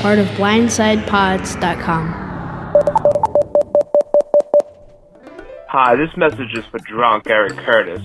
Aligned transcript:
part 0.00 0.18
of 0.18 0.26
BlindsidePods.com. 0.28 2.14
Hi, 5.68 5.94
this 5.94 6.16
message 6.16 6.54
is 6.54 6.64
for 6.66 6.78
drunk 6.78 7.28
Eric 7.28 7.52
Curtis. 7.58 8.02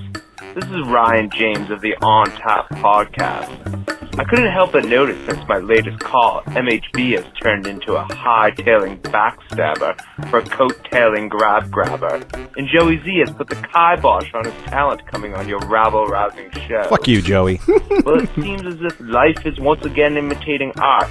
This 0.54 0.66
is 0.66 0.88
Ryan 0.88 1.29
James 1.29 1.71
of 1.71 1.79
the 1.79 1.96
On 2.02 2.26
Tap 2.26 2.70
podcast. 2.71 4.20
I 4.20 4.26
couldn't 4.26 4.52
help 4.52 4.73
but 4.73 4.86
notice 4.86 5.18
since 5.26 5.39
my 5.47 5.58
latest 5.58 6.00
call, 6.00 6.41
MHB 6.44 7.16
has 7.16 7.26
turned 7.41 7.66
into 7.66 7.96
a 7.96 8.04
high-tailing 8.14 9.00
backstabber 9.00 9.98
for 10.30 10.39
a 10.39 10.46
coat-tailing 10.46 11.30
grab 11.30 11.71
grabber. 11.71 12.21
And 12.57 12.68
Joey 12.68 13.02
Z 13.04 13.20
has 13.25 13.32
put 13.32 13.48
the 13.48 13.55
kibosh 13.55 14.34
on 14.34 14.46
his 14.46 14.54
talent 14.66 15.05
coming 15.07 15.34
on 15.34 15.48
your 15.48 15.59
rabble-rousing 15.59 16.52
show. 16.68 16.84
Fuck 16.89 17.07
you, 17.07 17.21
Joey. 17.21 17.59
well, 18.05 18.21
it 18.21 18.30
seems 18.36 18.66
as 18.66 18.82
if 18.82 19.00
life 19.00 19.46
is 19.46 19.59
once 19.59 19.86
again 19.86 20.18
imitating 20.18 20.71
art, 20.77 21.09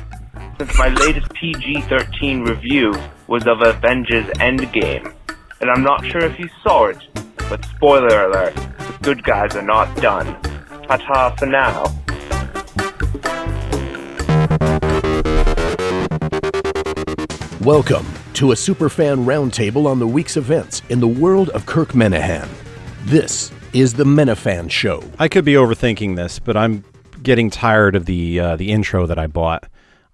since 0.58 0.78
my 0.78 0.88
latest 0.88 1.32
PG-13 1.34 2.46
review 2.46 2.92
was 3.26 3.46
of 3.46 3.60
Avengers 3.62 4.26
Endgame. 4.36 5.12
And 5.60 5.70
I'm 5.70 5.82
not 5.82 6.06
sure 6.06 6.22
if 6.22 6.38
you 6.38 6.48
saw 6.62 6.86
it, 6.86 6.98
but 7.48 7.64
spoiler 7.64 8.26
alert, 8.26 8.54
the 8.54 8.98
good 9.02 9.24
guys 9.24 9.56
are 9.56 9.62
not 9.62 9.94
done. 9.96 10.40
Ta-ta 10.86 11.34
for 11.36 11.46
now. 11.46 11.84
Welcome 17.60 18.06
to 18.34 18.52
a 18.52 18.54
Superfan 18.54 19.24
Roundtable 19.24 19.86
on 19.86 19.98
the 19.98 20.06
week's 20.06 20.36
events 20.36 20.82
in 20.88 21.00
the 21.00 21.08
world 21.08 21.50
of 21.50 21.66
Kirk 21.66 21.92
Minihane. 21.92 22.48
This 23.04 23.50
is 23.72 23.94
the 23.94 24.04
Minifan 24.04 24.70
Show. 24.70 25.02
I 25.18 25.26
could 25.26 25.44
be 25.44 25.54
overthinking 25.54 26.14
this, 26.14 26.38
but 26.38 26.56
I'm 26.56 26.84
getting 27.22 27.50
tired 27.50 27.96
of 27.96 28.06
the 28.06 28.38
uh, 28.38 28.56
the 28.56 28.70
intro 28.70 29.06
that 29.06 29.18
I 29.18 29.26
bought. 29.26 29.66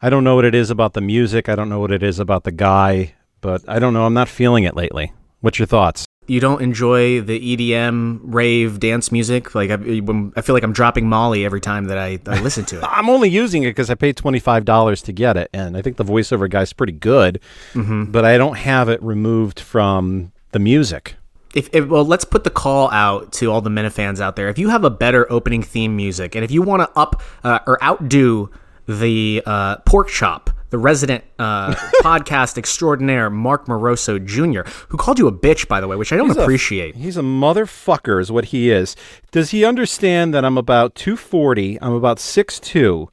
I 0.02 0.10
don't 0.10 0.24
know 0.24 0.34
what 0.34 0.44
it 0.44 0.54
is 0.54 0.70
about 0.70 0.94
the 0.94 1.00
music. 1.00 1.48
I 1.48 1.54
don't 1.54 1.68
know 1.68 1.80
what 1.80 1.92
it 1.92 2.02
is 2.02 2.18
about 2.18 2.44
the 2.44 2.52
guy, 2.52 3.14
but 3.40 3.62
I 3.68 3.78
don't 3.78 3.92
know. 3.92 4.06
I'm 4.06 4.14
not 4.14 4.28
feeling 4.28 4.64
it 4.64 4.74
lately. 4.74 5.12
What's 5.40 5.58
your 5.58 5.66
thoughts? 5.66 6.06
you 6.30 6.38
don't 6.38 6.62
enjoy 6.62 7.20
the 7.20 7.56
EDM 7.56 8.20
rave 8.22 8.78
dance 8.78 9.10
music. 9.10 9.52
Like 9.52 9.70
I, 9.70 9.74
I 9.74 10.40
feel 10.42 10.54
like 10.54 10.62
I'm 10.62 10.72
dropping 10.72 11.08
Molly 11.08 11.44
every 11.44 11.60
time 11.60 11.86
that 11.86 11.98
I, 11.98 12.20
I 12.24 12.40
listen 12.40 12.64
to 12.66 12.78
it. 12.78 12.84
I'm 12.88 13.10
only 13.10 13.28
using 13.28 13.64
it 13.64 13.70
because 13.70 13.90
I 13.90 13.96
paid 13.96 14.16
twenty 14.16 14.38
five 14.38 14.64
dollars 14.64 15.02
to 15.02 15.12
get 15.12 15.36
it, 15.36 15.50
and 15.52 15.76
I 15.76 15.82
think 15.82 15.96
the 15.96 16.04
voiceover 16.04 16.48
guy's 16.48 16.72
pretty 16.72 16.92
good. 16.92 17.40
Mm-hmm. 17.72 18.12
But 18.12 18.24
I 18.24 18.38
don't 18.38 18.56
have 18.58 18.88
it 18.88 19.02
removed 19.02 19.58
from 19.58 20.30
the 20.52 20.60
music. 20.60 21.16
If, 21.52 21.68
if, 21.72 21.88
well, 21.88 22.04
let's 22.04 22.24
put 22.24 22.44
the 22.44 22.50
call 22.50 22.88
out 22.92 23.32
to 23.32 23.50
all 23.50 23.60
the 23.60 23.70
Minifans 23.70 24.20
out 24.20 24.36
there. 24.36 24.48
If 24.48 24.56
you 24.56 24.68
have 24.68 24.84
a 24.84 24.90
better 24.90 25.30
opening 25.32 25.64
theme 25.64 25.96
music, 25.96 26.36
and 26.36 26.44
if 26.44 26.52
you 26.52 26.62
want 26.62 26.82
to 26.82 26.96
up 26.96 27.20
uh, 27.42 27.58
or 27.66 27.82
outdo 27.82 28.50
the 28.86 29.42
uh, 29.46 29.76
pork 29.78 30.08
chop 30.08 30.50
the 30.70 30.78
resident 30.78 31.24
uh, 31.38 31.74
podcast 32.02 32.56
extraordinaire, 32.56 33.28
Mark 33.28 33.66
Moroso 33.66 34.24
Jr., 34.24 34.68
who 34.88 34.96
called 34.96 35.18
you 35.18 35.26
a 35.26 35.32
bitch, 35.32 35.68
by 35.68 35.80
the 35.80 35.88
way, 35.88 35.96
which 35.96 36.12
I 36.12 36.16
don't 36.16 36.28
he's 36.28 36.36
appreciate. 36.36 36.94
A, 36.94 36.98
he's 36.98 37.16
a 37.16 37.22
motherfucker, 37.22 38.20
is 38.20 38.32
what 38.32 38.46
he 38.46 38.70
is. 38.70 38.96
Does 39.32 39.50
he 39.50 39.64
understand 39.64 40.32
that 40.32 40.44
I'm 40.44 40.56
about 40.56 40.94
240? 40.94 41.80
I'm 41.82 41.92
about 41.92 42.18
6'2. 42.18 43.08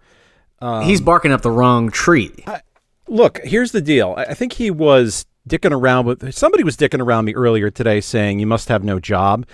Um, 0.60 0.84
he's 0.86 1.02
barking 1.02 1.32
up 1.32 1.42
the 1.42 1.52
wrong 1.52 1.90
tree. 1.90 2.34
I, 2.46 2.62
look, 3.08 3.40
here's 3.44 3.72
the 3.72 3.82
deal. 3.82 4.16
I 4.18 4.34
think 4.34 4.54
he 4.54 4.72
was 4.72 5.26
dicking 5.48 5.72
around 5.72 6.06
with 6.06 6.34
somebody 6.34 6.64
was 6.64 6.76
dicking 6.76 7.02
around 7.02 7.26
me 7.26 7.34
earlier 7.34 7.70
today 7.70 8.02
saying 8.02 8.38
you 8.38 8.46
must 8.46 8.68
have 8.68 8.84
no 8.84 9.00
job 9.00 9.46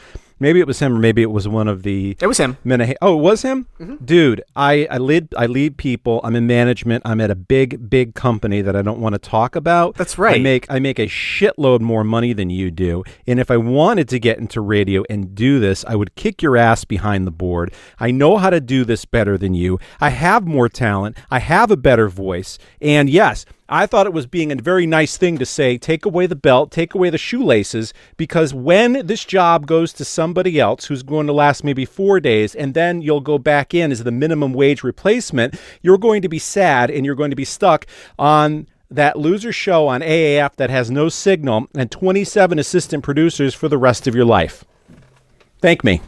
Maybe 0.43 0.59
it 0.59 0.67
was 0.67 0.79
him, 0.79 0.93
or 0.97 0.99
maybe 0.99 1.21
it 1.21 1.31
was 1.31 1.47
one 1.47 1.69
of 1.69 1.83
the. 1.83 2.17
It 2.19 2.27
was 2.27 2.37
him. 2.37 2.57
Oh, 3.01 3.17
it 3.17 3.21
was 3.21 3.43
him, 3.43 3.67
mm-hmm. 3.79 4.03
dude. 4.03 4.43
I 4.57 4.85
I 4.91 4.97
lead 4.97 5.33
I 5.37 5.45
lead 5.45 5.77
people. 5.77 6.19
I'm 6.21 6.35
in 6.35 6.45
management. 6.47 7.01
I'm 7.05 7.21
at 7.21 7.31
a 7.31 7.35
big 7.35 7.89
big 7.89 8.13
company 8.13 8.61
that 8.61 8.75
I 8.75 8.81
don't 8.81 8.99
want 8.99 9.13
to 9.13 9.19
talk 9.19 9.55
about. 9.55 9.95
That's 9.95 10.17
right. 10.17 10.35
I 10.35 10.39
make 10.39 10.69
I 10.69 10.79
make 10.79 10.99
a 10.99 11.07
shitload 11.07 11.79
more 11.79 12.03
money 12.03 12.33
than 12.33 12.49
you 12.49 12.71
do. 12.71 13.05
And 13.25 13.39
if 13.39 13.49
I 13.49 13.55
wanted 13.55 14.09
to 14.09 14.19
get 14.19 14.37
into 14.37 14.59
radio 14.59 15.05
and 15.09 15.33
do 15.33 15.61
this, 15.61 15.85
I 15.85 15.95
would 15.95 16.13
kick 16.15 16.41
your 16.41 16.57
ass 16.57 16.83
behind 16.83 17.25
the 17.25 17.31
board. 17.31 17.73
I 17.97 18.11
know 18.11 18.37
how 18.37 18.49
to 18.49 18.59
do 18.59 18.83
this 18.83 19.05
better 19.05 19.37
than 19.37 19.53
you. 19.53 19.79
I 20.01 20.09
have 20.09 20.45
more 20.45 20.67
talent. 20.67 21.15
I 21.31 21.39
have 21.39 21.71
a 21.71 21.77
better 21.77 22.09
voice. 22.09 22.59
And 22.81 23.09
yes, 23.09 23.45
I 23.69 23.85
thought 23.85 24.05
it 24.05 24.13
was 24.13 24.27
being 24.27 24.51
a 24.51 24.55
very 24.55 24.85
nice 24.85 25.15
thing 25.17 25.37
to 25.37 25.45
say, 25.45 25.77
take 25.77 26.05
away 26.05 26.25
the 26.25 26.35
belt, 26.35 26.69
take 26.69 26.93
away 26.93 27.09
the 27.09 27.17
shoelaces, 27.17 27.93
because 28.17 28.53
when 28.53 29.05
this 29.05 29.23
job 29.23 29.65
goes 29.65 29.93
to 29.93 30.05
somebody 30.05 30.59
else 30.59 30.85
who's 30.85 31.01
going 31.01 31.27
to 31.27 31.33
last 31.33 31.63
maybe 31.63 31.85
four 31.85 32.19
days, 32.19 32.53
and 32.53 32.73
then 32.73 33.01
you'll 33.01 33.21
go 33.21 33.37
back 33.37 33.73
in 33.73 33.91
as 33.91 34.03
the 34.03 34.11
minimum 34.11 34.53
wage 34.53 34.83
replacement, 34.83 35.59
you're 35.81 35.97
going 35.97 36.21
to 36.21 36.29
be 36.29 36.39
sad 36.39 36.91
and 36.91 37.05
you're 37.05 37.15
going 37.15 37.29
to 37.29 37.35
be 37.35 37.45
stuck 37.45 37.85
on 38.19 38.67
that 38.91 39.17
loser 39.17 39.51
show 39.51 39.87
on 39.87 40.01
AAF 40.01 40.55
that 40.57 40.69
has 40.69 40.91
no 40.91 41.09
signal 41.09 41.67
and 41.73 41.89
27 41.89 42.59
assistant 42.59 43.03
producers 43.03 43.53
for 43.53 43.67
the 43.67 43.77
rest 43.77 44.07
of 44.07 44.13
your 44.13 44.25
life. 44.25 44.65
Thank 45.61 45.83
me. 45.83 46.01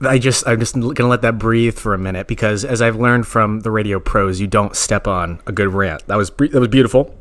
I 0.00 0.18
just 0.18 0.46
I'm 0.46 0.60
just 0.60 0.74
gonna 0.74 1.08
let 1.08 1.22
that 1.22 1.38
breathe 1.38 1.78
for 1.78 1.94
a 1.94 1.98
minute 1.98 2.26
because 2.26 2.64
as 2.64 2.82
I've 2.82 2.96
learned 2.96 3.26
from 3.26 3.60
the 3.60 3.70
radio 3.70 3.98
pros, 3.98 4.40
you 4.40 4.46
don't 4.46 4.76
step 4.76 5.06
on 5.06 5.40
a 5.46 5.52
good 5.52 5.72
rant. 5.72 6.06
That 6.06 6.16
was 6.16 6.30
that 6.30 6.54
was 6.54 6.68
beautiful. 6.68 7.14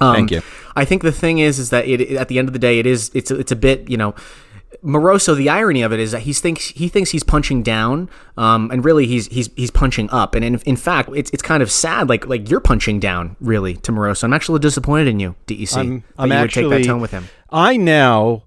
Um, 0.00 0.14
Thank 0.14 0.30
you. 0.30 0.42
I 0.76 0.84
think 0.84 1.02
the 1.02 1.12
thing 1.12 1.38
is, 1.38 1.58
is 1.58 1.70
that 1.70 1.86
it 1.86 2.12
at 2.12 2.28
the 2.28 2.38
end 2.38 2.48
of 2.48 2.52
the 2.52 2.58
day, 2.58 2.78
it 2.78 2.86
is 2.86 3.10
it's 3.14 3.30
it's 3.30 3.52
a 3.52 3.56
bit 3.56 3.88
you 3.88 3.96
know. 3.96 4.14
Moroso, 4.84 5.34
the 5.34 5.48
irony 5.48 5.80
of 5.80 5.94
it 5.94 5.98
is 5.98 6.12
that 6.12 6.20
he 6.20 6.32
thinks 6.34 6.68
he 6.68 6.88
thinks 6.88 7.10
he's 7.10 7.22
punching 7.22 7.62
down, 7.62 8.10
um, 8.36 8.70
and 8.70 8.84
really 8.84 9.06
he's 9.06 9.26
he's 9.28 9.48
he's 9.56 9.70
punching 9.70 10.10
up. 10.10 10.34
And 10.34 10.44
in, 10.44 10.60
in 10.66 10.76
fact, 10.76 11.08
it's 11.14 11.30
it's 11.30 11.42
kind 11.42 11.62
of 11.62 11.70
sad, 11.70 12.10
like 12.10 12.26
like 12.26 12.50
you're 12.50 12.60
punching 12.60 13.00
down, 13.00 13.34
really, 13.40 13.74
to 13.76 13.92
Moroso. 13.92 14.24
I'm 14.24 14.34
actually 14.34 14.58
disappointed 14.58 15.08
in 15.08 15.20
you, 15.20 15.36
DEC. 15.46 15.74
I'm, 15.74 16.04
I'm 16.18 16.32
actually, 16.32 16.68
take 16.68 16.82
that 16.82 16.92
tone 16.92 17.00
with 17.00 17.12
him. 17.12 17.28
I 17.50 17.78
now 17.78 18.44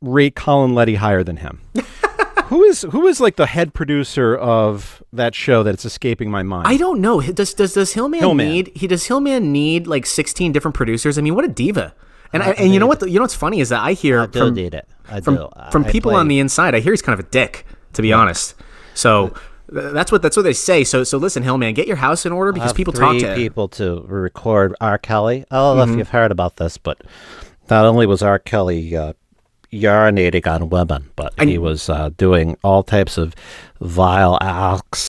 rate 0.00 0.34
Colin 0.34 0.74
Letty 0.74 0.94
higher 0.94 1.22
than 1.22 1.36
him. 1.36 1.60
who 2.52 2.62
is 2.64 2.82
who 2.82 3.06
is 3.06 3.20
like 3.20 3.36
the 3.36 3.46
head 3.46 3.72
producer 3.72 4.36
of 4.36 5.02
that 5.12 5.34
show 5.34 5.62
that's 5.62 5.84
escaping 5.84 6.30
my 6.30 6.42
mind? 6.42 6.68
I 6.68 6.76
don't 6.76 7.00
know. 7.00 7.20
Does 7.20 7.54
does 7.54 7.74
does 7.74 7.94
Hillman, 7.94 8.20
Hillman. 8.20 8.46
need 8.46 8.72
he 8.74 8.86
does 8.86 9.06
Hillman 9.06 9.52
need 9.52 9.86
like 9.86 10.04
sixteen 10.06 10.52
different 10.52 10.74
producers? 10.74 11.18
I 11.18 11.22
mean, 11.22 11.34
what 11.34 11.44
a 11.44 11.48
diva! 11.48 11.94
And 12.32 12.42
I, 12.42 12.50
and 12.52 12.72
you 12.72 12.80
know 12.80 12.86
what 12.86 13.00
the, 13.00 13.10
you 13.10 13.16
know 13.16 13.22
what's 13.22 13.34
funny 13.34 13.60
is 13.60 13.70
that 13.70 13.82
I 13.82 13.92
hear 13.92 14.20
I 14.22 14.26
from 14.26 14.54
need 14.54 14.74
it. 14.74 14.88
I 15.08 15.20
from 15.20 15.36
do. 15.36 15.48
from 15.70 15.84
people 15.84 16.12
play. 16.12 16.20
on 16.20 16.28
the 16.28 16.38
inside. 16.38 16.74
I 16.74 16.80
hear 16.80 16.92
he's 16.92 17.02
kind 17.02 17.18
of 17.18 17.24
a 17.24 17.28
dick, 17.28 17.66
to 17.94 18.02
be 18.02 18.08
yeah. 18.08 18.16
honest. 18.16 18.54
So 18.94 19.34
that's 19.68 20.12
what 20.12 20.22
that's 20.22 20.36
what 20.36 20.42
they 20.42 20.52
say. 20.52 20.84
So 20.84 21.04
so 21.04 21.18
listen, 21.18 21.42
Hillman, 21.42 21.74
get 21.74 21.86
your 21.86 21.96
house 21.96 22.26
in 22.26 22.32
order 22.32 22.52
because 22.52 22.72
people 22.72 22.92
talk 22.92 23.18
to 23.18 23.34
people 23.34 23.68
to 23.68 24.02
record 24.02 24.74
R. 24.80 24.98
Kelly. 24.98 25.44
I 25.50 25.56
don't 25.56 25.76
know 25.76 25.82
mm-hmm. 25.84 25.92
if 25.92 25.98
you've 25.98 26.08
heard 26.10 26.30
about 26.30 26.56
this, 26.56 26.78
but 26.78 27.02
not 27.70 27.84
only 27.86 28.06
was 28.06 28.22
R. 28.22 28.38
Kelly 28.38 28.96
uh, 28.96 29.14
urinating 29.72 30.46
on 30.46 30.68
women, 30.70 31.10
but 31.16 31.32
and 31.38 31.48
he 31.50 31.58
was 31.58 31.88
uh, 31.88 32.10
doing 32.16 32.56
all 32.62 32.82
types 32.82 33.18
of 33.18 33.34
vile 33.80 34.38
acts. 34.40 35.08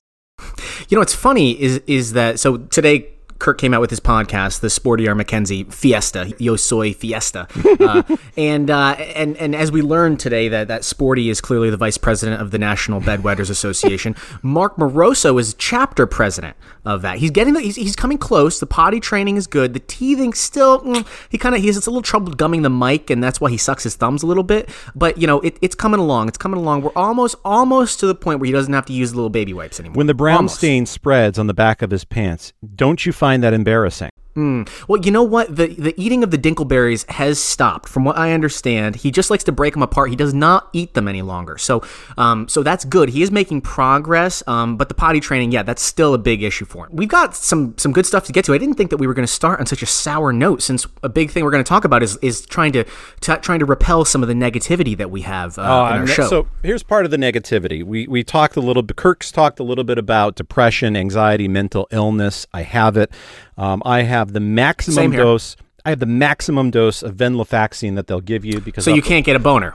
You 0.88 0.96
know, 0.96 1.00
what's 1.00 1.14
funny 1.14 1.60
is 1.60 1.80
is 1.86 2.12
that 2.14 2.40
so 2.40 2.56
today 2.56 3.13
Kirk 3.44 3.58
came 3.58 3.74
out 3.74 3.82
with 3.82 3.90
his 3.90 4.00
podcast, 4.00 4.60
the 4.60 4.70
Sporty 4.70 5.06
R. 5.06 5.14
McKenzie 5.14 5.70
Fiesta, 5.70 6.32
Yo 6.38 6.56
Soy 6.56 6.94
Fiesta, 6.94 7.46
uh, 7.78 8.02
and 8.38 8.70
uh, 8.70 8.92
and 9.14 9.36
and 9.36 9.54
as 9.54 9.70
we 9.70 9.82
learned 9.82 10.18
today 10.18 10.48
that 10.48 10.68
that 10.68 10.82
Sporty 10.82 11.28
is 11.28 11.42
clearly 11.42 11.68
the 11.68 11.76
vice 11.76 11.98
president 11.98 12.40
of 12.40 12.52
the 12.52 12.58
National 12.58 13.02
Bedwetters 13.02 13.50
Association. 13.50 14.16
Mark 14.42 14.76
Moroso 14.76 15.38
is 15.38 15.52
chapter 15.58 16.06
president 16.06 16.56
of 16.86 17.02
that. 17.02 17.18
He's 17.18 17.30
getting 17.30 17.52
the, 17.52 17.60
he's, 17.60 17.76
he's 17.76 17.94
coming 17.94 18.16
close. 18.16 18.60
The 18.60 18.66
potty 18.66 18.98
training 18.98 19.36
is 19.36 19.46
good. 19.46 19.74
The 19.74 19.80
teething 19.80 20.32
still 20.32 20.80
mm, 20.80 21.06
he 21.28 21.36
kind 21.36 21.54
of 21.54 21.60
he 21.60 21.66
has 21.66 21.76
a 21.86 21.90
little 21.90 22.00
trouble 22.00 22.32
gumming 22.32 22.62
the 22.62 22.70
mic, 22.70 23.10
and 23.10 23.22
that's 23.22 23.42
why 23.42 23.50
he 23.50 23.58
sucks 23.58 23.82
his 23.82 23.94
thumbs 23.94 24.22
a 24.22 24.26
little 24.26 24.42
bit. 24.42 24.70
But 24.94 25.18
you 25.18 25.26
know 25.26 25.40
it, 25.40 25.58
it's 25.60 25.74
coming 25.74 26.00
along. 26.00 26.28
It's 26.28 26.38
coming 26.38 26.58
along. 26.58 26.80
We're 26.80 26.92
almost 26.96 27.36
almost 27.44 28.00
to 28.00 28.06
the 28.06 28.14
point 28.14 28.40
where 28.40 28.46
he 28.46 28.52
doesn't 28.52 28.72
have 28.72 28.86
to 28.86 28.94
use 28.94 29.14
little 29.14 29.28
baby 29.28 29.52
wipes 29.52 29.78
anymore. 29.78 29.96
When 29.96 30.06
the 30.06 30.14
brown 30.14 30.36
almost. 30.36 30.56
stain 30.56 30.86
spreads 30.86 31.38
on 31.38 31.46
the 31.46 31.52
back 31.52 31.82
of 31.82 31.90
his 31.90 32.06
pants, 32.06 32.54
don't 32.74 33.04
you 33.04 33.12
find 33.12 33.33
find 33.34 33.42
that 33.42 33.52
embarrassing. 33.52 34.13
Mm. 34.36 34.68
Well, 34.88 35.00
you 35.00 35.12
know 35.12 35.22
what? 35.22 35.54
The 35.54 35.68
the 35.68 35.94
eating 35.96 36.24
of 36.24 36.30
the 36.30 36.38
Dinkleberries 36.38 37.08
has 37.10 37.38
stopped. 37.38 37.88
From 37.88 38.04
what 38.04 38.18
I 38.18 38.32
understand, 38.32 38.96
he 38.96 39.10
just 39.10 39.30
likes 39.30 39.44
to 39.44 39.52
break 39.52 39.74
them 39.74 39.82
apart. 39.82 40.10
He 40.10 40.16
does 40.16 40.34
not 40.34 40.68
eat 40.72 40.94
them 40.94 41.06
any 41.06 41.22
longer. 41.22 41.56
So, 41.56 41.82
um, 42.18 42.48
so 42.48 42.62
that's 42.62 42.84
good. 42.84 43.10
He 43.10 43.22
is 43.22 43.30
making 43.30 43.60
progress. 43.60 44.42
Um, 44.48 44.76
but 44.76 44.88
the 44.88 44.94
potty 44.94 45.20
training, 45.20 45.52
yeah, 45.52 45.62
that's 45.62 45.82
still 45.82 46.14
a 46.14 46.18
big 46.18 46.42
issue 46.42 46.64
for 46.64 46.86
him. 46.86 46.96
We've 46.96 47.08
got 47.08 47.36
some 47.36 47.78
some 47.78 47.92
good 47.92 48.06
stuff 48.06 48.24
to 48.24 48.32
get 48.32 48.44
to. 48.46 48.54
I 48.54 48.58
didn't 48.58 48.74
think 48.74 48.90
that 48.90 48.96
we 48.96 49.06
were 49.06 49.14
going 49.14 49.26
to 49.26 49.32
start 49.32 49.60
on 49.60 49.66
such 49.66 49.82
a 49.82 49.86
sour 49.86 50.32
note, 50.32 50.62
since 50.62 50.86
a 51.02 51.08
big 51.08 51.30
thing 51.30 51.44
we're 51.44 51.52
going 51.52 51.64
to 51.64 51.68
talk 51.68 51.84
about 51.84 52.02
is 52.02 52.16
is 52.16 52.44
trying 52.44 52.72
to 52.72 52.84
t- 53.20 53.36
trying 53.36 53.60
to 53.60 53.66
repel 53.66 54.04
some 54.04 54.22
of 54.22 54.28
the 54.28 54.34
negativity 54.34 54.96
that 54.96 55.10
we 55.10 55.20
have 55.22 55.58
uh, 55.58 55.62
uh, 55.62 55.94
in 55.94 56.00
our 56.00 56.06
show. 56.08 56.26
So 56.26 56.48
here's 56.62 56.82
part 56.82 57.04
of 57.04 57.12
the 57.12 57.18
negativity. 57.18 57.84
We 57.84 58.08
we 58.08 58.24
talked 58.24 58.56
a 58.56 58.60
little 58.60 58.82
bit. 58.82 58.96
Kirk's 58.96 59.30
talked 59.30 59.60
a 59.60 59.64
little 59.64 59.84
bit 59.84 59.98
about 59.98 60.34
depression, 60.34 60.96
anxiety, 60.96 61.46
mental 61.46 61.86
illness. 61.92 62.46
I 62.52 62.62
have 62.62 62.96
it. 62.96 63.12
Um, 63.56 63.82
I 63.84 64.02
have 64.02 64.32
the 64.32 64.40
maximum 64.40 65.12
dose. 65.12 65.56
I 65.84 65.90
have 65.90 66.00
the 66.00 66.06
maximum 66.06 66.70
dose 66.70 67.02
of 67.02 67.14
venlafaxine 67.14 67.94
that 67.96 68.06
they'll 68.06 68.20
give 68.20 68.44
you 68.44 68.60
because. 68.60 68.84
So 68.84 68.90
I'll, 68.90 68.96
you 68.96 69.02
can't 69.02 69.24
get 69.24 69.36
a 69.36 69.40
boner. 69.40 69.74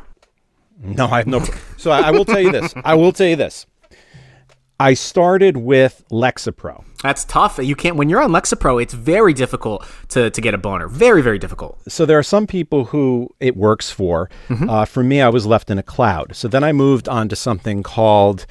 No, 0.81 1.07
I 1.07 1.17
have 1.19 1.27
no. 1.27 1.43
so 1.77 1.91
I, 1.91 2.01
I 2.01 2.11
will 2.11 2.25
tell 2.25 2.39
you 2.39 2.51
this. 2.51 2.73
I 2.83 2.95
will 2.95 3.11
tell 3.11 3.27
you 3.27 3.35
this. 3.35 3.65
I 4.81 4.93
started 4.93 5.57
with 5.57 6.05
Lexapro. 6.09 6.85
That's 7.03 7.25
tough. 7.25 7.57
You 7.57 7.75
can't 7.75 7.97
when 7.97 8.07
you're 8.07 8.21
on 8.21 8.31
Lexapro. 8.31 8.81
It's 8.81 8.93
very 8.93 9.33
difficult 9.33 9.85
to 10.09 10.29
to 10.29 10.41
get 10.41 10.53
a 10.53 10.57
boner. 10.57 10.87
Very 10.87 11.21
very 11.21 11.37
difficult. 11.37 11.79
So 11.89 12.05
there 12.05 12.17
are 12.17 12.23
some 12.23 12.47
people 12.47 12.85
who 12.85 13.29
it 13.41 13.57
works 13.57 13.91
for. 13.91 14.29
Uh, 14.49 14.85
for 14.85 15.03
me, 15.03 15.21
I 15.21 15.29
was 15.29 15.45
left 15.45 15.69
in 15.69 15.77
a 15.77 15.83
cloud. 15.83 16.35
So 16.35 16.47
then 16.47 16.63
I 16.63 16.71
moved 16.71 17.09
on 17.09 17.27
to 17.29 17.35
something 17.35 17.83
called, 17.83 18.45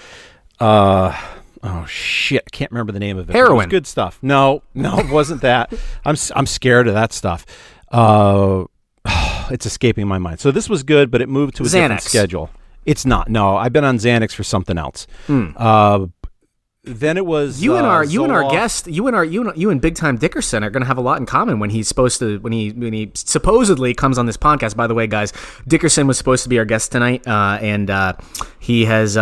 uh, 0.60 1.18
oh 1.62 1.86
shit, 1.86 2.42
I 2.46 2.50
can't 2.50 2.70
remember 2.70 2.92
the 2.92 3.00
name 3.00 3.18
of 3.18 3.28
it. 3.28 3.34
It 3.34 3.38
was 3.40 3.48
Heroin. 3.48 3.68
good 3.68 3.86
stuff. 3.86 4.18
No, 4.22 4.62
no, 4.74 4.98
it 4.98 5.10
wasn't 5.10 5.42
that. 5.42 5.72
I'm 6.04 6.16
I'm 6.34 6.46
scared 6.46 6.88
of 6.88 6.94
that 6.94 7.12
stuff. 7.12 7.46
Uh, 7.90 8.64
it's 9.50 9.66
escaping 9.66 10.06
my 10.06 10.18
mind. 10.18 10.40
So 10.40 10.50
this 10.50 10.68
was 10.68 10.82
good, 10.82 11.10
but 11.10 11.20
it 11.20 11.28
moved 11.28 11.56
to 11.56 11.64
a 11.64 11.68
different 11.68 12.02
schedule. 12.02 12.50
It's 12.84 13.04
not. 13.04 13.28
No, 13.28 13.56
I've 13.56 13.72
been 13.72 13.84
on 13.84 13.98
Xanax 13.98 14.32
for 14.32 14.44
something 14.44 14.78
else. 14.78 15.06
Uh, 15.28 16.06
then 16.84 17.16
it 17.16 17.26
was. 17.26 17.62
You 17.62 17.76
and 17.76 17.86
uh, 17.86 17.90
our 17.90 18.04
you 18.04 18.24
and 18.24 18.32
our 18.32 18.50
guest, 18.50 18.86
you 18.86 19.06
and 19.06 19.16
our 19.16 19.24
you 19.24 19.48
and, 19.48 19.58
you 19.60 19.70
and 19.70 19.80
Big 19.80 19.94
Time 19.94 20.16
Dickerson 20.16 20.64
are 20.64 20.70
going 20.70 20.80
to 20.82 20.86
have 20.86 20.98
a 20.98 21.02
lot 21.02 21.18
in 21.18 21.26
common 21.26 21.58
when 21.58 21.70
he's 21.70 21.88
supposed 21.88 22.18
to 22.20 22.38
when 22.38 22.52
he 22.52 22.70
when 22.70 22.92
he 22.92 23.10
supposedly 23.14 23.94
comes 23.94 24.18
on 24.18 24.26
this 24.26 24.36
podcast. 24.36 24.76
By 24.76 24.86
the 24.86 24.94
way, 24.94 25.06
guys, 25.06 25.32
Dickerson 25.66 26.06
was 26.06 26.16
supposed 26.18 26.44
to 26.44 26.48
be 26.48 26.58
our 26.58 26.64
guest 26.64 26.92
tonight, 26.92 27.26
uh, 27.26 27.58
and 27.60 27.90
uh, 27.90 28.14
he 28.58 28.84
has. 28.86 29.16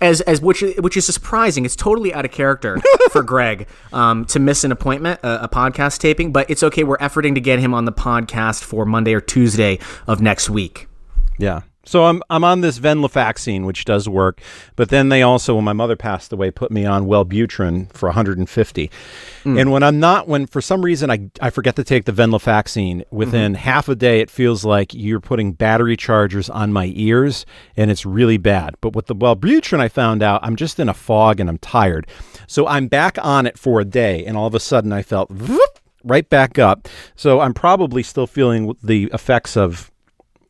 Uh, 0.00 0.04
as, 0.04 0.20
as 0.22 0.40
which 0.40 0.62
which 0.78 0.96
is 0.96 1.06
surprising. 1.06 1.64
It's 1.64 1.76
totally 1.76 2.12
out 2.14 2.24
of 2.24 2.30
character 2.30 2.78
for 3.10 3.22
Greg 3.22 3.66
um, 3.92 4.24
to 4.26 4.38
miss 4.38 4.64
an 4.64 4.72
appointment, 4.72 5.20
a, 5.22 5.44
a 5.44 5.48
podcast 5.48 5.98
taping. 5.98 6.32
But 6.32 6.50
it's 6.50 6.62
okay. 6.62 6.84
We're 6.84 6.98
efforting 6.98 7.34
to 7.34 7.40
get 7.40 7.58
him 7.58 7.74
on 7.74 7.84
the 7.84 7.92
podcast 7.92 8.64
for 8.64 8.84
Monday 8.84 9.14
or 9.14 9.20
Tuesday 9.20 9.78
of 10.06 10.20
next 10.20 10.50
week. 10.50 10.88
Yeah. 11.38 11.62
So 11.88 12.04
I'm 12.04 12.22
I'm 12.28 12.44
on 12.44 12.60
this 12.60 12.78
venlafaxine, 12.78 13.64
which 13.64 13.86
does 13.86 14.10
work, 14.10 14.42
but 14.76 14.90
then 14.90 15.08
they 15.08 15.22
also, 15.22 15.54
when 15.54 15.64
my 15.64 15.72
mother 15.72 15.96
passed 15.96 16.34
away, 16.34 16.50
put 16.50 16.70
me 16.70 16.84
on 16.84 17.06
Wellbutrin 17.06 17.90
for 17.94 18.10
150. 18.10 18.90
Mm. 19.44 19.58
And 19.58 19.72
when 19.72 19.82
I'm 19.82 19.98
not, 19.98 20.28
when 20.28 20.46
for 20.46 20.60
some 20.60 20.84
reason 20.84 21.10
I 21.10 21.30
I 21.40 21.48
forget 21.48 21.76
to 21.76 21.84
take 21.84 22.04
the 22.04 22.12
venlafaxine, 22.12 23.04
within 23.10 23.54
mm-hmm. 23.54 23.62
half 23.62 23.88
a 23.88 23.94
day 23.94 24.20
it 24.20 24.30
feels 24.30 24.66
like 24.66 24.92
you're 24.92 25.18
putting 25.18 25.52
battery 25.52 25.96
chargers 25.96 26.50
on 26.50 26.74
my 26.74 26.92
ears, 26.94 27.46
and 27.74 27.90
it's 27.90 28.04
really 28.04 28.36
bad. 28.36 28.74
But 28.82 28.94
with 28.94 29.06
the 29.06 29.16
Wellbutrin, 29.16 29.80
I 29.80 29.88
found 29.88 30.22
out 30.22 30.40
I'm 30.42 30.56
just 30.56 30.78
in 30.78 30.90
a 30.90 30.94
fog 30.94 31.40
and 31.40 31.48
I'm 31.48 31.58
tired, 31.58 32.06
so 32.46 32.66
I'm 32.66 32.88
back 32.88 33.16
on 33.22 33.46
it 33.46 33.58
for 33.58 33.80
a 33.80 33.86
day, 33.86 34.26
and 34.26 34.36
all 34.36 34.46
of 34.46 34.54
a 34.54 34.60
sudden 34.60 34.92
I 34.92 35.02
felt. 35.02 35.30
whoop, 35.30 35.78
Right 36.04 36.28
back 36.30 36.60
up. 36.60 36.86
So 37.16 37.40
I'm 37.40 37.52
probably 37.52 38.04
still 38.04 38.28
feeling 38.28 38.76
the 38.82 39.10
effects 39.12 39.56
of 39.56 39.90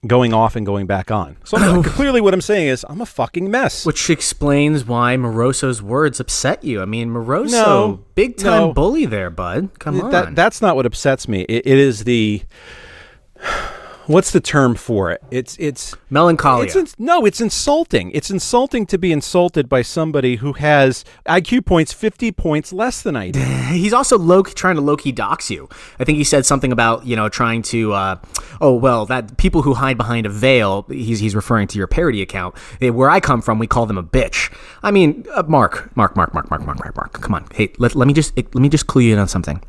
going 0.07 0.33
off 0.33 0.55
and 0.57 0.65
going 0.65 0.87
back 0.87 1.11
on. 1.11 1.37
So 1.45 1.83
clearly, 1.85 2.21
what 2.21 2.33
I'm 2.35 2.41
saying 2.41 2.69
is 2.69 2.85
I'm 2.89 3.01
a 3.01 3.07
fucking 3.07 3.51
mess. 3.51 3.85
Which 3.85 4.09
explains 4.11 4.85
why 4.85 5.17
Moroso's 5.17 5.83
words 5.83 6.21
upset 6.21 6.63
you. 6.63 6.81
I 6.81 6.85
mean, 6.85 7.11
Moroso, 7.11 7.51
No, 7.51 8.05
big 8.15 8.37
time 8.37 8.69
no. 8.69 8.73
bully 8.73 9.07
there, 9.07 9.31
bud. 9.31 9.71
Come 9.79 10.01
on. 10.01 10.11
that 10.11 10.35
that's 10.35 10.63
not 10.63 10.77
what 10.77 10.87
upsets 10.87 11.27
me. 11.29 11.43
It, 11.43 11.67
it 11.67 11.79
is 11.79 12.05
the 12.05 12.43
what's 14.09 14.33
the 14.33 14.41
term 14.41 14.75
for 14.75 15.13
it? 15.13 15.23
It's 15.31 15.57
it's 15.59 15.95
ins- 16.75 16.97
no, 16.99 17.25
it's 17.25 17.41
insulting. 17.41 18.11
It's 18.11 18.31
insulting 18.31 18.87
to 18.87 18.99
be 18.99 19.13
insulted 19.13 19.69
by 19.69 19.83
somebody 19.83 20.37
who 20.37 20.55
has 20.55 21.05
IQ 21.27 21.65
points 21.67 21.93
50 21.93 22.33
points 22.33 22.73
less 22.73 23.03
than 23.03 23.15
I 23.15 23.31
do. 23.31 23.41
He's 23.71 23.93
also 23.93 24.19
low 24.19 24.43
trying 24.43 24.75
to 24.77 24.81
low 24.81 24.97
key 24.97 25.13
dox 25.13 25.51
you. 25.51 25.69
I 26.01 26.05
think 26.05 26.19
he 26.19 26.25
said 26.25 26.45
something 26.47 26.73
about 26.73 27.07
you 27.07 27.15
know 27.15 27.29
trying 27.29 27.63
to. 27.63 27.93
Uh, 27.93 28.17
oh 28.61 28.75
well, 28.75 29.07
that 29.07 29.37
people 29.37 29.63
who 29.63 29.75
hide 29.75 29.97
behind 29.97 30.27
a 30.27 30.31
veil. 30.31 30.87
He's 30.89 31.21
he's 31.21 31.37
referring 31.37 31.69
to 31.69 31.79
your 31.79 31.87
parody 31.87 32.23
account. 32.23 32.55
Eh, 32.81 32.89
Where 32.89 33.11
I 33.11 33.21
come 33.21 33.43
from, 33.43 33.59
we 33.59 33.67
call 33.67 33.87
them 33.87 33.99
a 33.99 34.03
bitch. 34.03 34.53
I 34.83 34.91
mean, 34.91 35.25
uh, 35.35 35.45
Mark, 35.47 35.95
Mark, 35.97 36.17
Mark, 36.17 36.35
Mark, 36.35 36.51
Mark, 36.51 36.65
Mark, 36.65 36.79
Mark, 36.79 36.97
Mark. 36.97 37.13
Come 37.13 37.35
on, 37.35 37.47
hey, 37.55 37.73
let, 37.79 37.95
let 37.95 38.09
me 38.09 38.15
just 38.15 38.37
let 38.37 38.55
me 38.55 38.69
just 38.69 38.87
clue 38.87 39.03
you 39.03 39.13
in 39.13 39.19
on 39.19 39.29
something. 39.29 39.63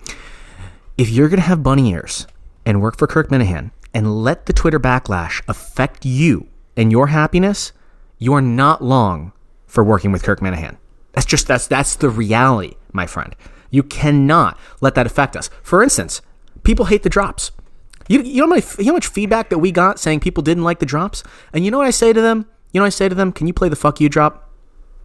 If 0.98 1.10
you're 1.10 1.30
gonna 1.30 1.42
have 1.42 1.62
bunny 1.62 1.92
ears 1.92 2.26
and 2.66 2.82
work 2.82 2.98
for 2.98 3.08
Kirk 3.08 3.30
Minihane 3.30 3.72
and 3.94 4.24
let 4.24 4.46
the 4.46 4.54
Twitter 4.54 4.80
backlash 4.80 5.42
affect 5.48 6.06
you 6.06 6.48
and 6.78 6.92
your 6.92 7.08
happiness, 7.08 7.72
you 8.18 8.34
are 8.34 8.42
not 8.42 8.84
long 8.84 9.32
for 9.66 9.84
working 9.84 10.12
with 10.12 10.24
Kirk 10.24 10.40
Minihane. 10.40 10.78
That's 11.14 11.26
just 11.26 11.48
that's 11.48 11.68
that's 11.68 11.96
the 11.96 12.10
reality, 12.10 12.76
my 12.94 13.08
friend. 13.08 13.36
You 13.72 13.84
cannot 13.84 14.58
let 14.82 14.96
that 14.96 15.06
affect 15.06 15.36
us. 15.36 15.50
For 15.64 15.84
instance, 15.84 16.22
people 16.64 16.86
hate 16.86 17.04
the 17.04 17.10
drops. 17.10 17.52
You, 18.08 18.22
you, 18.22 18.38
know 18.42 18.48
how 18.48 18.56
many, 18.56 18.64
you 18.80 18.86
know 18.86 18.92
how 18.92 18.96
much 18.96 19.08
feedback 19.08 19.50
that 19.50 19.60
we 19.60 19.72
got 19.72 20.00
saying 20.00 20.22
people 20.22 20.42
didn't 20.42 20.64
like 20.64 20.80
the 20.80 20.86
drops? 20.86 21.24
And 21.54 21.64
you 21.64 21.70
know 21.70 21.78
what 21.78 21.86
I 21.86 21.92
say 21.92 22.12
to 22.12 22.22
them? 22.22 22.48
You 22.72 22.80
know 22.80 22.84
what 22.84 22.88
I 22.88 22.90
say 22.90 23.08
to 23.08 23.14
them? 23.14 23.32
Can 23.32 23.46
you 23.46 23.54
play 23.54 23.70
the 23.70 23.76
fuck 23.76 24.02
you 24.02 24.10
drop? 24.10 24.50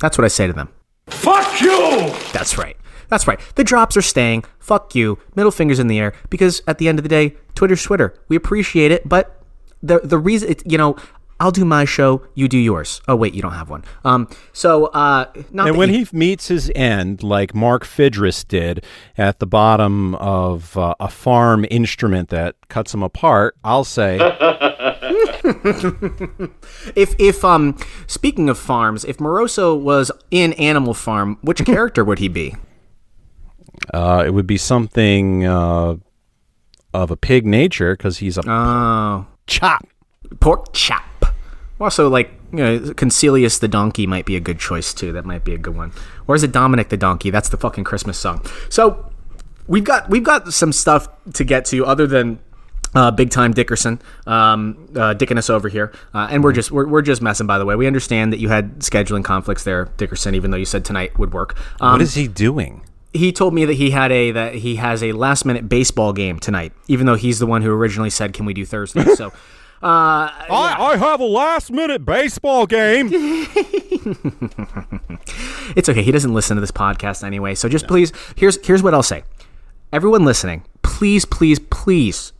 That's 0.00 0.16
what 0.16 0.24
I 0.24 0.28
say 0.28 0.46
to 0.46 0.54
them. 0.54 0.70
Fuck 1.08 1.60
you! 1.60 2.14
That's 2.32 2.56
right. 2.56 2.76
That's 3.14 3.28
right. 3.28 3.38
The 3.54 3.62
drops 3.62 3.96
are 3.96 4.02
staying. 4.02 4.42
Fuck 4.58 4.96
you. 4.96 5.20
Middle 5.36 5.52
fingers 5.52 5.78
in 5.78 5.86
the 5.86 6.00
air. 6.00 6.12
Because 6.30 6.62
at 6.66 6.78
the 6.78 6.88
end 6.88 6.98
of 6.98 7.04
the 7.04 7.08
day, 7.08 7.36
Twitter's 7.54 7.80
Twitter. 7.84 8.12
We 8.26 8.34
appreciate 8.34 8.90
it, 8.90 9.08
but 9.08 9.40
the 9.80 10.00
the 10.00 10.18
reason 10.18 10.48
it, 10.50 10.62
you 10.68 10.76
know, 10.76 10.96
I'll 11.38 11.52
do 11.52 11.64
my 11.64 11.84
show, 11.84 12.22
you 12.34 12.48
do 12.48 12.58
yours. 12.58 13.00
Oh 13.06 13.14
wait, 13.14 13.32
you 13.34 13.40
don't 13.40 13.52
have 13.52 13.70
one. 13.70 13.84
Um. 14.04 14.26
So 14.52 14.86
uh, 14.86 15.26
not 15.52 15.68
And 15.68 15.76
when 15.76 15.90
you- 15.92 16.04
he 16.06 16.16
meets 16.16 16.48
his 16.48 16.72
end, 16.74 17.22
like 17.22 17.54
Mark 17.54 17.84
Fidris 17.84 18.42
did 18.48 18.84
at 19.16 19.38
the 19.38 19.46
bottom 19.46 20.16
of 20.16 20.76
uh, 20.76 20.96
a 20.98 21.08
farm 21.08 21.64
instrument 21.70 22.30
that 22.30 22.56
cuts 22.68 22.92
him 22.94 23.02
apart, 23.04 23.54
I'll 23.62 23.84
say, 23.84 24.18
if 26.96 27.14
if 27.18 27.44
um 27.44 27.76
speaking 28.06 28.48
of 28.48 28.58
farms, 28.58 29.04
if 29.04 29.18
Moroso 29.18 29.78
was 29.80 30.10
in 30.32 30.52
Animal 30.54 30.94
Farm, 30.94 31.38
which 31.42 31.64
character 31.64 32.04
would 32.04 32.18
he 32.18 32.26
be? 32.28 32.56
Uh, 33.92 34.22
it 34.26 34.30
would 34.30 34.46
be 34.46 34.56
something 34.58 35.44
uh, 35.46 35.96
of 36.92 37.10
a 37.10 37.16
pig 37.16 37.46
nature 37.46 37.96
because 37.96 38.18
he's 38.18 38.38
a 38.38 38.42
Oh, 38.48 39.26
chop. 39.46 39.86
pork 40.40 40.72
chop. 40.72 41.02
Also, 41.80 42.08
like 42.08 42.30
you 42.52 42.58
know, 42.58 42.78
Concilius 42.78 43.58
the 43.58 43.66
donkey 43.68 44.06
might 44.06 44.24
be 44.26 44.36
a 44.36 44.40
good 44.40 44.58
choice 44.60 44.94
too. 44.94 45.12
That 45.12 45.24
might 45.24 45.44
be 45.44 45.54
a 45.54 45.58
good 45.58 45.76
one. 45.76 45.92
Or 46.26 46.34
is 46.36 46.42
it 46.44 46.52
Dominic 46.52 46.88
the 46.88 46.96
donkey? 46.96 47.30
That's 47.30 47.48
the 47.48 47.56
fucking 47.56 47.84
Christmas 47.84 48.16
song. 48.16 48.44
So 48.68 49.10
we've 49.66 49.82
got 49.84 50.08
we've 50.08 50.22
got 50.22 50.52
some 50.52 50.72
stuff 50.72 51.08
to 51.34 51.44
get 51.44 51.64
to 51.66 51.84
other 51.84 52.06
than. 52.06 52.38
Uh, 52.96 53.10
big 53.10 53.28
time 53.28 53.52
Dickerson, 53.52 54.00
um, 54.24 54.86
uh, 54.94 55.14
dicking 55.14 55.36
us 55.36 55.50
over 55.50 55.68
here, 55.68 55.92
uh, 56.14 56.28
and 56.30 56.44
we're 56.44 56.52
just 56.52 56.70
we're, 56.70 56.86
we're 56.86 57.02
just 57.02 57.20
messing. 57.20 57.44
By 57.44 57.58
the 57.58 57.64
way, 57.66 57.74
we 57.74 57.88
understand 57.88 58.32
that 58.32 58.38
you 58.38 58.50
had 58.50 58.78
scheduling 58.78 59.24
conflicts 59.24 59.64
there, 59.64 59.86
Dickerson. 59.96 60.36
Even 60.36 60.52
though 60.52 60.56
you 60.56 60.64
said 60.64 60.84
tonight 60.84 61.18
would 61.18 61.32
work, 61.32 61.56
um, 61.80 61.90
What 61.94 62.02
is 62.02 62.14
he 62.14 62.28
doing? 62.28 62.82
He 63.14 63.32
told 63.32 63.54
me 63.54 63.64
that 63.64 63.74
he 63.74 63.90
had 63.90 64.12
a 64.12 64.32
that 64.32 64.56
he 64.56 64.76
has 64.76 65.02
a 65.02 65.12
last 65.12 65.44
minute 65.46 65.68
baseball 65.68 66.12
game 66.12 66.38
tonight, 66.38 66.72
even 66.88 67.06
though 67.06 67.14
he's 67.14 67.38
the 67.38 67.46
one 67.46 67.62
who 67.62 67.72
originally 67.72 68.10
said, 68.10 68.34
"Can 68.34 68.44
we 68.44 68.52
do 68.52 68.66
Thursday?" 68.66 69.04
So, 69.14 69.28
uh, 69.28 70.28
I, 70.50 70.76
I 70.78 70.96
have 70.96 71.20
a 71.20 71.24
last 71.24 71.70
minute 71.70 72.04
baseball 72.04 72.66
game. 72.66 73.08
it's 75.76 75.88
okay. 75.88 76.02
He 76.02 76.10
doesn't 76.10 76.34
listen 76.34 76.56
to 76.56 76.60
this 76.60 76.72
podcast 76.72 77.22
anyway. 77.22 77.54
So 77.54 77.68
just 77.68 77.86
please, 77.86 78.12
here's 78.36 78.64
here's 78.66 78.82
what 78.82 78.92
I'll 78.92 79.02
say. 79.04 79.22
Everyone 79.92 80.24
listening, 80.24 80.64
please, 80.82 81.24
please, 81.24 81.60
please. 81.60 82.32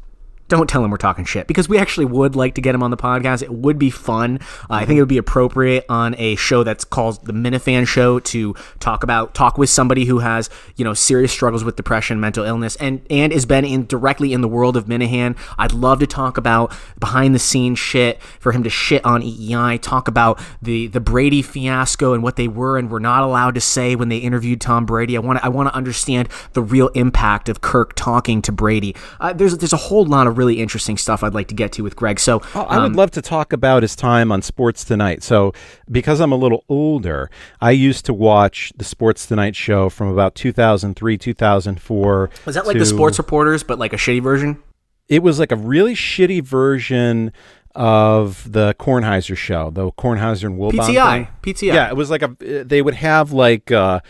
Don't 0.55 0.71
tell 0.71 0.85
him 0.85 0.93
we're 0.93 0.99
talking 0.99 1.25
shit 1.25 1.49
because 1.49 1.69
we 1.69 1.79
actually 1.79 2.05
would 2.05 2.37
like 2.37 2.55
to 2.55 2.61
get 2.61 2.77
him 2.77 2.83
on 2.85 2.93
the 2.93 2.97
podcast. 2.97 3.43
It 3.43 3.53
would 3.53 3.77
be 3.77 3.91
fun. 3.91 4.39
Uh, 4.71 4.75
I 4.75 4.85
think 4.85 4.99
it 4.99 5.01
would 5.01 5.09
be 5.09 5.19
appropriate 5.19 5.85
on 5.89 6.15
a 6.17 6.37
show 6.37 6.63
that's 6.63 6.85
called 6.85 7.27
the 7.27 7.33
Minifan 7.33 7.89
Show 7.89 8.21
to 8.21 8.55
talk 8.79 9.03
about 9.03 9.35
talk 9.35 9.59
with 9.59 9.69
somebody 9.69 10.05
who 10.05 10.21
has 10.21 10.49
you 10.77 10.85
know 10.85 10.95
serious 10.95 11.33
struggles 11.33 11.65
with 11.65 11.75
depression, 11.75 12.21
mental 12.21 12.45
illness, 12.45 12.77
and 12.77 13.05
and 13.11 13.33
has 13.33 13.47
been 13.47 13.65
in 13.65 13.87
directly 13.87 14.33
in 14.33 14.43
the 14.43 14.49
world 14.49 14.77
of 14.77 14.85
Minihane. 14.85 15.37
I'd 15.59 15.73
love 15.73 15.99
to 15.99 16.07
talk 16.07 16.37
about 16.37 16.73
behind 17.01 17.35
the 17.35 17.41
scenes 17.41 17.81
shit 17.81 18.23
for 18.39 18.53
him 18.53 18.63
to 18.63 18.71
shit 18.71 19.05
on 19.05 19.23
EEI, 19.23 19.81
talk 19.81 20.07
about 20.07 20.41
the 20.63 20.87
the 20.87 21.01
Brady 21.01 21.43
fiasco 21.43 22.13
and 22.13 22.23
what 22.23 22.37
they 22.37 22.47
were 22.47 22.79
and 22.79 22.91
were 22.91 23.01
not 23.01 23.25
allowed 23.25 23.57
to 23.57 23.61
say 23.61 23.97
when 23.97 24.09
they 24.09 24.19
interviewed 24.19 24.61
Tom 24.61 24.87
Brady. 24.87 25.17
I 25.17 25.21
want 25.21 25.41
to 25.41 25.45
I 25.45 25.49
want 25.49 25.69
to 25.69 25.75
understand 25.75 26.29
the 26.53 26.63
real 26.63 26.89
impact 26.91 27.49
of 27.49 27.61
Kirk 27.61 27.95
talking 27.97 28.41
to 28.43 28.53
Brady. 28.53 28.95
Uh, 29.19 29.33
there's 29.33 29.59
there's 29.59 29.73
a 29.73 29.79
whole 29.79 30.05
lot 30.05 30.29
of 30.29 30.39
really 30.39 30.44
interesting 30.53 30.97
stuff 30.99 31.23
I'd 31.23 31.33
like 31.35 31.49
to 31.49 31.55
get 31.55 31.73
to 31.73 31.83
with 31.83 31.97
Greg. 31.97 32.21
So 32.21 32.43
Oh, 32.55 32.61
I 32.63 32.79
would 32.83 32.95
love 32.95 33.11
to 33.13 33.23
talk 33.23 33.53
about 33.53 33.83
his 33.83 33.97
time 33.97 34.31
on 34.31 34.43
Sports 34.43 34.85
Tonight. 34.85 35.23
So, 35.23 35.53
because 35.91 36.21
I'm 36.21 36.31
a 36.33 36.37
little 36.37 36.65
older, 36.69 37.31
I 37.61 37.71
used 37.71 38.05
to 38.05 38.13
watch 38.15 38.73
the 38.77 38.85
Sports 38.85 39.27
Tonight 39.27 39.57
show 39.57 39.89
from 39.89 40.09
about 40.09 40.35
2003, 40.35 41.17
2004. 41.19 42.31
was 42.45 42.55
that 42.55 42.67
like 42.67 42.79
the 42.79 42.87
sports 42.87 43.19
reporters, 43.19 43.63
but 43.63 43.79
like 43.79 43.93
a 43.93 43.97
shitty 43.97 44.23
version? 44.23 44.63
It 45.09 45.23
was 45.23 45.39
like 45.39 45.53
a 45.53 45.57
really 45.57 45.95
shitty 45.95 46.43
version 46.43 47.33
of 47.75 48.53
the 48.53 48.75
Kornheiser 48.79 49.37
show, 49.37 49.71
the 49.71 49.91
Kornheiser 49.93 50.45
and 50.45 50.59
Wilbon 50.59 50.73
PTI, 50.73 51.27
thing. 51.43 51.55
PTI. 51.55 51.75
Yeah, 51.75 51.89
it 51.89 51.97
was 51.97 52.11
like 52.11 52.23
a. 52.23 52.29
They 52.65 52.83
would 52.83 52.95
have 52.95 53.33
like. 53.33 53.71
uh 53.73 54.01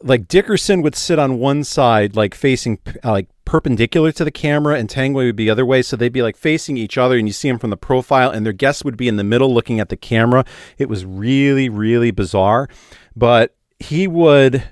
like 0.00 0.28
Dickerson 0.28 0.80
would 0.82 0.94
sit 0.94 1.18
on 1.18 1.38
one 1.40 1.64
side, 1.64 2.14
like 2.14 2.32
facing 2.32 2.78
uh, 3.04 3.10
like 3.10 3.28
perpendicular 3.48 4.12
to 4.12 4.24
the 4.24 4.30
camera, 4.30 4.78
and 4.78 4.90
Tanguay 4.90 5.24
would 5.24 5.34
be 5.34 5.46
the 5.46 5.50
other 5.50 5.64
way. 5.64 5.80
So 5.80 5.96
they'd 5.96 6.12
be 6.12 6.22
like 6.22 6.36
facing 6.36 6.76
each 6.76 6.98
other, 6.98 7.16
and 7.16 7.26
you 7.26 7.32
see 7.32 7.48
them 7.48 7.58
from 7.58 7.70
the 7.70 7.76
profile, 7.76 8.30
and 8.30 8.44
their 8.44 8.52
guests 8.52 8.84
would 8.84 8.96
be 8.96 9.08
in 9.08 9.16
the 9.16 9.24
middle, 9.24 9.52
looking 9.52 9.80
at 9.80 9.88
the 9.88 9.96
camera. 9.96 10.44
It 10.76 10.88
was 10.88 11.06
really, 11.06 11.68
really 11.68 12.10
bizarre. 12.10 12.68
But 13.16 13.56
he 13.80 14.06
would 14.06 14.62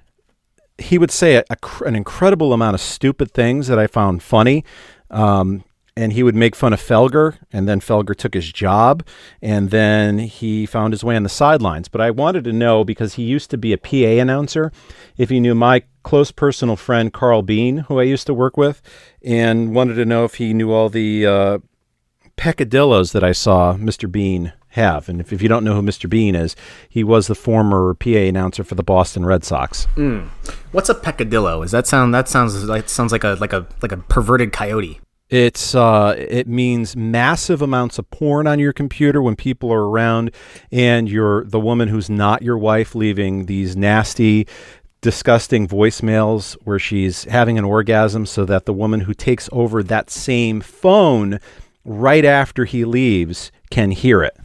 he 0.78 0.98
would 0.98 1.10
say 1.10 1.36
a, 1.36 1.44
a 1.48 1.84
an 1.84 1.96
incredible 1.96 2.52
amount 2.52 2.74
of 2.74 2.80
stupid 2.82 3.32
things 3.32 3.66
that 3.68 3.78
I 3.78 3.86
found 3.86 4.22
funny. 4.22 4.62
Um, 5.10 5.64
and 5.98 6.12
he 6.12 6.22
would 6.22 6.34
make 6.34 6.54
fun 6.54 6.74
of 6.74 6.80
Felger, 6.80 7.38
and 7.50 7.66
then 7.66 7.80
Felger 7.80 8.14
took 8.14 8.34
his 8.34 8.52
job, 8.52 9.06
and 9.40 9.70
then 9.70 10.18
he 10.18 10.66
found 10.66 10.92
his 10.92 11.02
way 11.02 11.16
on 11.16 11.22
the 11.22 11.30
sidelines. 11.30 11.88
But 11.88 12.02
I 12.02 12.10
wanted 12.10 12.44
to 12.44 12.52
know 12.52 12.84
because 12.84 13.14
he 13.14 13.22
used 13.22 13.48
to 13.50 13.56
be 13.56 13.72
a 13.72 13.78
PA 13.78 14.20
announcer, 14.20 14.72
if 15.16 15.30
he 15.30 15.40
knew 15.40 15.54
my 15.54 15.84
close 16.06 16.30
personal 16.30 16.76
friend 16.76 17.12
Carl 17.12 17.42
Beane, 17.42 17.78
who 17.78 17.98
I 17.98 18.04
used 18.04 18.26
to 18.28 18.34
work 18.34 18.56
with, 18.56 18.80
and 19.22 19.74
wanted 19.74 19.94
to 19.94 20.04
know 20.04 20.24
if 20.24 20.36
he 20.36 20.54
knew 20.54 20.70
all 20.70 20.88
the 20.88 21.26
uh, 21.26 21.58
peccadillos 22.36 23.10
that 23.10 23.24
I 23.24 23.32
saw 23.32 23.74
Mr. 23.74 24.10
Beane 24.10 24.52
have. 24.68 25.08
And 25.08 25.20
if, 25.20 25.32
if 25.32 25.42
you 25.42 25.48
don't 25.48 25.64
know 25.64 25.74
who 25.74 25.82
Mr. 25.82 26.08
Beane 26.08 26.36
is, 26.36 26.54
he 26.88 27.02
was 27.02 27.26
the 27.26 27.34
former 27.34 27.92
PA 27.94 28.10
announcer 28.10 28.62
for 28.62 28.76
the 28.76 28.84
Boston 28.84 29.26
Red 29.26 29.42
Sox. 29.42 29.88
What's 30.70 30.88
a 30.88 30.94
peccadillo? 30.94 31.62
Is 31.62 31.72
that 31.72 31.88
sound? 31.88 32.14
That 32.14 32.28
sounds 32.28 32.62
like 32.64 32.88
sounds 32.88 33.10
like 33.10 33.24
a 33.24 33.36
like 33.40 33.52
a 33.52 33.66
like 33.82 33.92
a 33.92 33.96
perverted 33.96 34.52
coyote. 34.52 35.00
It's 35.28 35.74
uh, 35.74 36.14
it 36.16 36.46
means 36.46 36.94
massive 36.94 37.60
amounts 37.60 37.98
of 37.98 38.08
porn 38.10 38.46
on 38.46 38.60
your 38.60 38.72
computer 38.72 39.20
when 39.20 39.34
people 39.34 39.72
are 39.72 39.88
around, 39.88 40.30
and 40.70 41.08
you're 41.08 41.44
the 41.44 41.58
woman 41.58 41.88
who's 41.88 42.08
not 42.08 42.42
your 42.42 42.56
wife 42.56 42.94
leaving 42.94 43.46
these 43.46 43.76
nasty, 43.76 44.46
disgusting 45.00 45.68
voicemails 45.68 46.54
where 46.64 46.78
she's 46.78 47.24
having 47.24 47.58
an 47.58 47.64
orgasm, 47.64 48.26
so 48.26 48.44
that 48.44 48.64
the 48.66 48.72
woman 48.72 49.00
who 49.00 49.14
takes 49.14 49.48
over 49.52 49.82
that 49.82 50.10
same 50.10 50.60
phone 50.60 51.38
right 51.84 52.24
after 52.24 52.64
he 52.64 52.84
leaves 52.84 53.52
can 53.70 53.90
hear 53.90 54.22
it. 54.22 54.36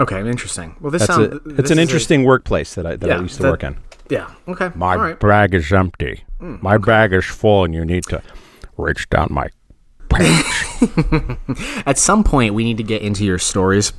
Okay, 0.00 0.18
interesting. 0.28 0.74
Well, 0.80 0.90
this 0.90 1.06
That's 1.06 1.14
sounds. 1.14 1.40
a, 1.46 1.48
it's 1.60 1.70
an 1.70 1.78
interesting 1.78 2.24
workplace 2.24 2.74
that 2.74 2.84
I 2.86 2.96
that 2.96 3.06
Yeah, 3.06 3.18
I 3.18 3.20
used 3.22 3.36
to 3.36 3.42
that- 3.42 3.50
work 3.50 3.62
in. 3.64 3.76
yeah. 4.10 4.30
Okay. 4.48 4.70
My 4.74 4.96
All 4.96 5.02
right. 5.02 5.20
bag 5.20 5.54
is 5.54 5.72
empty. 5.72 6.24
Mm, 6.40 6.60
my 6.62 6.78
bag 6.78 7.12
is 7.12 7.24
full, 7.24 7.64
and 7.64 7.72
you 7.74 7.84
need 7.84 8.02
to 8.04 8.20
reach 8.76 9.08
down 9.10 9.28
my 9.30 9.48
At 11.86 11.98
some 11.98 12.24
point, 12.24 12.54
we 12.54 12.64
need 12.64 12.76
to 12.76 12.82
get 12.82 13.02
into 13.02 13.24
your 13.24 13.38
stories. 13.38 13.92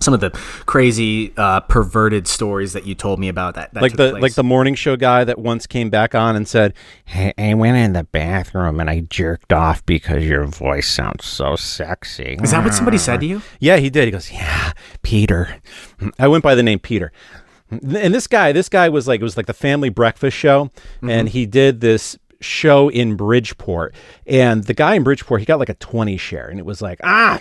Some 0.00 0.14
of 0.14 0.20
the 0.20 0.30
crazy, 0.66 1.32
uh, 1.36 1.60
perverted 1.60 2.26
stories 2.26 2.72
that 2.72 2.86
you 2.86 2.94
told 2.94 3.18
me 3.18 3.28
about 3.28 3.54
that. 3.54 3.74
that 3.74 3.82
like 3.82 3.96
the 3.96 4.12
place. 4.12 4.22
like 4.22 4.34
the 4.34 4.42
morning 4.44 4.74
show 4.74 4.96
guy 4.96 5.24
that 5.24 5.38
once 5.38 5.66
came 5.66 5.90
back 5.90 6.14
on 6.14 6.36
and 6.36 6.48
said, 6.48 6.72
Hey, 7.04 7.32
I 7.36 7.54
went 7.54 7.76
in 7.76 7.92
the 7.92 8.04
bathroom 8.04 8.80
and 8.80 8.88
I 8.88 9.00
jerked 9.00 9.52
off 9.52 9.84
because 9.84 10.24
your 10.24 10.46
voice 10.46 10.88
sounds 10.88 11.26
so 11.26 11.54
sexy. 11.56 12.38
Is 12.42 12.50
that 12.52 12.64
what 12.64 12.72
somebody 12.74 12.96
said 12.98 13.20
to 13.20 13.26
you? 13.26 13.42
"Yeah, 13.58 13.76
he 13.76 13.90
did." 13.90 14.06
He 14.06 14.10
goes, 14.10 14.32
"Yeah, 14.32 14.72
Peter." 15.02 15.56
I 16.18 16.28
went 16.28 16.42
by 16.42 16.54
the 16.54 16.62
name 16.62 16.78
Peter. 16.78 17.12
And 17.70 18.12
this 18.14 18.26
guy, 18.26 18.52
this 18.52 18.68
guy 18.68 18.88
was 18.88 19.06
like 19.06 19.20
it 19.20 19.24
was 19.24 19.36
like 19.36 19.46
the 19.46 19.52
family 19.54 19.90
breakfast 19.90 20.36
show, 20.36 20.70
and 21.02 21.28
he 21.28 21.46
did 21.46 21.80
this 21.80 22.18
show 22.40 22.88
in 22.88 23.16
Bridgeport. 23.16 23.94
And 24.26 24.64
the 24.64 24.74
guy 24.74 24.94
in 24.94 25.02
Bridgeport, 25.04 25.40
he 25.40 25.46
got 25.46 25.58
like 25.58 25.68
a 25.68 25.74
20 25.74 26.16
share, 26.16 26.48
and 26.48 26.58
it 26.58 26.64
was 26.64 26.80
like, 26.82 26.98
"Ah, 27.04 27.40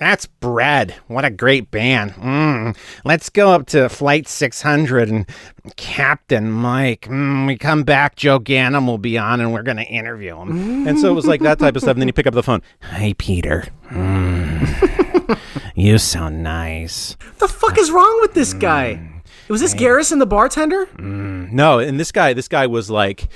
that's 0.00 0.24
Bread. 0.24 0.94
What 1.08 1.26
a 1.26 1.30
great 1.30 1.70
band. 1.70 2.12
Mm. 2.12 2.74
Let's 3.04 3.28
go 3.28 3.50
up 3.50 3.66
to 3.66 3.90
Flight 3.90 4.26
600 4.26 5.10
and 5.10 5.28
Captain 5.76 6.50
Mike. 6.50 7.02
Mm, 7.02 7.46
we 7.46 7.58
come 7.58 7.84
back, 7.84 8.16
Joe 8.16 8.38
Ganem 8.38 8.86
will 8.86 8.96
be 8.96 9.18
on 9.18 9.40
and 9.40 9.52
we're 9.52 9.62
going 9.62 9.76
to 9.76 9.84
interview 9.84 10.36
him. 10.38 10.88
And 10.88 10.98
so 10.98 11.10
it 11.10 11.14
was 11.14 11.26
like 11.26 11.42
that 11.42 11.58
type 11.58 11.76
of 11.76 11.82
stuff. 11.82 11.92
And 11.92 12.00
then 12.00 12.08
you 12.08 12.14
pick 12.14 12.26
up 12.26 12.32
the 12.32 12.42
phone. 12.42 12.62
Hi, 12.80 13.14
Peter. 13.18 13.68
Mm. 13.90 15.38
you 15.74 15.98
sound 15.98 16.42
nice. 16.42 17.18
the 17.38 17.46
fuck 17.46 17.78
is 17.78 17.90
wrong 17.90 18.18
with 18.22 18.32
this 18.32 18.54
guy? 18.54 19.06
Was 19.48 19.60
this 19.60 19.74
Garrison, 19.74 20.18
the 20.18 20.26
bartender? 20.26 20.88
No, 20.98 21.78
and 21.78 22.00
this 22.00 22.10
guy, 22.10 22.32
this 22.32 22.48
guy 22.48 22.66
was 22.66 22.88
like, 22.88 23.28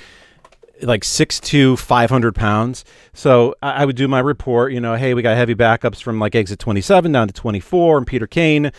like 0.81 1.03
6'2", 1.03 1.77
500 1.77 2.35
pounds. 2.35 2.83
So 3.13 3.55
I, 3.61 3.85
would 3.85 3.95
do 3.95 4.07
my 4.07 4.19
report, 4.19 4.73
you 4.73 4.79
know, 4.79 4.95
hey, 4.95 5.13
we 5.13 5.21
got 5.21 5.37
heavy 5.37 5.55
backups 5.55 6.01
from 6.01 6.19
like 6.19 6.35
exit 6.35 6.59
27 6.59 7.11
down 7.11 7.27
to 7.27 7.33
24 7.33 7.99
and 7.99 8.07
Peter 8.07 8.27
Kane. 8.27 8.71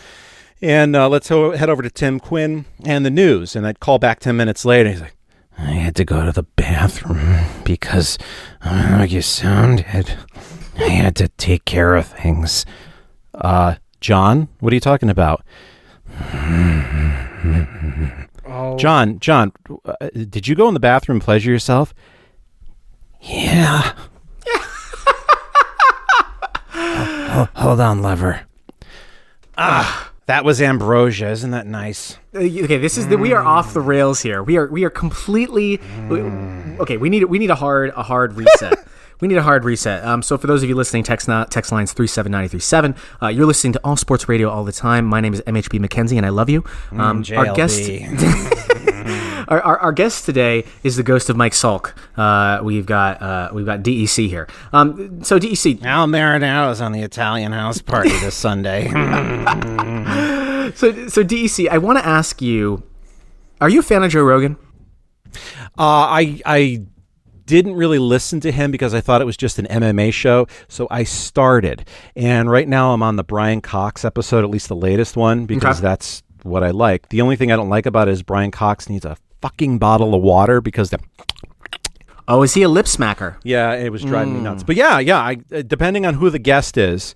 And 0.61 0.95
uh, 0.95 1.07
let's 1.09 1.29
ho- 1.29 1.51
head 1.51 1.69
over 1.69 1.83
to 1.83 1.89
Tim 1.89 2.19
Quinn 2.19 2.65
and 2.83 3.05
the 3.05 3.11
news. 3.11 3.55
And 3.55 3.67
I'd 3.67 3.79
call 3.79 3.99
back 3.99 4.19
10 4.19 4.35
minutes 4.35 4.65
later. 4.65 4.89
He's 4.89 5.01
like, 5.01 5.15
I 5.57 5.71
had 5.71 5.95
to 5.95 6.05
go 6.05 6.25
to 6.25 6.31
the 6.31 6.43
bathroom 6.43 7.45
because 7.63 8.17
uh, 8.61 9.05
you 9.07 9.21
sounded. 9.21 10.13
I 10.77 10.89
had 10.89 11.15
to 11.17 11.27
take 11.29 11.65
care 11.65 11.95
of 11.95 12.07
things. 12.07 12.65
Uh, 13.33 13.75
John, 13.99 14.47
what 14.59 14.71
are 14.71 14.75
you 14.75 14.79
talking 14.79 15.09
about? 15.09 15.43
John, 18.77 19.19
John, 19.19 19.51
uh, 19.85 19.93
did 20.13 20.47
you 20.47 20.55
go 20.55 20.67
in 20.67 20.73
the 20.73 20.79
bathroom 20.79 21.17
and 21.17 21.23
pleasure 21.23 21.51
yourself? 21.51 21.93
Yeah. 23.21 23.93
Ho- 26.71 27.47
hold 27.55 27.79
on, 27.79 28.01
lever. 28.01 28.41
Ah, 29.57 30.11
that 30.27 30.45
was 30.45 30.61
ambrosia. 30.61 31.29
Isn't 31.29 31.51
that 31.51 31.65
nice? 31.67 32.17
Uh, 32.33 32.39
Okay, 32.39 32.77
this 32.77 32.97
is 32.97 33.07
the, 33.07 33.17
we 33.17 33.33
are 33.33 33.43
off 33.43 33.73
the 33.73 33.81
rails 33.81 34.21
here. 34.21 34.43
We 34.43 34.57
are 34.57 34.67
we 34.67 34.83
are 34.83 34.89
completely 34.89 35.79
okay. 36.11 36.97
We 36.97 37.09
need 37.09 37.23
we 37.25 37.39
need 37.39 37.49
a 37.49 37.55
hard 37.55 37.91
a 37.95 38.03
hard 38.03 38.33
reset. 38.33 38.77
we 39.19 39.27
need 39.27 39.37
a 39.37 39.43
hard 39.43 39.63
reset. 39.63 40.03
Um, 40.05 40.21
so 40.21 40.37
for 40.37 40.47
those 40.47 40.63
of 40.63 40.69
you 40.69 40.75
listening, 40.75 41.03
text 41.03 41.27
not, 41.27 41.51
text 41.51 41.71
lines 41.71 41.93
three 41.93 42.07
seven 42.07 42.31
ninety 42.31 42.47
three 42.49 42.59
seven. 42.59 42.95
Uh, 43.21 43.27
you're 43.27 43.45
listening 43.45 43.73
to 43.73 43.81
All 43.83 43.95
Sports 43.95 44.29
Radio 44.29 44.49
all 44.49 44.63
the 44.63 44.71
time. 44.71 45.05
My 45.05 45.21
name 45.21 45.33
is 45.33 45.41
MHB 45.41 45.85
McKenzie, 45.85 46.17
and 46.17 46.25
I 46.25 46.29
love 46.29 46.49
you. 46.49 46.63
Um, 46.91 47.23
our 47.35 47.53
guest. 47.53 47.89
Our, 49.47 49.61
our, 49.61 49.77
our 49.79 49.91
guest 49.93 50.25
today 50.25 50.65
is 50.83 50.97
the 50.97 51.03
ghost 51.03 51.29
of 51.29 51.37
Mike 51.37 51.53
Salk. 51.53 51.93
Uh, 52.17 52.61
we've 52.61 52.85
got 52.85 53.21
uh, 53.21 53.49
we've 53.53 53.65
got 53.65 53.79
DEC 53.79 54.27
here. 54.27 54.45
Um, 54.73 55.23
so 55.23 55.39
DEC, 55.39 55.85
Al 55.85 56.05
Marinaro 56.05 56.69
is 56.69 56.81
on 56.81 56.91
the 56.91 57.01
Italian 57.01 57.53
house 57.53 57.81
party 57.81 58.09
this 58.09 58.35
Sunday. 58.35 58.87
so 60.75 61.07
so 61.07 61.23
DEC, 61.23 61.69
I 61.69 61.77
want 61.77 61.97
to 61.97 62.05
ask 62.05 62.41
you: 62.41 62.83
Are 63.61 63.69
you 63.69 63.79
a 63.79 63.83
fan 63.83 64.03
of 64.03 64.11
Joe 64.11 64.23
Rogan? 64.23 64.57
Uh, 65.77 66.11
I 66.11 66.41
I 66.45 66.81
didn't 67.47 67.73
really 67.73 67.97
listen 67.97 68.39
to 68.41 68.51
him 68.51 68.69
because 68.69 68.93
I 68.93 69.01
thought 69.01 69.21
it 69.21 69.25
was 69.25 69.37
just 69.37 69.57
an 69.57 69.65
MMA 69.65 70.13
show. 70.13 70.45
So 70.67 70.87
I 70.91 71.03
started, 71.03 71.87
and 72.15 72.51
right 72.51 72.67
now 72.67 72.93
I'm 72.93 73.01
on 73.01 73.15
the 73.15 73.23
Brian 73.23 73.61
Cox 73.61 74.05
episode, 74.05 74.43
at 74.43 74.51
least 74.51 74.67
the 74.67 74.75
latest 74.75 75.17
one, 75.17 75.45
because 75.47 75.77
Okay. 75.79 75.87
that's 75.87 76.21
what 76.43 76.63
I 76.63 76.69
like. 76.71 77.09
The 77.09 77.21
only 77.21 77.35
thing 77.35 77.51
I 77.51 77.55
don't 77.55 77.69
like 77.69 77.85
about 77.87 78.07
it 78.07 78.11
is 78.11 78.21
Brian 78.21 78.51
Cox 78.51 78.87
needs 78.89 79.05
a 79.05 79.17
fucking 79.41 79.79
bottle 79.79 80.13
of 80.13 80.21
water 80.21 80.61
because 80.61 80.91
the 80.91 80.99
Oh, 82.29 82.43
is 82.43 82.53
he 82.53 82.61
a 82.63 82.69
lip 82.69 82.85
smacker? 82.87 83.37
yeah, 83.43 83.73
it 83.73 83.89
was 83.91 84.03
driving 84.03 84.33
me 84.33 84.41
nuts. 84.41 84.61
But 84.61 84.75
yeah, 84.75 84.99
yeah, 84.99 85.17
I, 85.19 85.37
uh, 85.53 85.61
depending 85.65 86.05
on 86.05 86.15
who 86.15 86.29
the 86.29 86.39
guest 86.39 86.75
is, 86.77 87.15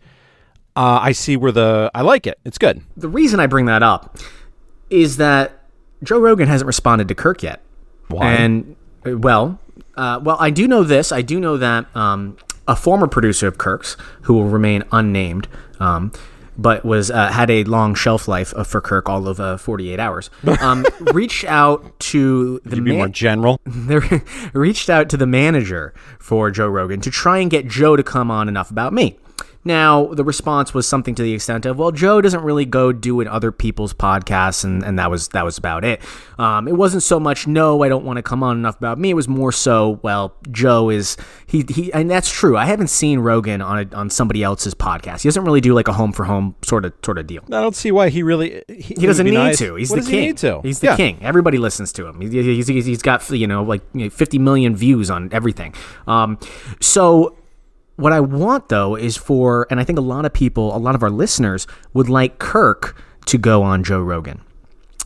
uh, 0.77 0.99
I 1.01 1.11
see 1.11 1.35
where 1.35 1.51
the 1.51 1.91
I 1.93 2.01
like 2.01 2.25
it. 2.25 2.39
It's 2.45 2.57
good. 2.57 2.81
the 2.95 3.09
reason 3.09 3.39
I 3.41 3.47
bring 3.47 3.65
that 3.65 3.83
up 3.83 4.17
is 4.89 5.17
that 5.17 5.65
Joe 6.01 6.17
Rogan 6.19 6.47
hasn't 6.47 6.65
responded 6.67 7.09
to 7.09 7.15
Kirk 7.15 7.43
yet. 7.43 7.61
Why? 8.07 8.31
And 8.33 8.77
uh, 9.05 9.17
well, 9.17 9.59
uh, 9.95 10.19
well, 10.23 10.37
I 10.39 10.49
do 10.49 10.67
know 10.67 10.83
this. 10.83 11.11
I 11.11 11.21
do 11.21 11.39
know 11.39 11.57
that 11.57 11.93
um, 11.95 12.37
a 12.67 12.75
former 12.75 13.07
producer 13.07 13.47
of 13.47 13.57
Kirk's, 13.57 13.97
who 14.23 14.33
will 14.33 14.45
remain 14.45 14.83
unnamed, 14.91 15.47
um, 15.79 16.11
but 16.57 16.85
was 16.85 17.09
uh, 17.09 17.29
had 17.29 17.49
a 17.49 17.63
long 17.63 17.95
shelf 17.95 18.27
life 18.27 18.53
uh, 18.55 18.63
for 18.63 18.81
Kirk, 18.81 19.09
all 19.09 19.27
of 19.27 19.39
uh, 19.39 19.57
48 19.57 19.99
hours, 19.99 20.29
um, 20.61 20.85
reached 21.13 21.45
out 21.45 21.99
to 21.99 22.61
the 22.63 22.77
To 22.77 22.81
be 22.81 22.95
more 22.95 23.07
general. 23.07 23.59
they 23.65 23.99
reached 24.53 24.89
out 24.89 25.09
to 25.09 25.17
the 25.17 25.27
manager 25.27 25.93
for 26.19 26.51
Joe 26.51 26.67
Rogan 26.67 27.01
to 27.01 27.11
try 27.11 27.39
and 27.39 27.49
get 27.49 27.67
Joe 27.67 27.95
to 27.95 28.03
come 28.03 28.29
on 28.31 28.47
enough 28.47 28.71
about 28.71 28.93
me. 28.93 29.17
Now, 29.63 30.05
the 30.07 30.23
response 30.23 30.73
was 30.73 30.87
something 30.87 31.13
to 31.15 31.21
the 31.21 31.33
extent 31.33 31.65
of, 31.67 31.77
"Well, 31.77 31.91
Joe 31.91 32.19
doesn't 32.19 32.41
really 32.41 32.65
go 32.65 32.91
doing 32.91 33.27
other 33.27 33.51
people's 33.51 33.93
podcasts," 33.93 34.63
and, 34.63 34.83
and 34.83 34.97
that 34.97 35.11
was 35.11 35.27
that 35.29 35.45
was 35.45 35.57
about 35.57 35.85
it. 35.85 36.01
Um, 36.39 36.67
it 36.67 36.73
wasn't 36.75 37.03
so 37.03 37.19
much, 37.19 37.45
"No, 37.45 37.83
I 37.83 37.89
don't 37.89 38.03
want 38.03 38.17
to 38.17 38.23
come 38.23 38.41
on 38.41 38.57
enough 38.57 38.77
about 38.77 38.97
me." 38.97 39.11
It 39.11 39.15
was 39.15 39.27
more 39.27 39.51
so, 39.51 39.99
"Well, 40.01 40.33
Joe 40.51 40.89
is 40.89 41.15
he 41.45 41.63
he," 41.69 41.93
and 41.93 42.09
that's 42.09 42.31
true. 42.31 42.57
I 42.57 42.65
haven't 42.65 42.87
seen 42.89 43.19
Rogan 43.19 43.61
on 43.61 43.87
a, 43.91 43.95
on 43.95 44.09
somebody 44.09 44.41
else's 44.41 44.73
podcast. 44.73 45.21
He 45.21 45.27
doesn't 45.29 45.43
really 45.43 45.61
do 45.61 45.73
like 45.75 45.87
a 45.87 45.93
home 45.93 46.11
for 46.11 46.23
home 46.25 46.55
sort 46.63 46.83
of 46.85 46.93
sort 47.05 47.19
of 47.19 47.27
deal. 47.27 47.43
I 47.47 47.61
don't 47.61 47.75
see 47.75 47.91
why 47.91 48.09
he 48.09 48.23
really 48.23 48.63
he, 48.67 48.81
He 48.95 49.05
doesn't 49.05 49.25
need 49.27 49.57
to. 49.57 49.75
He's 49.75 49.91
what 49.91 50.03
the 50.03 50.09
king. 50.09 50.19
He 50.21 50.25
need 50.27 50.37
to? 50.37 50.61
He's 50.63 50.79
the 50.79 50.87
Yeah. 50.87 50.95
king. 50.97 51.17
Everybody 51.21 51.57
listens 51.59 51.91
to 51.93 52.07
him. 52.07 52.19
He- 52.19 52.31
He's, 52.41 52.67
he's, 52.67 52.85
he's 52.85 53.01
got 53.01 53.29
you 53.29 53.45
know 53.45 53.61
like 53.63 53.81
you 53.93 54.05
know, 54.05 54.09
50 54.09 54.39
million 54.39 54.75
views 54.75 55.11
on 55.11 55.29
everything. 55.31 55.73
Um, 56.07 56.39
so 56.79 57.35
what 58.01 58.11
I 58.11 58.19
want 58.19 58.69
though 58.69 58.95
is 58.95 59.17
for, 59.17 59.67
and 59.69 59.79
I 59.79 59.83
think 59.83 59.97
a 59.97 60.01
lot 60.01 60.25
of 60.25 60.33
people, 60.33 60.75
a 60.75 60.79
lot 60.79 60.95
of 60.95 61.03
our 61.03 61.09
listeners 61.09 61.67
would 61.93 62.09
like 62.09 62.39
Kirk 62.39 63.01
to 63.27 63.37
go 63.37 63.63
on 63.63 63.83
Joe 63.83 64.01
Rogan. 64.01 64.41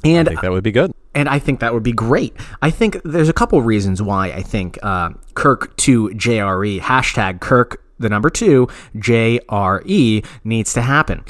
And 0.03 0.27
I 0.27 0.31
think 0.31 0.41
that 0.41 0.51
would 0.51 0.63
be 0.63 0.71
good. 0.71 0.91
and 1.13 1.29
I 1.29 1.39
think 1.39 1.61
that 1.61 1.73
would 1.73 1.83
be 1.83 1.93
great. 1.93 2.35
I 2.61 2.69
think 2.69 3.01
there's 3.03 3.29
a 3.29 3.33
couple 3.33 3.61
reasons 3.61 4.01
why 4.01 4.27
I 4.27 4.41
think 4.41 4.77
uh, 4.83 5.09
Kirk 5.33 5.75
to 5.77 6.09
JRE 6.09 6.79
hashtag 6.81 7.39
Kirk 7.41 7.81
the 7.97 8.09
number 8.09 8.29
two 8.29 8.67
JRE 8.97 10.25
needs 10.43 10.73
to 10.73 10.81
happen. 10.81 11.23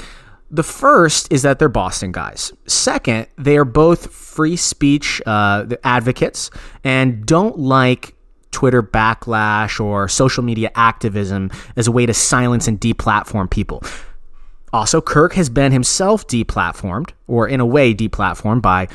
The 0.50 0.64
first 0.64 1.32
is 1.32 1.42
that 1.42 1.58
they're 1.58 1.68
Boston 1.68 2.12
guys. 2.12 2.52
Second, 2.66 3.28
they 3.36 3.56
are 3.56 3.64
both 3.64 4.12
free 4.12 4.56
speech 4.56 5.22
uh, 5.26 5.66
advocates 5.84 6.50
and 6.84 7.24
don't 7.24 7.58
like 7.58 8.15
Twitter 8.56 8.82
backlash 8.82 9.78
or 9.78 10.08
social 10.08 10.42
media 10.42 10.70
activism 10.74 11.50
as 11.76 11.86
a 11.86 11.92
way 11.92 12.06
to 12.06 12.14
silence 12.14 12.66
and 12.66 12.80
deplatform 12.80 13.50
people. 13.50 13.82
Also, 14.72 15.02
Kirk 15.02 15.34
has 15.34 15.50
been 15.50 15.72
himself 15.72 16.26
deplatformed, 16.26 17.10
or 17.26 17.46
in 17.46 17.60
a 17.60 17.66
way 17.66 17.94
deplatformed 17.94 18.62
by 18.62 18.88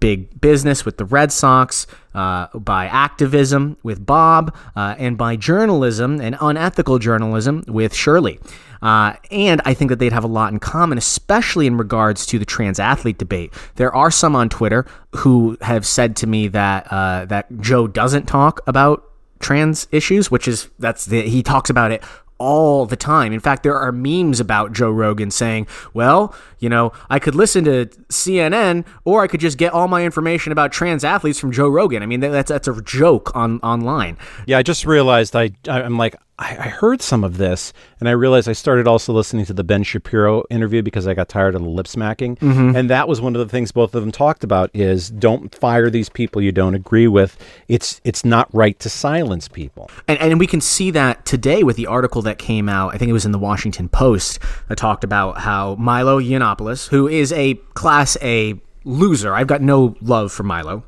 big 0.00 0.40
business 0.40 0.84
with 0.84 0.96
the 0.96 1.04
Red 1.04 1.30
Sox, 1.30 1.86
uh, 2.14 2.46
by 2.58 2.86
activism 2.86 3.76
with 3.82 4.04
Bob, 4.04 4.54
uh, 4.74 4.94
and 4.98 5.16
by 5.16 5.36
journalism 5.36 6.20
and 6.20 6.36
unethical 6.40 6.98
journalism 6.98 7.62
with 7.68 7.94
Shirley. 7.94 8.40
Uh, 8.82 9.14
and 9.30 9.60
I 9.64 9.74
think 9.74 9.90
that 9.90 9.98
they'd 9.98 10.12
have 10.12 10.24
a 10.24 10.28
lot 10.28 10.52
in 10.52 10.58
common, 10.58 10.96
especially 10.96 11.66
in 11.66 11.76
regards 11.76 12.24
to 12.26 12.38
the 12.38 12.46
trans 12.46 12.80
athlete 12.80 13.18
debate. 13.18 13.52
There 13.76 13.94
are 13.94 14.10
some 14.10 14.34
on 14.34 14.48
Twitter 14.48 14.86
who 15.16 15.58
have 15.60 15.86
said 15.86 16.16
to 16.16 16.26
me 16.26 16.48
that 16.48 16.90
uh, 16.90 17.26
that 17.26 17.46
Joe 17.60 17.86
doesn't 17.86 18.26
talk 18.26 18.60
about 18.66 19.04
trans 19.38 19.86
issues, 19.90 20.30
which 20.30 20.48
is 20.48 20.68
that's 20.78 21.04
the 21.06 21.22
he 21.22 21.42
talks 21.42 21.68
about 21.68 21.92
it 21.92 22.02
all 22.40 22.86
the 22.86 22.96
time. 22.96 23.32
In 23.32 23.38
fact, 23.38 23.62
there 23.62 23.76
are 23.76 23.92
memes 23.92 24.40
about 24.40 24.72
Joe 24.72 24.90
Rogan 24.90 25.30
saying, 25.30 25.68
well, 25.94 26.34
you 26.58 26.68
know, 26.68 26.92
I 27.08 27.18
could 27.18 27.34
listen 27.34 27.64
to 27.64 27.86
CNN 28.08 28.84
or 29.04 29.22
I 29.22 29.26
could 29.28 29.40
just 29.40 29.58
get 29.58 29.72
all 29.72 29.86
my 29.86 30.04
information 30.04 30.50
about 30.50 30.72
trans 30.72 31.04
athletes 31.04 31.38
from 31.38 31.52
Joe 31.52 31.68
Rogan. 31.68 32.02
I 32.02 32.06
mean, 32.06 32.20
that's 32.20 32.48
that's 32.48 32.66
a 32.66 32.82
joke 32.82 33.30
on 33.36 33.60
online. 33.60 34.16
Yeah, 34.46 34.58
I 34.58 34.62
just 34.62 34.84
realized 34.86 35.36
I 35.36 35.50
I'm 35.68 35.98
like 35.98 36.16
I, 36.40 36.56
I 36.58 36.68
heard 36.68 37.02
some 37.02 37.22
of 37.22 37.36
this 37.36 37.72
and 38.00 38.08
I 38.08 38.12
realized 38.12 38.48
I 38.48 38.54
started 38.54 38.88
also 38.88 39.12
listening 39.12 39.44
to 39.44 39.52
the 39.52 39.62
Ben 39.62 39.82
Shapiro 39.82 40.42
interview 40.48 40.82
because 40.82 41.06
I 41.06 41.12
got 41.12 41.28
tired 41.28 41.54
of 41.54 41.62
the 41.62 41.68
lip 41.68 41.86
smacking. 41.86 42.36
Mm-hmm. 42.36 42.74
And 42.74 42.88
that 42.88 43.06
was 43.06 43.20
one 43.20 43.36
of 43.36 43.40
the 43.40 43.48
things 43.48 43.72
both 43.72 43.94
of 43.94 44.00
them 44.00 44.10
talked 44.10 44.42
about 44.42 44.70
is 44.72 45.10
don't 45.10 45.54
fire 45.54 45.90
these 45.90 46.08
people 46.08 46.40
you 46.40 46.50
don't 46.50 46.74
agree 46.74 47.06
with. 47.06 47.36
It's 47.68 48.00
it's 48.04 48.24
not 48.24 48.52
right 48.54 48.78
to 48.80 48.88
silence 48.88 49.48
people. 49.48 49.90
And, 50.08 50.18
and 50.18 50.40
we 50.40 50.46
can 50.46 50.62
see 50.62 50.90
that 50.92 51.26
today 51.26 51.62
with 51.62 51.76
the 51.76 51.86
article 51.86 52.22
that 52.22 52.38
came 52.38 52.68
out. 52.68 52.94
I 52.94 52.98
think 52.98 53.10
it 53.10 53.14
was 53.14 53.26
in 53.26 53.32
the 53.32 53.38
Washington 53.38 53.90
Post 53.90 54.38
that 54.68 54.78
talked 54.78 55.04
about 55.04 55.38
how 55.38 55.74
Milo 55.74 56.18
Yiannopoulos, 56.18 56.88
who 56.88 57.06
is 57.06 57.32
a 57.32 57.54
class 57.74 58.16
A 58.22 58.58
loser, 58.84 59.34
I've 59.34 59.46
got 59.46 59.60
no 59.60 59.94
love 60.00 60.32
for 60.32 60.42
Milo. 60.42 60.84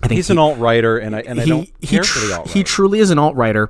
I 0.00 0.08
think 0.08 0.16
he's 0.18 0.28
he, 0.28 0.32
an 0.32 0.38
alt 0.38 0.58
writer, 0.58 0.98
and 0.98 1.14
I 1.16 1.20
and 1.20 1.40
I 1.40 1.44
don't 1.44 1.70
he, 1.80 1.86
care 1.88 2.02
tr- 2.02 2.18
for 2.18 2.26
the 2.26 2.38
alt. 2.38 2.50
He 2.50 2.62
truly 2.62 3.00
is 3.00 3.10
an 3.10 3.18
alt 3.18 3.34
writer. 3.34 3.68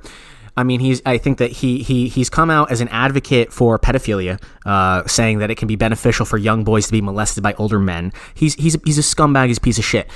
I 0.55 0.63
mean, 0.63 0.79
he's. 0.79 1.01
I 1.05 1.17
think 1.17 1.39
that 1.39 1.51
he 1.51 1.81
he 1.81 2.07
he's 2.07 2.29
come 2.29 2.49
out 2.51 2.71
as 2.71 2.79
an 2.79 2.87
advocate 2.89 3.51
for 3.51 3.79
pedophilia, 3.79 4.41
uh, 4.65 5.05
saying 5.07 5.39
that 5.39 5.49
it 5.49 5.55
can 5.55 5.67
be 5.67 5.75
beneficial 5.75 6.25
for 6.25 6.37
young 6.37 6.63
boys 6.63 6.85
to 6.85 6.91
be 6.91 7.01
molested 7.01 7.41
by 7.43 7.53
older 7.53 7.79
men. 7.79 8.13
He's 8.35 8.53
he's 8.55 8.77
he's 8.85 8.97
a 8.99 9.01
scumbag. 9.01 9.47
He's 9.47 9.57
a 9.57 9.61
piece 9.61 9.79
of 9.79 9.85
shit. 9.85 10.09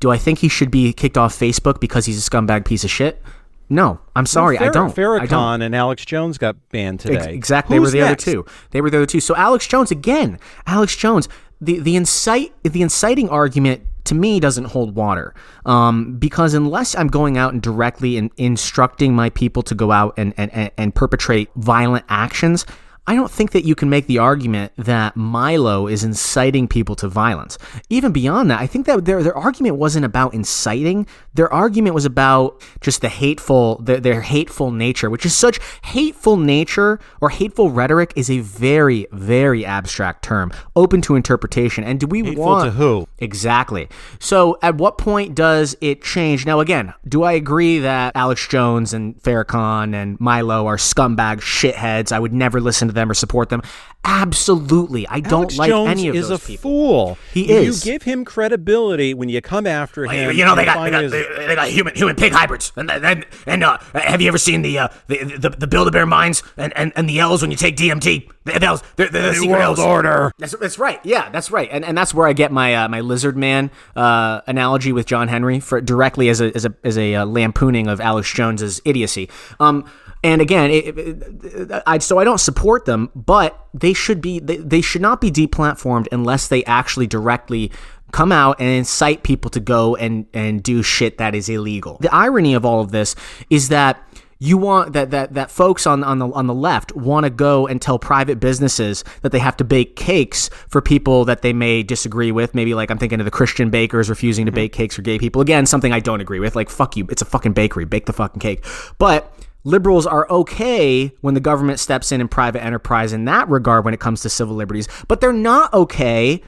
Do 0.00 0.10
I 0.10 0.18
think 0.18 0.40
he 0.40 0.48
should 0.48 0.70
be 0.70 0.92
kicked 0.92 1.16
off 1.16 1.36
Facebook 1.38 1.80
because 1.80 2.04
he's 2.06 2.24
a 2.24 2.30
scumbag 2.30 2.64
piece 2.66 2.84
of 2.84 2.90
shit? 2.90 3.22
No, 3.70 4.00
I'm 4.16 4.24
sorry, 4.26 4.56
well, 4.56 4.66
Farrah, 4.66 4.68
I 4.68 4.72
don't. 4.72 4.94
Farrakhan 4.96 5.20
I 5.22 5.26
don't. 5.26 5.62
and 5.62 5.74
Alex 5.76 6.04
Jones 6.04 6.38
got 6.38 6.56
banned 6.70 7.00
today. 7.00 7.34
exactly, 7.34 7.76
Who's 7.76 7.92
they 7.92 7.98
were 8.00 8.04
the 8.04 8.10
next? 8.10 8.26
other 8.28 8.32
two. 8.42 8.46
They 8.70 8.80
were 8.80 8.88
the 8.90 8.96
other 8.98 9.06
two. 9.06 9.20
So 9.20 9.36
Alex 9.36 9.66
Jones 9.66 9.90
again. 9.90 10.38
Alex 10.66 10.96
Jones. 10.96 11.28
The 11.60 11.78
the 11.80 11.96
incite 11.96 12.52
the 12.62 12.82
inciting 12.82 13.28
argument 13.28 13.82
to 14.04 14.14
me 14.14 14.40
doesn't 14.40 14.64
hold 14.66 14.94
water. 14.94 15.34
Um, 15.66 16.16
because 16.16 16.54
unless 16.54 16.94
I'm 16.94 17.08
going 17.08 17.36
out 17.36 17.52
and 17.52 17.62
directly 17.62 18.16
in, 18.16 18.30
instructing 18.36 19.14
my 19.14 19.30
people 19.30 19.62
to 19.64 19.74
go 19.74 19.92
out 19.92 20.14
and, 20.16 20.32
and, 20.36 20.70
and 20.76 20.94
perpetrate 20.94 21.50
violent 21.56 22.04
actions, 22.08 22.64
I 23.08 23.14
don't 23.14 23.30
think 23.30 23.52
that 23.52 23.64
you 23.64 23.74
can 23.74 23.88
make 23.88 24.06
the 24.06 24.18
argument 24.18 24.72
that 24.76 25.16
Milo 25.16 25.86
is 25.86 26.04
inciting 26.04 26.68
people 26.68 26.94
to 26.96 27.08
violence. 27.08 27.56
Even 27.88 28.12
beyond 28.12 28.50
that, 28.50 28.60
I 28.60 28.66
think 28.66 28.84
that 28.84 29.06
their 29.06 29.22
their 29.22 29.34
argument 29.34 29.76
wasn't 29.76 30.04
about 30.04 30.34
inciting. 30.34 31.06
Their 31.32 31.50
argument 31.50 31.94
was 31.94 32.04
about 32.04 32.62
just 32.82 33.00
the 33.00 33.08
hateful 33.08 33.76
their, 33.76 33.98
their 33.98 34.20
hateful 34.20 34.70
nature, 34.70 35.08
which 35.08 35.24
is 35.24 35.34
such 35.34 35.58
hateful 35.84 36.36
nature 36.36 37.00
or 37.22 37.30
hateful 37.30 37.70
rhetoric 37.70 38.12
is 38.14 38.28
a 38.28 38.40
very 38.40 39.06
very 39.10 39.64
abstract 39.64 40.22
term, 40.22 40.52
open 40.76 41.00
to 41.00 41.14
interpretation. 41.14 41.84
And 41.84 41.98
do 41.98 42.06
we 42.06 42.22
Hateful 42.22 42.44
want 42.44 42.64
to 42.66 42.72
who? 42.72 43.08
Exactly. 43.20 43.88
So, 44.18 44.58
at 44.60 44.74
what 44.74 44.98
point 44.98 45.34
does 45.34 45.74
it 45.80 46.02
change? 46.02 46.44
Now, 46.44 46.60
again, 46.60 46.92
do 47.08 47.22
I 47.22 47.32
agree 47.32 47.78
that 47.78 48.14
Alex 48.14 48.46
Jones 48.46 48.92
and 48.92 49.18
Farrakhan 49.22 49.94
and 49.94 50.20
Milo 50.20 50.66
are 50.66 50.76
scumbag 50.76 51.40
shitheads? 51.40 52.12
I 52.12 52.18
would 52.18 52.34
never 52.34 52.60
listen 52.60 52.88
to 52.88 52.97
them 52.98 53.10
or 53.10 53.14
support 53.14 53.48
them. 53.48 53.62
Absolutely. 54.04 55.06
I 55.08 55.20
don't 55.20 55.56
like 55.56 55.68
Jones 55.70 55.90
any 55.90 56.08
of 56.08 56.16
is 56.16 56.28
those 56.28 56.42
a 56.42 56.46
people. 56.46 56.62
fool. 56.62 57.18
He 57.32 57.50
is. 57.52 57.84
you 57.86 57.92
give 57.92 58.02
him 58.02 58.24
credibility 58.24 59.14
when 59.14 59.28
you 59.28 59.40
come 59.40 59.66
after 59.66 60.04
him. 60.06 60.36
you 60.36 60.44
know 60.44 60.54
they 60.54 60.64
got 60.64 60.82
they 60.82 60.90
got 60.90 61.02
his- 61.02 61.12
they, 61.12 61.24
they 61.46 61.54
got 61.54 61.68
human 61.68 61.94
human 61.94 62.16
pig 62.16 62.32
hybrids 62.32 62.72
and 62.76 62.90
and 62.90 63.26
and 63.46 63.62
uh, 63.64 63.78
have 63.94 64.20
you 64.20 64.28
ever 64.28 64.38
seen 64.38 64.62
the 64.62 64.78
uh, 64.78 64.88
the 65.06 65.24
the, 65.24 65.50
the 65.50 65.66
Build 65.66 65.88
a 65.88 65.90
Bear 65.90 66.06
mines 66.06 66.42
and, 66.56 66.76
and 66.76 66.92
and 66.96 67.08
the 67.08 67.18
L's 67.20 67.42
when 67.42 67.50
you 67.50 67.56
take 67.56 67.76
DMT? 67.76 68.28
The, 68.44 68.58
the 68.58 68.66
L's, 68.66 68.82
they're, 68.96 69.08
they're 69.08 69.22
the 69.22 69.32
New 69.32 69.38
secret 69.40 69.58
World 69.58 69.78
L's. 69.78 69.80
Order. 69.80 70.32
That's, 70.38 70.56
that's 70.56 70.78
right. 70.78 71.00
Yeah, 71.04 71.28
that's 71.30 71.50
right. 71.50 71.68
And, 71.70 71.84
and 71.84 71.96
that's 71.98 72.14
where 72.14 72.26
I 72.26 72.32
get 72.32 72.50
my 72.50 72.74
uh, 72.74 72.88
my 72.88 73.00
lizard 73.00 73.36
man 73.36 73.70
uh, 73.94 74.40
analogy 74.46 74.92
with 74.92 75.06
John 75.06 75.28
Henry 75.28 75.60
for 75.60 75.80
directly 75.82 76.28
as 76.30 76.40
a 76.40 76.54
as 76.54 76.64
a 76.64 76.74
as 76.82 76.96
a 76.96 77.14
uh, 77.16 77.26
lampooning 77.26 77.88
of 77.88 78.00
Alex 78.00 78.32
Jones's 78.32 78.80
idiocy. 78.86 79.28
Um, 79.60 79.84
and 80.24 80.40
again, 80.40 80.70
it, 80.70 80.98
it, 80.98 81.82
I 81.86 81.98
so 81.98 82.18
I 82.18 82.24
don't 82.24 82.38
support 82.38 82.84
them, 82.84 83.10
but 83.14 83.68
they 83.72 83.92
should 83.92 84.20
be 84.20 84.40
they, 84.40 84.56
they 84.56 84.80
should 84.80 85.02
not 85.02 85.20
be 85.20 85.30
deplatformed 85.30 86.08
unless 86.10 86.48
they 86.48 86.64
actually 86.64 87.06
directly 87.06 87.70
come 88.10 88.32
out 88.32 88.56
and 88.58 88.68
incite 88.68 89.22
people 89.22 89.50
to 89.50 89.60
go 89.60 89.94
and 89.96 90.26
and 90.34 90.62
do 90.62 90.82
shit 90.82 91.18
that 91.18 91.34
is 91.34 91.48
illegal. 91.48 91.98
The 92.00 92.12
irony 92.12 92.54
of 92.54 92.64
all 92.64 92.80
of 92.80 92.90
this 92.90 93.14
is 93.50 93.68
that 93.68 94.02
you 94.40 94.56
want 94.56 94.92
that 94.92 95.10
that 95.10 95.34
that 95.34 95.50
folks 95.50 95.86
on 95.86 96.04
on 96.04 96.18
the 96.18 96.28
on 96.28 96.46
the 96.46 96.54
left 96.54 96.94
want 96.94 97.24
to 97.24 97.30
go 97.30 97.66
and 97.66 97.82
tell 97.82 97.98
private 97.98 98.38
businesses 98.38 99.04
that 99.22 99.32
they 99.32 99.40
have 99.40 99.56
to 99.56 99.64
bake 99.64 99.96
cakes 99.96 100.48
for 100.68 100.80
people 100.80 101.24
that 101.24 101.42
they 101.42 101.52
may 101.52 101.82
disagree 101.82 102.30
with. 102.30 102.54
Maybe 102.54 102.74
like 102.74 102.90
I'm 102.90 102.98
thinking 102.98 103.20
of 103.20 103.24
the 103.24 103.30
Christian 103.30 103.70
bakers 103.70 104.08
refusing 104.08 104.46
to 104.46 104.50
mm-hmm. 104.50 104.56
bake 104.56 104.72
cakes 104.72 104.94
for 104.94 105.02
gay 105.02 105.18
people. 105.18 105.42
Again, 105.42 105.66
something 105.66 105.92
I 105.92 106.00
don't 106.00 106.20
agree 106.20 106.40
with. 106.40 106.54
Like 106.54 106.70
fuck 106.70 106.96
you, 106.96 107.06
it's 107.10 107.22
a 107.22 107.24
fucking 107.24 107.52
bakery. 107.52 107.84
Bake 107.84 108.06
the 108.06 108.12
fucking 108.12 108.40
cake. 108.40 108.64
But 108.98 109.32
liberals 109.68 110.06
are 110.06 110.26
okay 110.30 111.12
when 111.20 111.34
the 111.34 111.40
government 111.40 111.78
steps 111.78 112.10
in 112.10 112.20
in 112.20 112.28
private 112.28 112.64
enterprise 112.64 113.12
in 113.12 113.26
that 113.26 113.48
regard 113.48 113.84
when 113.84 113.94
it 113.94 114.00
comes 114.00 114.22
to 114.22 114.28
civil 114.28 114.56
liberties, 114.56 114.88
but 115.06 115.20
they're 115.20 115.32
not 115.32 115.72
okay 115.74 116.42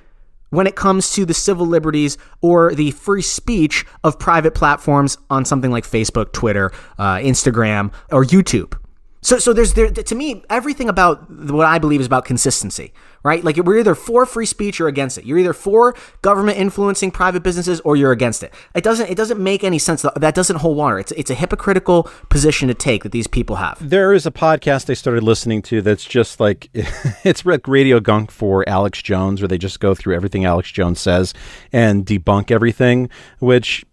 when 0.51 0.67
it 0.67 0.75
comes 0.75 1.13
to 1.13 1.25
the 1.25 1.35
civil 1.35 1.67
liberties 1.67 2.19
or 2.41 2.75
the 2.75 2.91
free 2.93 3.23
speech 3.23 3.87
of 4.03 4.19
private 4.19 4.55
platforms 4.55 5.17
on 5.29 5.45
something 5.45 5.71
like 5.71 5.85
Facebook, 5.85 6.33
Twitter, 6.33 6.73
uh, 6.99 7.17
Instagram, 7.17 7.93
or 8.11 8.25
YouTube. 8.25 8.77
So, 9.23 9.39
so 9.39 9.53
there's 9.53 9.75
there 9.75 9.91
to 9.91 10.15
me 10.15 10.43
everything 10.49 10.89
about 10.89 11.31
what 11.31 11.67
I 11.67 11.79
believe 11.79 12.01
is 12.01 12.07
about 12.07 12.25
consistency, 12.25 12.93
right? 13.23 13.43
Like 13.45 13.57
we're 13.57 13.79
either 13.79 13.95
for 13.95 14.27
free 14.27 14.47
speech 14.47 14.81
or 14.81 14.89
against 14.89 15.19
it. 15.19 15.25
You're 15.25 15.39
either 15.39 15.53
for 15.53 15.95
government 16.23 16.59
influencing 16.59 17.11
private 17.11 17.43
businesses 17.43 17.81
or 17.81 17.97
you're 17.97 18.13
against 18.13 18.43
it. 18.43 18.53
It 18.75 18.85
doesn't 18.85 19.11
it 19.11 19.17
doesn't 19.17 19.43
make 19.43 19.65
any 19.65 19.79
sense. 19.79 20.05
That 20.17 20.35
doesn't 20.35 20.57
hold 20.57 20.77
water. 20.77 20.99
It's 20.99 21.13
it's 21.13 21.31
a 21.31 21.35
hypocritical 21.35 22.11
position 22.29 22.69
to 22.69 22.75
take 22.75 23.03
that 23.03 23.13
these 23.13 23.27
people 23.27 23.57
have. 23.57 23.77
There 23.81 24.13
is 24.13 24.27
a 24.27 24.31
podcast 24.31 24.91
I 24.91 24.95
started 24.95 25.23
listening 25.23 25.63
to 25.63 25.83
that's 25.83 26.05
just 26.05 26.41
like 26.41 26.71
it's 27.25 27.45
like 27.45 27.67
radio 27.69 28.01
gunk 28.01 28.31
for 28.31 28.69
Alex 28.69 29.03
Jones, 29.03 29.41
where 29.41 29.49
they 29.49 29.59
just 29.59 29.81
go 29.81 29.95
through 29.95 30.15
everything 30.15 30.45
Alex 30.45 30.71
Jones 30.71 31.01
says 31.01 31.35
and 31.73 32.07
debunk 32.07 32.51
everything. 32.51 33.09
Which, 33.39 33.85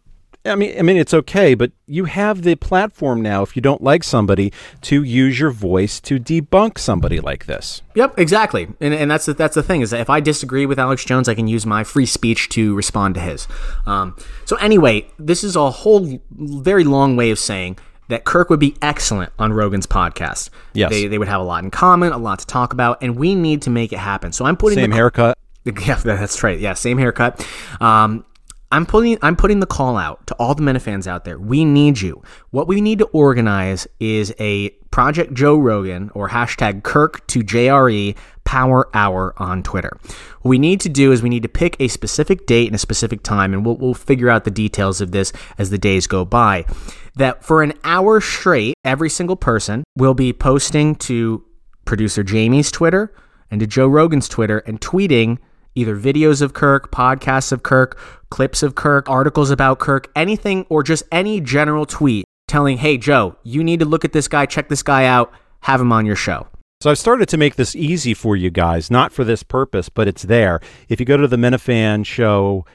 I 0.47 0.55
mean, 0.55 0.77
I 0.77 0.81
mean, 0.81 0.97
it's 0.97 1.13
okay, 1.13 1.53
but 1.53 1.71
you 1.85 2.05
have 2.05 2.43
the 2.43 2.55
platform 2.55 3.21
now. 3.21 3.43
If 3.43 3.55
you 3.55 3.61
don't 3.61 3.81
like 3.81 4.03
somebody, 4.03 4.51
to 4.81 5.03
use 5.03 5.39
your 5.39 5.51
voice 5.51 5.99
to 6.01 6.19
debunk 6.19 6.77
somebody 6.77 7.19
like 7.19 7.45
this. 7.45 7.81
Yep, 7.95 8.19
exactly. 8.19 8.67
And, 8.79 8.93
and 8.93 9.09
that's 9.09 9.25
the, 9.25 9.33
that's 9.33 9.55
the 9.55 9.63
thing 9.63 9.81
is 9.81 9.91
that 9.91 9.99
if 9.99 10.09
I 10.09 10.19
disagree 10.19 10.65
with 10.65 10.79
Alex 10.79 11.05
Jones, 11.05 11.29
I 11.29 11.35
can 11.35 11.47
use 11.47 11.65
my 11.65 11.83
free 11.83 12.05
speech 12.05 12.49
to 12.49 12.75
respond 12.75 13.15
to 13.15 13.21
his. 13.21 13.47
Um, 13.85 14.15
so 14.45 14.55
anyway, 14.57 15.07
this 15.19 15.43
is 15.43 15.55
a 15.55 15.69
whole 15.69 16.19
very 16.31 16.83
long 16.83 17.15
way 17.15 17.31
of 17.31 17.39
saying 17.39 17.77
that 18.09 18.23
Kirk 18.23 18.49
would 18.49 18.59
be 18.59 18.75
excellent 18.81 19.33
on 19.37 19.53
Rogan's 19.53 19.87
podcast. 19.87 20.49
Yes. 20.73 20.91
they, 20.91 21.07
they 21.07 21.17
would 21.17 21.27
have 21.27 21.41
a 21.41 21.43
lot 21.43 21.63
in 21.63 21.71
common, 21.71 22.13
a 22.13 22.17
lot 22.17 22.39
to 22.39 22.45
talk 22.45 22.73
about, 22.73 23.01
and 23.01 23.17
we 23.17 23.35
need 23.35 23.61
to 23.63 23.69
make 23.69 23.91
it 23.91 23.99
happen. 23.99 24.31
So 24.31 24.45
I'm 24.45 24.57
putting 24.57 24.77
Same 24.77 24.91
the, 24.91 24.95
haircut. 24.95 25.37
Yeah, 25.85 25.95
that's 25.95 26.43
right. 26.43 26.57
Yeah, 26.57 26.75
same 26.75 26.97
haircut. 26.97 27.45
Um, 27.81 28.23
I'm 28.71 28.85
putting 28.85 29.17
I'm 29.21 29.35
putting 29.35 29.59
the 29.59 29.65
call 29.65 29.97
out 29.97 30.27
to 30.27 30.35
all 30.35 30.53
the 30.53 30.61
Minifans 30.61 31.07
out 31.07 31.23
there. 31.23 31.39
We 31.39 31.63
need 31.63 32.01
you. 32.01 32.21
What 32.49 32.67
we 32.67 32.81
need 32.81 32.99
to 32.99 33.05
organize 33.07 33.87
is 33.99 34.33
a 34.39 34.69
Project 34.91 35.33
Joe 35.33 35.57
Rogan 35.57 36.09
or 36.13 36.29
hashtag 36.29 36.83
Kirk 36.83 37.25
to 37.27 37.39
JRE 37.39 38.15
Power 38.43 38.89
Hour 38.93 39.33
on 39.37 39.63
Twitter. 39.63 39.97
What 40.41 40.49
we 40.49 40.59
need 40.59 40.81
to 40.81 40.89
do 40.89 41.11
is 41.11 41.21
we 41.21 41.29
need 41.29 41.43
to 41.43 41.49
pick 41.49 41.77
a 41.79 41.87
specific 41.87 42.45
date 42.45 42.67
and 42.67 42.75
a 42.75 42.79
specific 42.79 43.23
time, 43.23 43.53
and 43.53 43.65
we'll, 43.65 43.77
we'll 43.77 43.93
figure 43.93 44.29
out 44.29 44.43
the 44.43 44.51
details 44.51 45.01
of 45.01 45.11
this 45.11 45.31
as 45.57 45.69
the 45.69 45.77
days 45.77 46.07
go 46.07 46.25
by. 46.25 46.65
That 47.15 47.43
for 47.43 47.63
an 47.63 47.73
hour 47.83 48.19
straight, 48.21 48.75
every 48.83 49.09
single 49.09 49.35
person 49.35 49.83
will 49.95 50.13
be 50.13 50.33
posting 50.33 50.95
to 50.95 51.43
producer 51.85 52.23
Jamie's 52.23 52.71
Twitter 52.71 53.13
and 53.49 53.59
to 53.59 53.67
Joe 53.67 53.87
Rogan's 53.87 54.27
Twitter 54.27 54.59
and 54.59 54.79
tweeting 54.81 55.37
either 55.77 55.95
videos 55.95 56.41
of 56.41 56.53
Kirk, 56.53 56.91
podcasts 56.91 57.51
of 57.51 57.63
Kirk, 57.63 57.99
clips 58.31 58.63
of 58.63 58.75
Kirk, 58.75 59.07
articles 59.07 59.51
about 59.51 59.79
Kirk, 59.79 60.11
anything, 60.15 60.65
or 60.69 60.81
just 60.81 61.03
any 61.11 61.39
general 61.39 61.85
tweet 61.85 62.25
telling, 62.47 62.77
hey, 62.77 62.97
Joe, 62.97 63.35
you 63.43 63.63
need 63.63 63.79
to 63.79 63.85
look 63.85 64.03
at 64.03 64.11
this 64.11 64.27
guy, 64.27 64.45
check 64.45 64.69
this 64.69 64.83
guy 64.83 65.05
out, 65.05 65.31
have 65.61 65.79
him 65.79 65.91
on 65.91 66.05
your 66.05 66.15
show. 66.15 66.47
So 66.81 66.91
I've 66.91 66.97
started 66.97 67.27
to 67.29 67.37
make 67.37 67.55
this 67.55 67.75
easy 67.75 68.13
for 68.13 68.35
you 68.35 68.49
guys, 68.49 68.91
not 68.91 69.11
for 69.11 69.23
this 69.23 69.43
purpose, 69.43 69.89
but 69.89 70.07
it's 70.07 70.23
there. 70.23 70.59
If 70.89 70.99
you 70.99 71.05
go 71.05 71.17
to 71.17 71.27
the 71.27 71.37
Minifan 71.37 72.05
show 72.05 72.65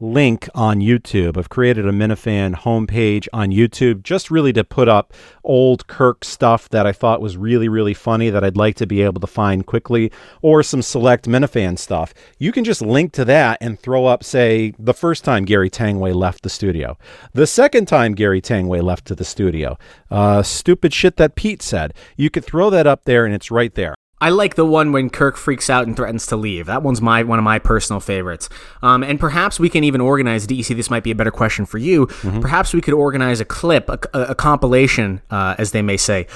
link 0.00 0.48
on 0.54 0.80
YouTube. 0.80 1.36
I've 1.36 1.50
created 1.50 1.86
a 1.86 1.92
Minifan 1.92 2.54
homepage 2.54 3.28
on 3.32 3.50
YouTube 3.50 4.02
just 4.02 4.30
really 4.30 4.52
to 4.54 4.64
put 4.64 4.88
up 4.88 5.12
old 5.44 5.86
Kirk 5.86 6.24
stuff 6.24 6.68
that 6.70 6.86
I 6.86 6.92
thought 6.92 7.20
was 7.20 7.36
really, 7.36 7.68
really 7.68 7.94
funny 7.94 8.30
that 8.30 8.42
I'd 8.42 8.56
like 8.56 8.76
to 8.76 8.86
be 8.86 9.02
able 9.02 9.20
to 9.20 9.26
find 9.26 9.66
quickly, 9.66 10.10
or 10.42 10.62
some 10.62 10.82
select 10.82 11.26
Minifan 11.26 11.78
stuff. 11.78 12.14
You 12.38 12.50
can 12.50 12.64
just 12.64 12.82
link 12.82 13.12
to 13.12 13.24
that 13.26 13.58
and 13.60 13.78
throw 13.78 14.06
up, 14.06 14.24
say, 14.24 14.72
the 14.78 14.94
first 14.94 15.24
time 15.24 15.44
Gary 15.44 15.70
Tanguay 15.70 16.14
left 16.14 16.42
the 16.42 16.50
studio, 16.50 16.96
the 17.34 17.46
second 17.46 17.86
time 17.86 18.14
Gary 18.14 18.40
Tanguay 18.40 18.82
left 18.82 19.06
to 19.06 19.14
the 19.14 19.24
studio, 19.24 19.78
uh, 20.10 20.42
stupid 20.42 20.94
shit 20.94 21.16
that 21.16 21.34
Pete 21.34 21.62
said. 21.62 21.92
You 22.16 22.30
could 22.30 22.44
throw 22.44 22.70
that 22.70 22.86
up 22.86 23.04
there 23.04 23.26
and 23.26 23.34
it's 23.34 23.50
right 23.50 23.74
there. 23.74 23.94
I 24.20 24.28
like 24.30 24.54
the 24.54 24.66
one 24.66 24.92
when 24.92 25.08
Kirk 25.08 25.36
freaks 25.36 25.70
out 25.70 25.86
and 25.86 25.96
threatens 25.96 26.26
to 26.26 26.36
leave. 26.36 26.66
That 26.66 26.82
one's 26.82 27.00
my 27.00 27.22
one 27.22 27.38
of 27.38 27.44
my 27.44 27.58
personal 27.58 28.00
favorites. 28.00 28.48
Um, 28.82 29.02
and 29.02 29.18
perhaps 29.18 29.58
we 29.58 29.68
can 29.70 29.82
even 29.84 30.00
organize. 30.00 30.46
DEC, 30.46 30.76
this 30.76 30.90
might 30.90 31.02
be 31.02 31.10
a 31.10 31.14
better 31.14 31.30
question 31.30 31.64
for 31.64 31.78
you. 31.78 32.06
Perhaps 32.40 32.74
we 32.74 32.80
could 32.82 32.92
organize 32.94 33.40
a 33.40 33.44
clip, 33.46 33.88
a, 33.88 33.98
a- 34.12 34.20
a 34.30 34.34
compilation, 34.34 35.22
uh, 35.30 35.54
as 35.58 35.70
they 35.72 35.80
may 35.82 35.96
say, 35.96 36.26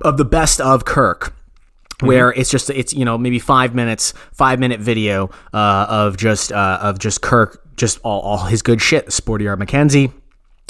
of 0.00 0.16
the 0.16 0.24
best 0.24 0.60
of 0.60 0.84
Kirk. 0.84 1.34
Where 2.00 2.32
it's 2.32 2.50
just 2.50 2.68
it's 2.70 2.92
you 2.92 3.04
know 3.04 3.16
maybe 3.16 3.38
five 3.38 3.76
minutes 3.76 4.12
five 4.32 4.58
minute 4.58 4.80
video 4.80 5.30
uh, 5.54 5.86
of 5.88 6.16
just 6.16 6.50
uh, 6.50 6.78
of 6.82 6.98
just 6.98 7.22
Kirk 7.22 7.62
just 7.76 8.00
all, 8.02 8.20
all 8.22 8.38
his 8.46 8.60
good 8.62 8.82
shit 8.82 9.12
Sporty 9.12 9.46
R 9.46 9.54
Mackenzie 9.56 10.10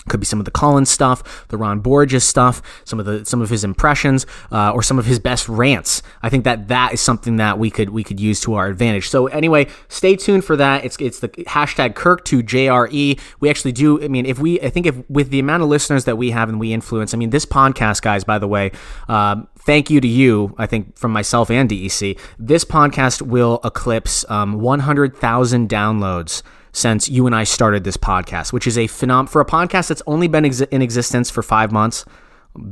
could 0.09 0.21
be 0.21 0.27
some 0.27 0.39
of 0.39 0.45
the 0.45 0.51
Collins 0.51 0.91
stuff, 0.91 1.47
the 1.49 1.57
Ron 1.57 1.81
Borges 1.81 2.25
stuff, 2.25 2.63
some 2.85 2.99
of 2.99 3.07
the 3.07 3.25
some 3.25 3.41
of 3.41 3.51
his 3.51 3.65
impressions, 3.65 4.27
uh, 4.51 4.73
or 4.73 4.83
some 4.83 4.99
of 4.99 5.07
his 5.07 5.19
best 5.19 5.49
rants. 5.49 6.03
I 6.23 6.29
think 6.29 6.45
that 6.45 6.69
that 6.69 6.93
is 6.93 7.01
something 7.01 7.37
that 7.37 7.59
we 7.59 7.71
could 7.71 7.91
we 7.91 8.03
could 8.03 8.19
use 8.21 8.41
to 8.41 8.55
our 8.55 8.69
advantage. 8.69 9.09
So 9.09 9.27
anyway, 9.29 9.69
stay 9.89 10.17
tuned 10.17 10.45
for 10.45 10.57
that. 10.57 10.85
It's 10.85 10.97
it's 10.99 11.21
the 11.21 11.29
hashtag 11.29 11.95
Kirk 11.95 12.25
to 12.27 12.43
JRE. 12.43 13.21
We 13.41 13.51
actually 13.51 13.73
do. 13.73 14.03
I 14.03 14.09
mean, 14.09 14.27
if 14.27 14.39
we 14.39 14.61
I 14.61 14.71
think 14.71 14.87
if 14.87 15.09
with 15.09 15.31
the 15.31 15.39
amount 15.39 15.63
of 15.63 15.69
listeners 15.69 16.05
that 16.05 16.17
we 16.17 16.31
have 16.31 16.49
and 16.49 16.59
we 16.59 16.73
influence, 16.73 17.15
I 17.15 17.17
mean, 17.17 17.31
this 17.31 17.47
podcast, 17.47 18.03
guys. 18.03 18.25
By 18.25 18.39
the 18.39 18.49
way. 18.49 18.73
Um, 19.09 19.49
Thank 19.65 19.91
you 19.91 20.01
to 20.01 20.09
you, 20.09 20.57
I 20.59 20.67
think, 20.67 20.99
from 20.99 21.13
myself 21.13 21.49
and 21.49 21.71
DEC. 21.71 22.19
This 22.37 22.65
podcast 22.65 23.23
will 23.23 23.61
eclipse 23.63 24.29
um, 24.29 24.61
100,000 24.61 25.69
downloads 25.69 26.43
since 26.73 27.09
you 27.09 27.27
and 27.27 27.35
I 27.35 27.45
started 27.45 27.85
this 27.85 27.97
podcast, 27.97 28.53
which 28.53 28.67
is 28.67 28.77
a 28.79 28.89
phenom 28.89 29.29
for 29.29 29.41
a 29.41 29.47
podcast 29.47 29.89
that's 29.89 30.03
only 30.07 30.29
been 30.29 30.45
exi- 30.45 30.69
in 30.71 30.83
existence 30.83 31.31
for 31.31 31.43
five 31.43 31.71
months, 31.71 32.05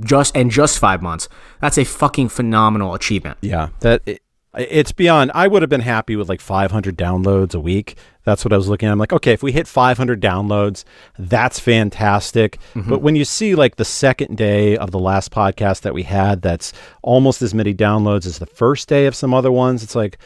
just 0.00 0.36
and 0.36 0.50
just 0.50 0.78
five 0.78 1.02
months. 1.02 1.28
That's 1.60 1.78
a 1.78 1.84
fucking 1.84 2.30
phenomenal 2.30 2.94
achievement. 2.94 3.38
Yeah, 3.40 3.68
that 3.80 4.02
it, 4.06 4.22
it's 4.58 4.90
beyond. 4.90 5.30
I 5.34 5.46
would 5.46 5.62
have 5.62 5.68
been 5.68 5.80
happy 5.80 6.16
with 6.16 6.28
like 6.28 6.40
500 6.40 6.96
downloads 6.96 7.54
a 7.54 7.60
week. 7.60 7.96
That's 8.24 8.44
what 8.44 8.52
I 8.52 8.56
was 8.56 8.68
looking 8.68 8.88
at. 8.88 8.92
I'm 8.92 8.98
like, 8.98 9.12
okay, 9.12 9.32
if 9.32 9.42
we 9.42 9.52
hit 9.52 9.68
500 9.68 10.20
downloads, 10.20 10.84
that's 11.18 11.60
fantastic. 11.60 12.58
Mm-hmm. 12.74 12.90
But 12.90 13.00
when 13.00 13.16
you 13.16 13.24
see 13.24 13.54
like 13.54 13.76
the 13.76 13.84
second 13.84 14.36
day 14.36 14.76
of 14.76 14.90
the 14.90 14.98
last 14.98 15.30
podcast 15.30 15.82
that 15.82 15.94
we 15.94 16.02
had, 16.02 16.42
that's 16.42 16.72
almost 17.02 17.42
as 17.42 17.54
many 17.54 17.72
downloads 17.72 18.26
as 18.26 18.38
the 18.38 18.46
first 18.46 18.88
day 18.88 19.06
of 19.06 19.14
some 19.14 19.32
other 19.32 19.52
ones, 19.52 19.82
it's 19.82 19.94
like, 19.94 20.18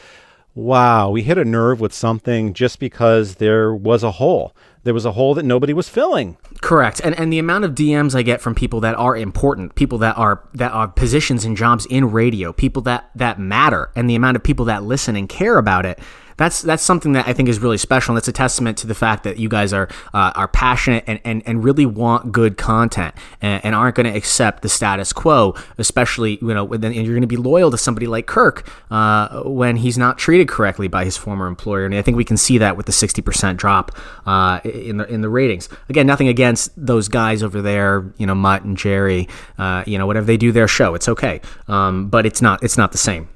wow, 0.55 1.09
we 1.09 1.21
hit 1.21 1.37
a 1.37 1.45
nerve 1.45 1.79
with 1.79 1.93
something 1.93 2.53
just 2.53 2.79
because 2.79 3.35
there 3.35 3.75
was 3.75 4.03
a 4.03 4.11
hole. 4.11 4.55
There 4.83 4.93
was 4.93 5.05
a 5.05 5.11
hole 5.11 5.33
that 5.33 5.43
nobody 5.43 5.73
was 5.73 5.89
filling. 5.89 6.37
Correct. 6.61 7.01
And 7.03 7.17
and 7.19 7.33
the 7.33 7.39
amount 7.39 7.65
of 7.65 7.71
DMs 7.71 8.15
I 8.15 8.21
get 8.21 8.39
from 8.39 8.55
people 8.55 8.79
that 8.81 8.95
are 8.95 9.17
important, 9.17 9.75
people 9.75 9.97
that 9.99 10.17
are 10.17 10.47
that 10.53 10.71
are 10.71 10.87
positions 10.87 11.43
and 11.43 11.57
jobs 11.57 11.85
in 11.87 12.11
radio, 12.11 12.53
people 12.53 12.81
that 12.83 13.09
that 13.15 13.39
matter, 13.39 13.91
and 13.95 14.09
the 14.09 14.15
amount 14.15 14.37
of 14.37 14.43
people 14.43 14.65
that 14.65 14.83
listen 14.83 15.15
and 15.15 15.27
care 15.27 15.57
about 15.57 15.85
it. 15.85 15.99
That's 16.37 16.61
that's 16.61 16.83
something 16.83 17.13
that 17.13 17.27
I 17.27 17.33
think 17.33 17.47
is 17.47 17.59
really 17.59 17.77
special, 17.77 18.13
and 18.13 18.17
it's 18.17 18.27
a 18.27 18.33
testament 18.33 18.77
to 18.79 18.87
the 18.87 18.95
fact 18.95 19.23
that 19.23 19.37
you 19.37 19.47
guys 19.47 19.71
are 19.71 19.87
uh, 20.13 20.33
are 20.35 20.47
passionate 20.47 21.03
and, 21.07 21.19
and, 21.23 21.41
and 21.45 21.63
really 21.63 21.85
want 21.85 22.31
good 22.31 22.57
content 22.57 23.15
and, 23.41 23.63
and 23.63 23.75
aren't 23.75 23.95
going 23.95 24.11
to 24.11 24.15
accept 24.15 24.61
the 24.61 24.69
status 24.69 25.13
quo, 25.13 25.55
especially 25.77 26.37
you 26.41 26.53
know, 26.53 26.67
and 26.71 26.83
you're 26.95 27.05
going 27.05 27.21
to 27.21 27.27
be 27.27 27.37
loyal 27.37 27.71
to 27.71 27.77
somebody 27.77 28.07
like 28.07 28.25
Kirk 28.25 28.69
uh, 28.91 29.43
when 29.43 29.77
he's 29.77 29.97
not 29.97 30.17
treated 30.17 30.49
correctly 30.49 30.89
by 30.89 31.05
his 31.05 31.15
former 31.15 31.47
employer, 31.47 31.85
and 31.85 31.95
I 31.95 32.01
think 32.01 32.17
we 32.17 32.25
can 32.25 32.37
see 32.37 32.57
that 32.57 32.75
with 32.75 32.85
the 32.85 32.91
60% 32.91 33.55
drop 33.55 33.97
uh, 34.25 34.59
in 34.65 34.97
the 34.97 35.05
in 35.07 35.21
the 35.21 35.29
ratings. 35.29 35.69
Again, 35.87 36.05
nothing 36.05 36.27
against 36.27 36.71
those 36.75 37.07
guys 37.07 37.43
over 37.43 37.61
there, 37.61 38.13
you 38.17 38.25
know, 38.25 38.35
Mutt 38.35 38.63
and 38.63 38.75
Jerry, 38.75 39.29
uh, 39.57 39.83
you 39.87 39.97
know, 39.97 40.05
whatever 40.05 40.25
they 40.25 40.37
do 40.37 40.51
their 40.51 40.67
show, 40.67 40.95
it's 40.95 41.07
okay, 41.07 41.39
um, 41.69 42.09
but 42.09 42.25
it's 42.25 42.41
not 42.41 42.61
it's 42.61 42.77
not 42.77 42.91
the 42.91 42.97
same. 42.97 43.29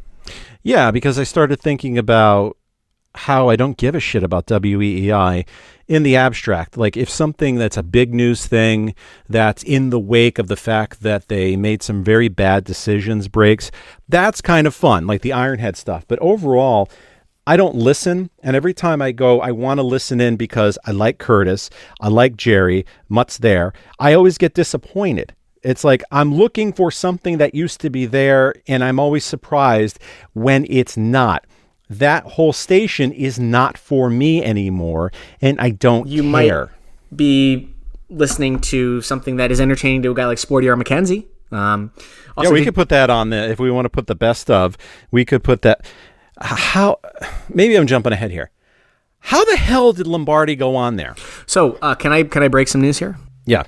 Yeah, 0.62 0.92
because 0.92 1.18
I 1.18 1.24
started 1.24 1.62
thinking 1.62 1.98
about 1.98 2.58
how 3.16 3.50
I 3.50 3.56
don't 3.56 3.78
give 3.78 3.96
a 3.96 4.00
shit 4.00 4.24
about 4.24 4.48
WEEI 4.48 5.46
in 5.88 6.04
the 6.04 6.16
abstract. 6.16 6.78
Like, 6.78 6.96
if 6.96 7.10
something 7.10 7.56
that's 7.56 7.78
a 7.78 7.84
big 7.84 8.14
news 8.14 8.46
thing 8.46 8.94
that's 9.28 9.64
in 9.64 9.90
the 9.90 10.00
wake 10.00 10.38
of 10.38 10.48
the 10.48 10.56
fact 10.56 11.02
that 11.02 11.28
they 11.28 11.56
made 11.56 11.82
some 11.82 12.04
very 12.04 12.28
bad 12.28 12.64
decisions 12.64 13.28
breaks, 13.28 13.72
that's 14.08 14.42
kind 14.42 14.68
of 14.68 14.76
fun, 14.76 15.08
like 15.08 15.22
the 15.22 15.32
Ironhead 15.32 15.76
stuff. 15.76 16.06
But 16.08 16.20
overall, 16.20 16.90
I 17.48 17.58
don't 17.58 17.76
listen, 17.76 18.30
and 18.44 18.56
every 18.56 18.76
time 18.76 19.02
I 19.02 19.12
go, 19.12 19.42
I 19.42 19.52
want 19.52 19.80
to 19.80 19.84
listen 19.84 20.22
in 20.22 20.36
because 20.36 20.78
I 20.86 20.92
like 20.92 21.18
Curtis, 21.18 21.72
I 22.00 22.08
like 22.10 22.38
Jerry, 22.38 22.86
Mutt's 23.10 23.40
there. 23.40 23.74
I 23.98 24.14
always 24.14 24.38
get 24.38 24.54
disappointed. 24.54 25.34
It's 25.64 25.84
like 25.84 26.04
I'm 26.12 26.34
looking 26.34 26.72
for 26.72 26.92
something 26.92 27.40
that 27.40 27.56
used 27.56 27.82
to 27.82 27.90
be 27.90 28.06
there, 28.06 28.54
and 28.68 28.84
I'm 28.84 29.00
always 29.00 29.26
surprised 29.26 30.00
when 30.34 30.68
it's 30.70 30.96
not. 30.96 31.46
That 31.90 32.24
whole 32.24 32.54
station 32.54 33.12
is 33.12 33.40
not 33.40 33.78
for 33.78 34.10
me 34.10 34.44
anymore, 34.44 35.12
and 35.42 35.60
I 35.60 35.72
don't 35.72 36.08
You 36.08 36.22
care. 36.22 36.32
might 36.32 36.70
be 37.16 37.70
listening 38.10 38.60
to 38.60 39.02
something 39.02 39.38
that 39.38 39.52
is 39.52 39.60
entertaining 39.60 40.02
to 40.04 40.12
a 40.12 40.14
guy 40.14 40.26
like 40.26 40.38
Sporty 40.38 40.68
or 40.68 40.76
McKenzie. 40.76 41.26
Um, 41.52 41.92
yeah, 42.40 42.50
we 42.52 42.64
could 42.64 42.76
put 42.76 42.90
that 42.90 43.10
on 43.10 43.32
the 43.32 43.50
if 43.50 43.60
we 43.60 43.72
want 43.72 43.86
to 43.86 43.90
put 43.90 44.06
the 44.08 44.16
best 44.16 44.52
of. 44.52 44.78
We 45.12 45.26
could 45.26 45.44
put 45.44 45.64
that. 45.64 45.84
How? 46.40 47.00
Maybe 47.52 47.76
I'm 47.76 47.88
jumping 47.88 48.14
ahead 48.14 48.32
here. 48.32 48.52
How 49.22 49.44
the 49.44 49.58
hell 49.58 49.92
did 49.92 50.06
Lombardi 50.08 50.56
go 50.56 50.76
on 50.76 50.96
there? 50.96 51.16
so 51.48 51.78
uh, 51.82 51.96
can 51.96 52.12
I 52.14 52.24
can 52.24 52.44
I 52.44 52.48
break 52.50 52.68
some 52.68 52.82
news 52.82 53.00
here? 53.00 53.18
Yeah, 53.46 53.64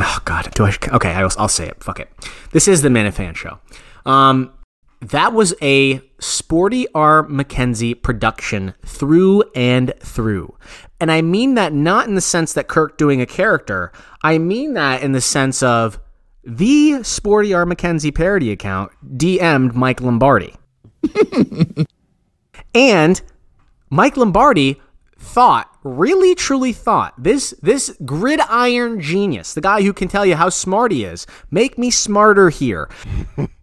Oh 0.00 0.18
God, 0.24 0.52
do 0.54 0.64
I? 0.64 0.74
Okay, 0.92 1.10
I'll, 1.12 1.30
I'll 1.38 1.48
say 1.48 1.68
it. 1.68 1.82
Fuck 1.82 2.00
it. 2.00 2.08
This 2.50 2.66
is 2.66 2.82
the 2.82 2.88
Minifan 2.88 3.36
Show. 3.36 3.58
Um, 4.04 4.52
that 5.10 5.32
was 5.32 5.54
a 5.60 6.00
Sporty 6.18 6.86
R. 6.94 7.26
McKenzie 7.26 8.00
production 8.00 8.74
through 8.84 9.44
and 9.54 9.92
through, 10.00 10.56
and 10.98 11.12
I 11.12 11.20
mean 11.20 11.54
that 11.54 11.72
not 11.72 12.08
in 12.08 12.14
the 12.14 12.20
sense 12.20 12.54
that 12.54 12.68
Kirk 12.68 12.96
doing 12.96 13.20
a 13.20 13.26
character. 13.26 13.92
I 14.22 14.38
mean 14.38 14.74
that 14.74 15.02
in 15.02 15.12
the 15.12 15.20
sense 15.20 15.62
of 15.62 16.00
the 16.42 17.02
Sporty 17.02 17.52
R. 17.52 17.66
McKenzie 17.66 18.14
parody 18.14 18.50
account 18.50 18.92
DM'd 19.06 19.74
Mike 19.74 20.00
Lombardi, 20.00 20.54
and 22.74 23.20
Mike 23.90 24.16
Lombardi 24.16 24.80
thought, 25.18 25.70
really 25.82 26.34
truly 26.34 26.72
thought, 26.72 27.14
this 27.22 27.50
this 27.62 27.94
gridiron 28.04 29.00
genius, 29.00 29.54
the 29.54 29.60
guy 29.60 29.82
who 29.82 29.92
can 29.92 30.08
tell 30.08 30.24
you 30.24 30.36
how 30.36 30.48
smart 30.48 30.92
he 30.92 31.04
is, 31.04 31.26
make 31.50 31.78
me 31.78 31.90
smarter 31.90 32.50
here, 32.50 32.88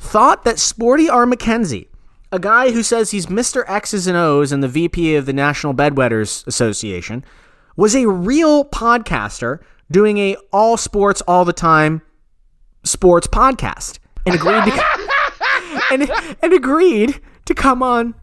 thought 0.00 0.44
that 0.44 0.58
Sporty 0.58 1.08
R. 1.08 1.26
McKenzie, 1.26 1.86
a 2.32 2.38
guy 2.38 2.72
who 2.72 2.82
says 2.82 3.10
he's 3.10 3.26
Mr. 3.26 3.64
X's 3.68 4.06
and 4.06 4.16
O's 4.16 4.50
and 4.50 4.62
the 4.62 4.68
VP 4.68 5.14
of 5.14 5.26
the 5.26 5.32
National 5.32 5.74
Bedwetters 5.74 6.44
Association, 6.46 7.24
was 7.76 7.94
a 7.94 8.08
real 8.08 8.64
podcaster 8.64 9.60
doing 9.90 10.18
a 10.18 10.36
all 10.52 10.76
sports 10.76 11.20
all 11.22 11.44
the 11.44 11.52
time 11.52 12.02
sports 12.82 13.26
podcast 13.26 13.98
and 14.26 14.34
agreed 14.34 14.64
to 14.64 14.84
and, 15.90 16.10
and 16.42 16.52
agreed 16.52 17.20
to 17.44 17.54
come 17.54 17.82
on 17.82 18.14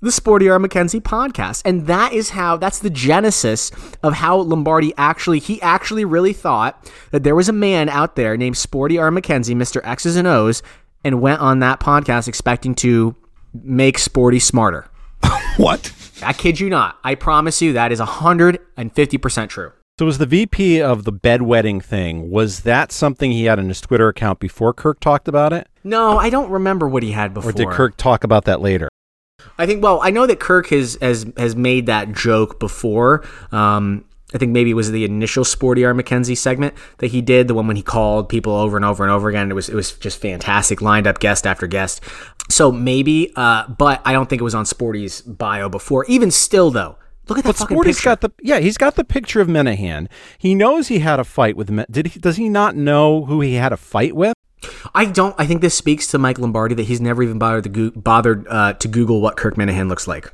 the 0.00 0.12
Sporty 0.12 0.48
R. 0.48 0.58
McKenzie 0.58 1.00
podcast. 1.00 1.62
And 1.64 1.86
that 1.86 2.12
is 2.12 2.30
how, 2.30 2.56
that's 2.56 2.78
the 2.78 2.90
genesis 2.90 3.70
of 4.02 4.14
how 4.14 4.36
Lombardi 4.38 4.92
actually, 4.96 5.38
he 5.38 5.60
actually 5.62 6.04
really 6.04 6.32
thought 6.32 6.90
that 7.10 7.24
there 7.24 7.34
was 7.34 7.48
a 7.48 7.52
man 7.52 7.88
out 7.88 8.14
there 8.14 8.36
named 8.36 8.56
Sporty 8.56 8.98
R. 8.98 9.10
McKenzie, 9.10 9.56
Mr. 9.56 9.80
X's 9.84 10.16
and 10.16 10.28
O's, 10.28 10.62
and 11.06 11.20
went 11.20 11.40
on 11.40 11.60
that 11.60 11.80
podcast 11.80 12.28
expecting 12.28 12.74
to 12.76 13.14
make 13.54 13.98
Sporty 13.98 14.38
smarter. 14.40 14.88
What? 15.56 15.90
I 16.22 16.34
kid 16.34 16.60
you 16.60 16.68
not. 16.68 16.98
I 17.02 17.14
promise 17.14 17.62
you 17.62 17.72
that 17.72 17.90
is 17.90 17.98
150% 17.98 19.48
true. 19.48 19.72
So 19.98 20.04
was 20.04 20.18
the 20.18 20.26
VP 20.26 20.82
of 20.82 21.04
the 21.04 21.12
bedwetting 21.12 21.82
thing? 21.82 22.30
Was 22.30 22.60
that 22.64 22.92
something 22.92 23.30
he 23.32 23.44
had 23.44 23.58
on 23.58 23.68
his 23.68 23.80
Twitter 23.80 24.08
account 24.08 24.38
before 24.38 24.74
Kirk 24.74 25.00
talked 25.00 25.28
about 25.28 25.54
it, 25.54 25.66
No, 25.84 26.18
I 26.18 26.28
don't 26.28 26.50
remember 26.50 26.86
what 26.86 27.02
he 27.02 27.12
had 27.12 27.32
before. 27.32 27.50
or 27.50 27.52
did 27.54 27.68
Kirk 27.70 27.96
talk 27.96 28.22
about 28.24 28.44
that 28.44 28.60
later? 28.60 28.90
I 29.56 29.64
think. 29.64 29.82
Well, 29.82 30.00
I 30.02 30.10
know 30.10 30.26
that 30.26 30.40
Kirk 30.40 30.66
has 30.68 30.98
has 31.00 31.24
has 31.38 31.56
made 31.56 31.86
that 31.86 32.12
joke 32.12 32.60
before. 32.60 33.24
Um, 33.52 34.04
I 34.36 34.38
think 34.38 34.52
maybe 34.52 34.70
it 34.70 34.74
was 34.74 34.90
the 34.90 35.04
initial 35.04 35.44
Sporty 35.44 35.84
R. 35.84 35.94
McKenzie 35.94 36.36
segment 36.36 36.74
that 36.98 37.08
he 37.08 37.22
did, 37.22 37.48
the 37.48 37.54
one 37.54 37.66
when 37.66 37.76
he 37.76 37.82
called 37.82 38.28
people 38.28 38.52
over 38.52 38.76
and 38.76 38.84
over 38.84 39.02
and 39.02 39.10
over 39.12 39.28
again. 39.28 39.50
It 39.50 39.54
was 39.54 39.68
it 39.68 39.74
was 39.74 39.92
just 39.94 40.20
fantastic, 40.20 40.82
lined 40.82 41.06
up 41.06 41.18
guest 41.18 41.46
after 41.46 41.66
guest. 41.66 42.02
So 42.48 42.70
maybe, 42.70 43.32
uh, 43.34 43.66
but 43.68 44.00
I 44.04 44.12
don't 44.12 44.28
think 44.28 44.40
it 44.40 44.44
was 44.44 44.54
on 44.54 44.66
Sporty's 44.66 45.22
bio 45.22 45.68
before. 45.68 46.04
Even 46.04 46.30
still, 46.30 46.70
though, 46.70 46.96
look 47.28 47.38
at 47.38 47.44
that 47.44 47.50
But 47.50 47.56
fucking 47.56 47.74
Sporty's 47.74 47.96
picture. 47.96 48.10
got 48.10 48.20
the 48.20 48.30
yeah, 48.42 48.60
he's 48.60 48.76
got 48.76 48.94
the 48.96 49.04
picture 49.04 49.40
of 49.40 49.48
Minihane. 49.48 50.06
He 50.38 50.54
knows 50.54 50.88
he 50.88 51.00
had 51.00 51.18
a 51.18 51.24
fight 51.24 51.56
with. 51.56 51.68
Did 51.90 52.08
he? 52.08 52.20
Does 52.20 52.36
he 52.36 52.48
not 52.48 52.76
know 52.76 53.24
who 53.24 53.40
he 53.40 53.54
had 53.54 53.72
a 53.72 53.76
fight 53.76 54.14
with? 54.14 54.34
I 54.94 55.04
don't. 55.06 55.34
I 55.38 55.46
think 55.46 55.60
this 55.60 55.74
speaks 55.74 56.06
to 56.08 56.18
Mike 56.18 56.38
Lombardi 56.38 56.74
that 56.74 56.84
he's 56.84 57.00
never 57.00 57.22
even 57.22 57.38
bothered 57.38 57.64
to 57.64 57.70
go- 57.70 57.90
bothered 57.98 58.46
uh, 58.48 58.74
to 58.74 58.88
Google 58.88 59.20
what 59.20 59.36
Kirk 59.36 59.56
Minihane 59.56 59.88
looks 59.88 60.06
like. 60.06 60.32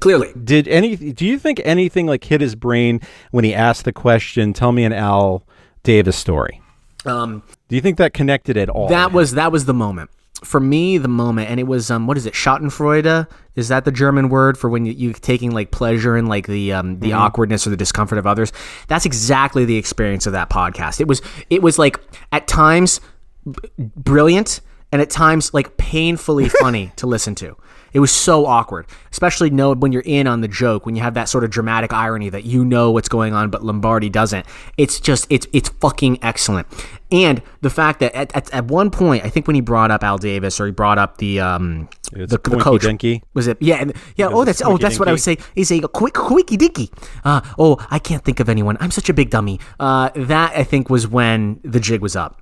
Clearly, 0.00 0.32
Did 0.42 0.66
any? 0.68 0.96
Do 0.96 1.26
you 1.26 1.38
think 1.38 1.60
anything 1.64 2.06
like 2.06 2.24
hit 2.24 2.40
his 2.40 2.54
brain 2.54 3.00
when 3.30 3.44
he 3.44 3.54
asked 3.54 3.84
the 3.84 3.92
question? 3.92 4.52
Tell 4.52 4.72
me 4.72 4.84
an 4.84 4.92
Al 4.92 5.46
Davis 5.82 6.16
story. 6.16 6.60
um, 7.04 7.42
Do 7.68 7.76
you 7.76 7.82
think 7.82 7.98
that 7.98 8.14
connected 8.14 8.56
at 8.56 8.68
all? 8.70 8.88
that 8.88 9.12
was 9.12 9.32
that 9.32 9.52
was 9.52 9.66
the 9.66 9.74
moment 9.74 10.10
for 10.42 10.58
me. 10.58 10.96
The 10.96 11.08
moment, 11.08 11.50
and 11.50 11.60
it 11.60 11.64
was 11.64 11.90
um, 11.90 12.06
what 12.06 12.16
is 12.16 12.24
it? 12.24 12.32
Schadenfreude 12.32 13.26
is 13.56 13.68
that 13.68 13.84
the 13.84 13.92
German 13.92 14.30
word 14.30 14.56
for 14.56 14.70
when 14.70 14.86
you, 14.86 14.92
you 14.92 15.12
taking 15.12 15.50
like 15.50 15.70
pleasure 15.70 16.16
in 16.16 16.26
like 16.26 16.46
the 16.46 16.72
um, 16.72 16.98
the 17.00 17.12
awkwardness 17.12 17.66
or 17.66 17.70
the 17.70 17.76
discomfort 17.76 18.16
of 18.16 18.26
others? 18.26 18.52
That's 18.88 19.04
exactly 19.04 19.66
the 19.66 19.76
experience 19.76 20.26
of 20.26 20.32
that 20.32 20.48
podcast. 20.48 21.00
It 21.00 21.08
was 21.08 21.20
it 21.50 21.60
was 21.62 21.78
like 21.78 22.00
at 22.32 22.46
times 22.48 23.02
b- 23.44 23.52
brilliant 23.78 24.62
and 24.92 25.02
at 25.02 25.10
times 25.10 25.52
like 25.52 25.76
painfully 25.76 26.48
funny 26.60 26.92
to 26.96 27.06
listen 27.06 27.34
to. 27.36 27.54
It 27.92 28.00
was 28.00 28.12
so 28.12 28.46
awkward, 28.46 28.86
especially 29.10 29.50
know 29.50 29.74
when 29.74 29.92
you're 29.92 30.02
in 30.04 30.26
on 30.26 30.40
the 30.40 30.48
joke, 30.48 30.86
when 30.86 30.96
you 30.96 31.02
have 31.02 31.14
that 31.14 31.28
sort 31.28 31.44
of 31.44 31.50
dramatic 31.50 31.92
irony 31.92 32.28
that 32.28 32.44
you 32.44 32.64
know 32.64 32.90
what's 32.90 33.08
going 33.08 33.34
on, 33.34 33.50
but 33.50 33.64
Lombardi 33.64 34.08
doesn't. 34.08 34.46
It's 34.76 35.00
just 35.00 35.26
it's 35.30 35.46
it's 35.52 35.68
fucking 35.68 36.18
excellent. 36.22 36.66
And 37.12 37.42
the 37.60 37.70
fact 37.70 38.00
that 38.00 38.14
at, 38.14 38.34
at, 38.36 38.52
at 38.54 38.66
one 38.66 38.90
point, 38.90 39.24
I 39.24 39.30
think 39.30 39.48
when 39.48 39.56
he 39.56 39.60
brought 39.60 39.90
up 39.90 40.04
Al 40.04 40.18
Davis 40.18 40.60
or 40.60 40.66
he 40.66 40.72
brought 40.72 40.98
up 40.98 41.18
the 41.18 41.40
um 41.40 41.88
the, 42.12 42.26
the 42.26 42.38
coach. 42.38 42.82
Dinky. 42.82 43.22
was 43.34 43.46
it? 43.46 43.58
Yeah 43.60 43.76
and, 43.76 43.92
yeah 44.16 44.28
oh 44.28 44.44
that's 44.44 44.62
oh 44.62 44.76
that's 44.76 44.98
what 44.98 45.08
I 45.08 45.12
was 45.12 45.22
saying 45.22 45.38
he's 45.54 45.68
saying 45.68 45.84
a 45.84 45.88
quick 45.88 46.14
quickie 46.14 46.56
dinky. 46.56 46.90
Uh 47.24 47.40
oh 47.58 47.84
I 47.90 47.98
can't 47.98 48.24
think 48.24 48.40
of 48.40 48.48
anyone. 48.48 48.76
I'm 48.80 48.90
such 48.90 49.08
a 49.08 49.14
big 49.14 49.30
dummy. 49.30 49.58
Uh 49.78 50.10
that 50.14 50.52
I 50.56 50.64
think 50.64 50.90
was 50.90 51.06
when 51.06 51.60
the 51.64 51.80
jig 51.80 52.00
was 52.00 52.16
up. 52.16 52.40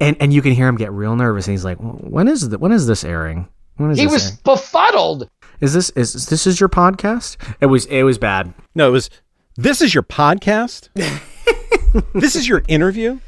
And 0.00 0.16
and 0.20 0.32
you 0.32 0.42
can 0.42 0.52
hear 0.52 0.68
him 0.68 0.76
get 0.76 0.92
real 0.92 1.16
nervous 1.16 1.46
and 1.46 1.52
he's 1.52 1.64
like 1.64 1.78
when 1.78 2.28
is 2.28 2.48
the, 2.48 2.58
when 2.58 2.72
is 2.72 2.86
this 2.86 3.04
airing 3.04 3.48
He 3.78 4.06
was 4.06 4.26
airing? 4.26 4.38
befuddled. 4.44 5.28
is 5.60 5.72
this 5.74 5.90
is 5.90 6.26
this 6.26 6.46
is 6.46 6.60
your 6.60 6.68
podcast 6.68 7.36
it 7.60 7.66
was 7.66 7.86
it 7.86 8.02
was 8.02 8.18
bad 8.18 8.52
no. 8.74 8.88
It 8.88 8.92
was. 8.92 9.10
This 9.58 9.80
is 9.80 9.94
your 9.94 10.02
podcast. 10.02 10.90
this 12.14 12.36
is 12.36 12.46
your 12.46 12.62
interview. 12.68 13.20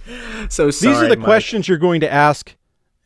so 0.50 0.70
sorry 0.70 0.92
These 0.94 1.02
are 1.02 1.08
the 1.08 1.16
Mike. 1.16 1.24
questions 1.24 1.68
you're 1.68 1.78
going 1.78 2.00
to 2.00 2.12
ask 2.12 2.54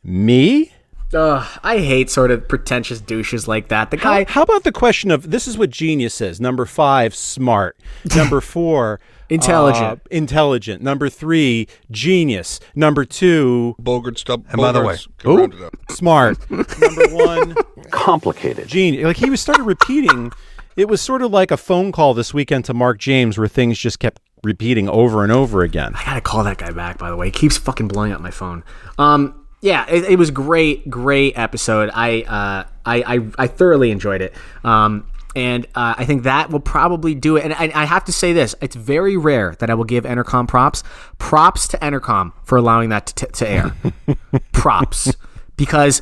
me. 0.03 0.73
Ugh, 1.13 1.59
I 1.63 1.77
hate 1.77 2.09
sort 2.09 2.31
of 2.31 2.47
pretentious 2.49 2.99
douches 2.99 3.47
like 3.47 3.67
that 3.69 3.91
the 3.91 3.97
guy 3.97 4.23
How, 4.25 4.33
how 4.33 4.41
about 4.41 4.63
the 4.63 4.71
question 4.71 5.09
of 5.11 5.29
this 5.31 5.47
is 5.47 5.57
what 5.57 5.69
genius 5.69 6.19
is? 6.21 6.41
Number 6.41 6.65
five, 6.65 7.13
smart. 7.15 7.77
Number 8.15 8.41
four, 8.41 8.99
Intelligent. 9.33 9.83
uh, 9.83 9.95
intelligent. 10.11 10.81
Number 10.81 11.09
three, 11.09 11.67
genius. 11.91 12.59
Number 12.75 13.05
two, 13.05 13.75
Bogart 13.79 14.17
stub. 14.19 14.45
And 14.49 14.57
by 14.57 14.71
the 14.71 14.81
way- 14.81 14.97
can 15.17 15.35
round 15.35 15.53
it 15.53 15.61
up. 15.61 15.73
smart. 15.91 16.37
Number 16.51 17.07
one, 17.15 17.55
Complicated. 17.91 18.67
genius. 18.67 19.05
Like 19.05 19.17
he 19.17 19.29
was 19.29 19.41
started 19.41 19.63
repeating. 19.63 20.31
It 20.75 20.87
was 20.89 21.01
sort 21.01 21.21
of 21.21 21.31
like 21.31 21.51
a 21.51 21.57
phone 21.57 21.91
call 21.91 22.13
this 22.13 22.33
weekend 22.33 22.65
to 22.65 22.73
Mark 22.73 22.97
James, 22.99 23.37
where 23.37 23.47
things 23.47 23.77
just 23.77 23.99
kept 23.99 24.19
repeating 24.43 24.89
over 24.89 25.23
and 25.23 25.31
over 25.31 25.61
again. 25.61 25.93
I 25.95 26.03
gotta 26.03 26.21
call 26.21 26.43
that 26.45 26.57
guy 26.57 26.71
back. 26.71 26.97
By 26.97 27.09
the 27.09 27.15
way, 27.15 27.27
he 27.27 27.31
keeps 27.31 27.57
fucking 27.57 27.87
blowing 27.87 28.11
up 28.11 28.19
my 28.21 28.31
phone. 28.31 28.63
Um, 28.97 29.45
yeah, 29.61 29.85
it, 29.89 30.03
it 30.05 30.15
was 30.17 30.31
great, 30.31 30.89
great 30.89 31.37
episode. 31.37 31.89
I, 31.93 32.23
uh, 32.23 32.67
I, 32.85 33.15
I, 33.15 33.27
I 33.37 33.47
thoroughly 33.47 33.91
enjoyed 33.91 34.21
it. 34.21 34.33
Um, 34.65 35.07
and 35.35 35.65
uh, 35.75 35.95
I 35.97 36.05
think 36.05 36.23
that 36.23 36.49
will 36.49 36.59
probably 36.59 37.15
do 37.15 37.37
it. 37.37 37.43
And 37.43 37.53
I, 37.53 37.71
I 37.73 37.85
have 37.85 38.05
to 38.05 38.11
say 38.11 38.33
this: 38.33 38.55
it's 38.61 38.75
very 38.75 39.17
rare 39.17 39.55
that 39.59 39.69
I 39.69 39.73
will 39.73 39.83
give 39.83 40.03
Entercom 40.03 40.47
props. 40.47 40.83
Props 41.17 41.67
to 41.69 41.77
Entercom 41.77 42.33
for 42.43 42.57
allowing 42.57 42.89
that 42.89 43.07
to, 43.07 43.25
to 43.27 43.49
air. 43.49 43.75
props, 44.51 45.15
because 45.57 46.01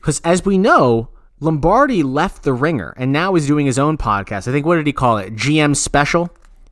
because 0.00 0.20
as 0.20 0.44
we 0.44 0.58
know, 0.58 1.08
Lombardi 1.40 2.02
left 2.02 2.42
the 2.42 2.52
ringer 2.52 2.94
and 2.96 3.12
now 3.12 3.34
is 3.34 3.46
doing 3.46 3.66
his 3.66 3.78
own 3.78 3.98
podcast. 3.98 4.48
I 4.48 4.52
think 4.52 4.66
what 4.66 4.76
did 4.76 4.86
he 4.86 4.92
call 4.92 5.18
it? 5.18 5.34
GM 5.34 5.74
Special, 5.74 6.30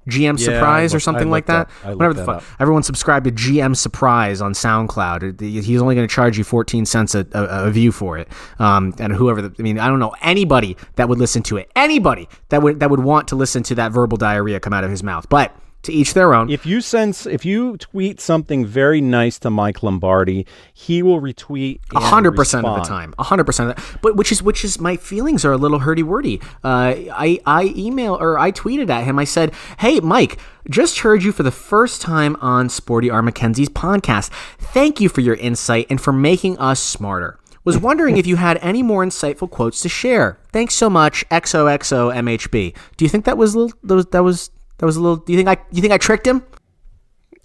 GM 0.09 0.39
Yeah, 0.39 0.45
Surprise, 0.45 0.95
or 0.95 1.01
something 1.01 1.31
like 1.31 1.47
that. 1.47 1.71
Whatever 1.85 2.15
the 2.15 2.25
fuck. 2.25 2.45
Everyone 2.59 2.83
subscribe 2.83 3.25
to 3.25 3.31
GM 3.31 3.77
Surprise 3.77 4.41
on 4.41 4.53
SoundCloud. 4.53 5.41
He's 5.41 5.81
only 5.81 5.95
going 5.95 6.07
to 6.07 6.13
charge 6.13 6.39
you 6.39 6.45
fourteen 6.45 6.85
cents 6.87 7.15
a, 7.15 7.27
a, 7.33 7.67
a 7.67 7.71
view 7.71 7.93
for 7.93 8.19
it. 8.19 8.29
Um, 8.59 8.95
and 8.99 9.13
whoever, 9.13 9.43
the, 9.43 9.55
I 9.59 9.63
mean, 9.63 9.79
I 9.79 9.87
don't 9.89 9.99
know 9.99 10.15
anybody 10.23 10.77
that 10.97 11.09
would 11.09 11.19
listen 11.19 11.43
to 11.45 11.57
it. 11.57 11.71
Anybody 11.77 12.29
that 12.49 12.63
would 12.63 12.81
that 12.81 12.91
would 12.91 13.01
want 13.01 13.29
to 13.29 13.37
listen 13.37 13.63
to 13.65 13.75
that 13.77 13.93
verbal 13.93 14.17
diarrhea 14.17 14.61
come 14.61 14.73
out 14.73 14.85
of 14.85 14.91
his 14.91 15.03
mouth. 15.03 15.29
But 15.29 15.57
to 15.83 15.93
each 15.93 16.15
their 16.15 16.35
own. 16.35 16.51
If 16.51 16.65
you 16.65 16.81
sense, 16.81 17.27
if 17.27 17.45
you 17.45 17.77
tweet 17.77 18.21
something 18.21 18.65
very 18.65 19.01
nice 19.01 19.39
to 19.41 19.51
Mike 19.51 19.83
Lombardi, 19.83 20.47
he 20.73 21.03
will 21.03 21.21
retweet. 21.21 21.81
A 21.95 22.01
hundred 22.01 22.33
percent 22.33 22.67
of 22.67 22.77
the 22.77 22.89
time, 22.89 23.15
a 23.19 23.25
hundred 23.25 23.45
percent. 23.45 23.79
But 24.01 24.17
which 24.17 24.33
is 24.33 24.43
which 24.43 24.65
is 24.65 24.81
my 24.81 24.97
feelings 24.97 25.45
are 25.45 25.53
a 25.53 25.57
little 25.57 25.81
hurdy 25.81 26.03
wordy. 26.03 26.41
Uh, 26.63 26.95
I 27.13 27.41
I 27.47 27.73
email 27.77 28.15
or 28.15 28.39
I 28.39 28.53
tweeted 28.53 28.91
at 28.91 29.05
him. 29.05 29.19
I 29.19 29.25
said, 29.25 29.53
"Hey 29.79 30.01
Mike, 30.01 30.39
just 30.71 31.01
heard 31.01 31.23
you 31.23 31.33
for 31.33 31.43
the 31.43 31.51
first 31.51 32.01
time 32.01 32.37
on 32.41 32.69
Sporty 32.69 33.11
R 33.11 33.23
Mackenzie's 33.23 33.69
podcast. 33.69 34.31
Thank 34.59 35.01
you 35.01 35.09
for 35.09 35.21
your 35.21 35.35
insight 35.37 35.87
and 35.91 36.01
for 36.01 36.13
making 36.13 36.59
us 36.59 36.81
smarter." 36.81 37.39
Was 37.65 37.79
wondering 37.79 38.17
if 38.17 38.27
you 38.27 38.35
had 38.35 38.59
any 38.61 38.83
more 38.83 39.05
insightful 39.05 39.49
quotes 39.49 39.81
to 39.83 39.89
share. 39.89 40.37
Thanks 40.53 40.75
so 40.75 40.91
much, 40.91 41.25
XOXO 41.29 42.13
MHB. 42.13 42.75
Do 42.97 43.05
you 43.05 43.09
think 43.09 43.25
that 43.25 43.39
was 43.39 43.55
a 43.55 43.59
little, 43.61 43.79
that 43.85 43.95
was 43.95 44.07
that 44.07 44.25
was 44.25 44.51
that 44.83 44.87
was 44.87 44.97
a 44.97 45.01
little? 45.01 45.19
Do 45.19 45.33
you 45.33 45.39
think 45.39 45.49
I 45.49 45.59
you 45.71 45.81
think 45.81 45.93
I 45.93 45.97
tricked 45.97 46.27
him? 46.27 46.45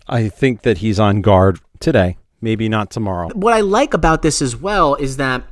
I 0.08 0.28
think 0.28 0.64
that 0.64 0.80
he's 0.80 1.00
on 1.00 1.22
guard 1.22 1.60
today. 1.80 2.18
Maybe 2.42 2.68
not 2.68 2.90
tomorrow. 2.90 3.30
what 3.36 3.54
I 3.54 3.60
like 3.60 3.94
about 3.94 4.24
this 4.24 4.42
as 4.42 4.56
well 4.56 4.96
is 4.96 5.18
that 5.18 5.44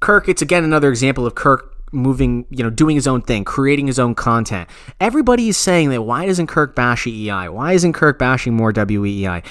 Kirk, 0.00 0.28
it's 0.28 0.42
again 0.42 0.62
another 0.62 0.90
example 0.90 1.26
of 1.26 1.34
Kirk 1.34 1.74
moving, 1.90 2.44
you 2.50 2.62
know, 2.62 2.68
doing 2.68 2.96
his 2.96 3.06
own 3.06 3.22
thing, 3.22 3.44
creating 3.44 3.86
his 3.86 3.98
own 3.98 4.14
content. 4.14 4.68
Everybody 5.00 5.48
is 5.48 5.56
saying 5.56 5.88
that 5.88 6.02
why 6.02 6.26
doesn't 6.26 6.48
Kirk 6.48 6.76
bash 6.76 7.06
EI? 7.06 7.48
Why 7.48 7.72
isn't 7.72 7.94
Kirk 7.94 8.18
bashing 8.18 8.52
more 8.52 8.70
WEEI? 8.70 9.42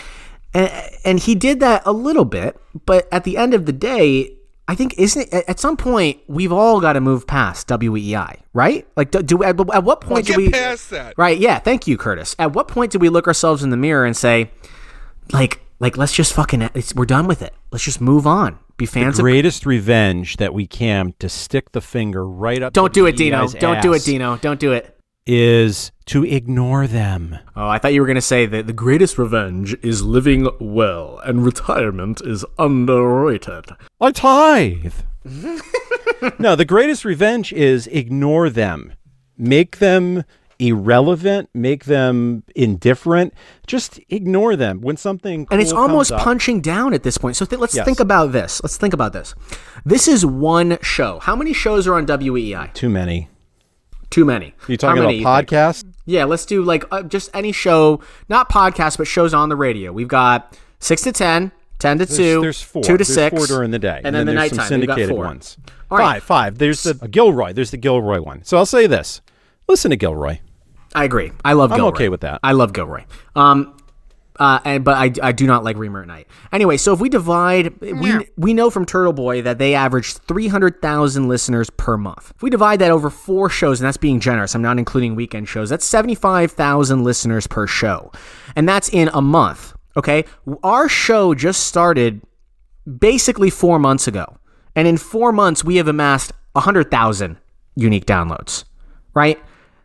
And, 0.54 0.72
and 1.04 1.20
he 1.20 1.34
did 1.34 1.62
that 1.62 1.82
a 1.88 1.94
little 1.94 2.26
bit, 2.26 2.60
but 2.86 3.08
at 3.12 3.24
the 3.24 3.38
end 3.38 3.56
of 3.56 3.65
the 3.65 3.74
day, 3.74 4.38
I 4.71 4.75
think 4.75 4.97
isn't 4.97 5.34
it, 5.34 5.43
at 5.49 5.60
some 5.60 5.75
point 5.75 6.21
we've 6.27 6.53
all 6.53 6.79
got 6.79 6.93
to 6.93 7.01
move 7.01 7.27
past 7.27 7.67
WEEI, 7.67 8.39
right? 8.53 8.88
Like, 8.95 9.12
do, 9.12 9.21
do 9.21 9.43
at, 9.43 9.60
at 9.60 9.84
what 9.84 9.99
point 9.99 10.27
do 10.27 10.31
Get 10.31 10.38
we 10.38 10.49
past 10.49 10.91
that. 10.91 11.13
Right. 11.17 11.38
Yeah. 11.38 11.60
Thank 11.60 11.88
you, 11.88 11.97
Curtis. 11.97 12.38
At 12.39 12.53
what 12.53 12.69
point 12.69 12.93
do 12.93 12.97
we 12.97 13.10
look 13.10 13.27
ourselves 13.27 13.63
in 13.63 13.69
the 13.69 13.75
mirror 13.75 14.05
and 14.05 14.15
say, 14.15 14.49
like, 15.34 15.60
like 15.81 15.97
let's 15.97 16.13
just 16.13 16.31
fucking 16.31 16.62
it's, 16.73 16.95
we're 16.95 17.05
done 17.05 17.27
with 17.27 17.41
it. 17.41 17.53
Let's 17.71 17.84
just 17.84 17.99
move 17.99 18.25
on. 18.25 18.60
Be 18.77 18.86
fans 18.86 19.19
of. 19.19 19.23
Greatest 19.23 19.65
revenge 19.65 20.38
that 20.38 20.53
we 20.53 20.67
can 20.67 21.15
to 21.19 21.27
stick 21.27 21.73
the 21.73 21.81
finger 21.81 22.25
right 22.25 22.63
up. 22.63 22.71
Don't 22.71 22.93
do 22.93 23.07
it, 23.07 23.17
Dino. 23.17 23.49
Don't 23.49 23.81
do 23.81 23.91
it, 23.91 24.05
Dino. 24.05 24.38
Don't 24.38 24.60
do 24.62 24.71
it. 24.71 24.97
Is 25.27 25.91
to 26.05 26.25
ignore 26.25 26.88
them. 26.88 27.38
Oh, 27.55 27.67
I 27.67 27.77
thought 27.77 27.93
you 27.93 28.01
were 28.01 28.07
gonna 28.07 28.21
say 28.21 28.47
that 28.47 28.65
the 28.65 28.73
greatest 28.73 29.17
revenge 29.19 29.75
is 29.84 30.03
living 30.03 30.49
well 30.60 31.19
and 31.23 31.45
retirement 31.45 32.21
is 32.25 32.43
underrated. 32.57 33.65
I 34.01 34.12
tithe. 34.12 34.93
no, 36.39 36.55
the 36.55 36.65
greatest 36.65 37.05
revenge 37.05 37.53
is 37.53 37.86
ignore 37.88 38.49
them, 38.49 38.93
make 39.38 39.77
them 39.77 40.23
irrelevant, 40.57 41.49
make 41.53 41.86
them 41.86 42.43
indifferent. 42.55 43.34
Just 43.67 43.99
ignore 44.10 44.55
them 44.55 44.81
when 44.81 44.97
something. 44.97 45.47
and 45.51 45.62
it's 45.62 45.71
cool 45.71 45.81
almost 45.81 46.12
up- 46.12 46.21
punching 46.21 46.62
down 46.62 46.93
at 46.93 47.03
this 47.03 47.17
point. 47.17 47.36
So 47.36 47.45
th- 47.45 47.60
let's 47.60 47.75
Yes. 47.75 47.86
think 47.86 47.99
about 47.99 48.31
this. 48.31 48.62
Let's 48.63 48.77
think 48.77 48.93
about 48.93 49.13
this. 49.13 49.34
This 49.86 50.07
is 50.07 50.25
one 50.25 50.77
show. 50.81 51.19
How 51.19 51.36
many 51.36 51.53
shows 51.53 51.88
are 51.88 51.95
on 51.95 52.05
WEI? 52.05 52.71
Too 52.73 52.89
many. 52.89 53.29
Too 54.12 54.26
many. 54.26 54.54
You 54.67 54.78
talking 54.78 55.00
about 55.00 55.08
many, 55.08 55.24
think? 55.24 55.50
podcasts? 55.50 55.84
Yeah, 56.06 56.26
let's 56.26 56.45
do 56.45 56.62
like 56.63 56.84
uh, 56.91 57.02
just 57.04 57.30
any 57.34 57.52
show, 57.52 58.02
not 58.30 58.50
podcast, 58.50 58.97
but 58.97 59.08
shows 59.08 59.34
on 59.34 59.50
the 59.50 59.56
radio. 59.56 59.91
We've 59.91 60.08
got 60.08 60.56
six 60.80 61.02
to 61.04 61.12
ten, 61.12 61.52
ten 61.80 61.97
to 61.97 62.06
There's, 62.06 62.17
two, 62.17 62.41
there's 62.41 62.62
four. 62.62 62.84
two 62.84 62.97
to 62.97 62.97
There's 62.97 63.13
six, 63.13 63.36
four 63.36 63.47
during 63.47 63.71
the 63.71 63.80
day, 63.80 64.02
and, 64.04 64.13
then, 64.13 64.26
the 64.26 64.34
there's 64.34 64.52
nighttime. 64.52 64.58
some 64.60 64.67
syndicated 64.67 65.10
four. 65.10 65.26
ones. 65.26 65.58
All 65.89 65.97
right. 65.97 66.15
Five, 66.15 66.24
five. 66.24 66.58
There's 66.58 66.84
the 66.84 66.93
Gilroy. 67.08 67.54
There's 67.54 67.71
the 67.71 67.78
Gilroy 67.78 68.21
one. 68.21 68.43
So 68.43 68.58
I'll 68.58 68.65
say 68.65 68.86
this: 68.86 69.21
listen 69.67 69.91
to 69.91 69.97
Gilroy. 69.97 70.39
I 70.93 71.06
agree. 71.06 71.32
I 71.45 71.54
love 71.54 71.71
I'm 71.71 71.78
Gilroy. 71.78 71.89
okay 71.95 72.10
with 72.10 72.21
that. 72.21 72.41
I 72.43 72.52
love 72.52 72.74
Gilroy. 72.74 73.06
Um, 73.36 73.78
Uh, 74.41 74.60
and 74.65 74.84
but 74.84 74.95
I, 74.97 75.27
I 75.30 75.32
do 75.34 75.45
not 75.45 75.63
like 75.63 75.77
Reamer 75.77 76.01
at 76.01 76.08
night. 76.08 76.25
Anyway, 76.51 76.75
so 76.77 76.93
if 76.93 76.99
we 76.99 77.10
divide, 77.10 77.80
we 77.80 78.27
we 78.38 78.56
know 78.56 78.71
from 78.71 78.88
Turtle 78.88 79.13
Boy 79.13 79.43
that 79.43 79.60
they 79.60 79.75
average 79.75 80.13
three 80.15 80.47
hundred 80.47 80.82
thousand 80.82 81.27
listeners 81.27 81.69
per 81.69 81.95
month. 81.95 82.34
If 82.36 82.41
we 82.41 82.49
divide 82.49 82.80
that 82.80 82.89
over 82.89 83.12
four 83.12 83.49
shows, 83.51 83.80
and 83.80 83.86
that's 83.88 83.97
being 83.97 84.19
generous, 84.19 84.56
I'm 84.56 84.63
not 84.63 84.80
including 84.80 85.13
weekend 85.13 85.47
shows. 85.47 85.69
That's 85.69 85.86
seventy 85.86 86.15
five 86.15 86.51
thousand 86.54 87.04
listeners 87.04 87.45
per 87.45 87.67
show, 87.67 88.12
and 88.56 88.67
that's 88.67 88.89
in 88.89 89.12
a 89.13 89.21
month. 89.21 89.75
Okay, 89.95 90.25
our 90.63 90.89
show 90.89 91.36
just 91.36 91.67
started 91.67 92.21
basically 92.97 93.51
four 93.51 93.77
months 93.77 94.08
ago, 94.08 94.38
and 94.75 94.88
in 94.88 94.97
four 94.97 95.32
months 95.32 95.63
we 95.63 95.75
have 95.75 95.88
amassed 95.88 96.32
hundred 96.56 96.89
thousand 96.89 97.38
unique 97.75 98.06
downloads. 98.08 98.63
Right. 99.13 99.38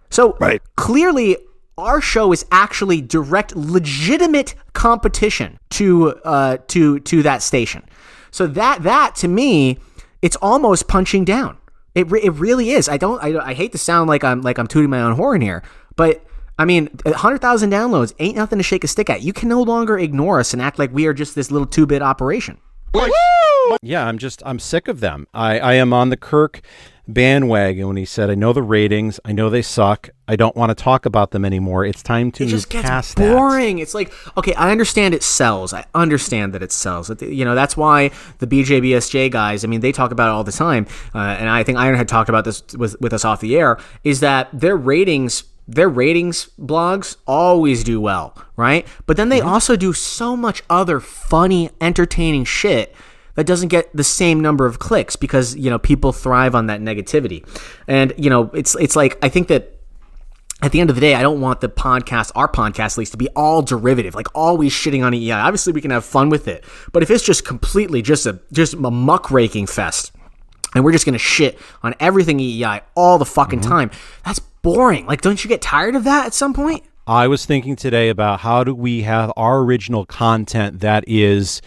So 0.08 0.34
Right. 0.40 0.62
clearly 0.76 1.36
our 1.78 2.00
show 2.00 2.32
is 2.32 2.44
actually 2.50 3.00
direct 3.00 3.54
legitimate 3.54 4.54
competition 4.72 5.58
to 5.70 6.14
uh 6.24 6.56
to 6.68 7.00
to 7.00 7.22
that 7.22 7.42
station. 7.42 7.84
So 8.30 8.46
that 8.48 8.82
that 8.82 9.14
to 9.16 9.28
me 9.28 9.78
it's 10.22 10.36
almost 10.36 10.88
punching 10.88 11.24
down. 11.24 11.58
It, 11.94 12.10
re- 12.10 12.20
it 12.22 12.30
really 12.32 12.70
is. 12.70 12.88
I 12.88 12.96
don't 12.96 13.22
I, 13.22 13.38
I 13.38 13.54
hate 13.54 13.72
to 13.72 13.78
sound 13.78 14.08
like 14.08 14.24
i'm 14.24 14.40
like 14.42 14.58
i'm 14.58 14.66
tooting 14.66 14.90
my 14.90 15.00
own 15.00 15.14
horn 15.16 15.40
here 15.40 15.62
but 15.96 16.24
i 16.58 16.64
mean 16.64 16.88
100000 17.04 17.70
downloads 17.70 18.14
ain't 18.18 18.36
nothing 18.36 18.58
to 18.58 18.62
shake 18.62 18.84
a 18.84 18.88
stick 18.88 19.10
at. 19.10 19.22
You 19.22 19.32
can 19.32 19.48
no 19.48 19.62
longer 19.62 19.98
ignore 19.98 20.40
us 20.40 20.52
and 20.52 20.62
act 20.62 20.78
like 20.78 20.92
we 20.92 21.06
are 21.06 21.14
just 21.14 21.34
this 21.34 21.50
little 21.50 21.66
two-bit 21.66 22.02
operation. 22.02 22.58
Yeah, 23.82 24.06
I'm 24.06 24.16
just 24.18 24.42
I'm 24.46 24.58
sick 24.58 24.88
of 24.88 25.00
them. 25.00 25.26
I, 25.34 25.58
I 25.58 25.74
am 25.74 25.92
on 25.92 26.08
the 26.08 26.16
Kirk 26.16 26.60
bandwagon 27.08 27.86
when 27.86 27.96
he 27.96 28.04
said, 28.04 28.30
I 28.30 28.34
know 28.34 28.52
the 28.52 28.62
ratings, 28.62 29.20
I 29.24 29.32
know 29.32 29.48
they 29.50 29.62
suck. 29.62 30.10
I 30.28 30.34
don't 30.34 30.56
want 30.56 30.70
to 30.70 30.74
talk 30.74 31.06
about 31.06 31.30
them 31.30 31.44
anymore. 31.44 31.84
It's 31.84 32.02
time 32.02 32.32
to 32.32 32.42
it 32.42 32.46
move 32.46 32.50
just 32.50 32.70
gets 32.70 32.88
past 32.88 33.16
that. 33.16 33.32
boring. 33.32 33.78
It's 33.78 33.94
like, 33.94 34.12
okay, 34.36 34.54
I 34.54 34.70
understand 34.70 35.14
it 35.14 35.22
sells. 35.22 35.72
I 35.72 35.84
understand 35.94 36.52
that 36.54 36.62
it 36.62 36.72
sells. 36.72 37.10
You 37.22 37.44
know, 37.44 37.54
that's 37.54 37.76
why 37.76 38.10
the 38.38 38.46
BJBSJ 38.46 39.30
guys, 39.30 39.64
I 39.64 39.68
mean, 39.68 39.80
they 39.80 39.92
talk 39.92 40.10
about 40.10 40.28
it 40.28 40.32
all 40.32 40.44
the 40.44 40.52
time. 40.52 40.86
Uh, 41.14 41.18
and 41.18 41.48
I 41.48 41.62
think 41.62 41.78
Iron 41.78 41.96
had 41.96 42.08
talked 42.08 42.28
about 42.28 42.44
this 42.44 42.62
with, 42.76 43.00
with 43.00 43.12
us 43.12 43.24
off 43.24 43.40
the 43.40 43.56
air, 43.56 43.78
is 44.02 44.20
that 44.20 44.48
their 44.52 44.76
ratings, 44.76 45.44
their 45.68 45.88
ratings 45.88 46.48
blogs 46.60 47.16
always 47.26 47.84
do 47.84 48.00
well, 48.00 48.36
right? 48.56 48.86
But 49.06 49.16
then 49.16 49.28
they 49.28 49.40
also 49.40 49.76
do 49.76 49.92
so 49.92 50.36
much 50.36 50.62
other 50.68 50.98
funny, 50.98 51.70
entertaining 51.80 52.44
shit 52.44 52.94
that 53.36 53.46
doesn't 53.46 53.68
get 53.68 53.94
the 53.94 54.04
same 54.04 54.40
number 54.40 54.66
of 54.66 54.78
clicks 54.78 55.16
because 55.16 55.54
you 55.56 55.70
know 55.70 55.78
people 55.78 56.12
thrive 56.12 56.54
on 56.54 56.66
that 56.66 56.80
negativity 56.80 57.46
and 57.86 58.12
you 58.16 58.28
know 58.28 58.50
it's 58.52 58.74
it's 58.76 58.96
like 58.96 59.16
i 59.24 59.28
think 59.28 59.48
that 59.48 59.76
at 60.62 60.72
the 60.72 60.80
end 60.80 60.88
of 60.88 60.96
the 60.96 61.00
day, 61.00 61.14
I 61.14 61.20
don't 61.20 61.40
want 61.40 61.60
the 61.60 61.68
podcast, 61.68 62.32
our 62.34 62.48
podcast 62.50 62.92
at 62.92 62.98
least, 62.98 63.12
to 63.12 63.18
be 63.18 63.28
all 63.36 63.60
derivative, 63.60 64.14
like 64.14 64.28
always 64.34 64.72
shitting 64.72 65.04
on 65.04 65.12
EEI. 65.12 65.44
Obviously, 65.44 65.72
we 65.72 65.82
can 65.82 65.90
have 65.90 66.04
fun 66.04 66.30
with 66.30 66.48
it, 66.48 66.64
but 66.92 67.02
if 67.02 67.10
it's 67.10 67.22
just 67.22 67.44
completely 67.44 68.00
just 68.00 68.24
a 68.24 68.40
just 68.52 68.72
a 68.72 68.78
muckraking 68.78 69.68
fest, 69.68 70.12
and 70.74 70.82
we're 70.82 70.92
just 70.92 71.04
gonna 71.04 71.18
shit 71.18 71.58
on 71.82 71.94
everything 72.00 72.38
EEI 72.38 72.80
all 72.94 73.18
the 73.18 73.26
fucking 73.26 73.60
mm-hmm. 73.60 73.68
time, 73.68 73.90
that's 74.24 74.38
boring. 74.38 75.04
Like, 75.04 75.20
don't 75.20 75.44
you 75.44 75.48
get 75.48 75.60
tired 75.60 75.94
of 75.94 76.04
that 76.04 76.26
at 76.26 76.34
some 76.34 76.54
point? 76.54 76.84
I 77.06 77.28
was 77.28 77.44
thinking 77.44 77.76
today 77.76 78.08
about 78.08 78.40
how 78.40 78.64
do 78.64 78.74
we 78.74 79.02
have 79.02 79.32
our 79.36 79.60
original 79.60 80.06
content 80.06 80.80
that 80.80 81.04
is 81.06 81.60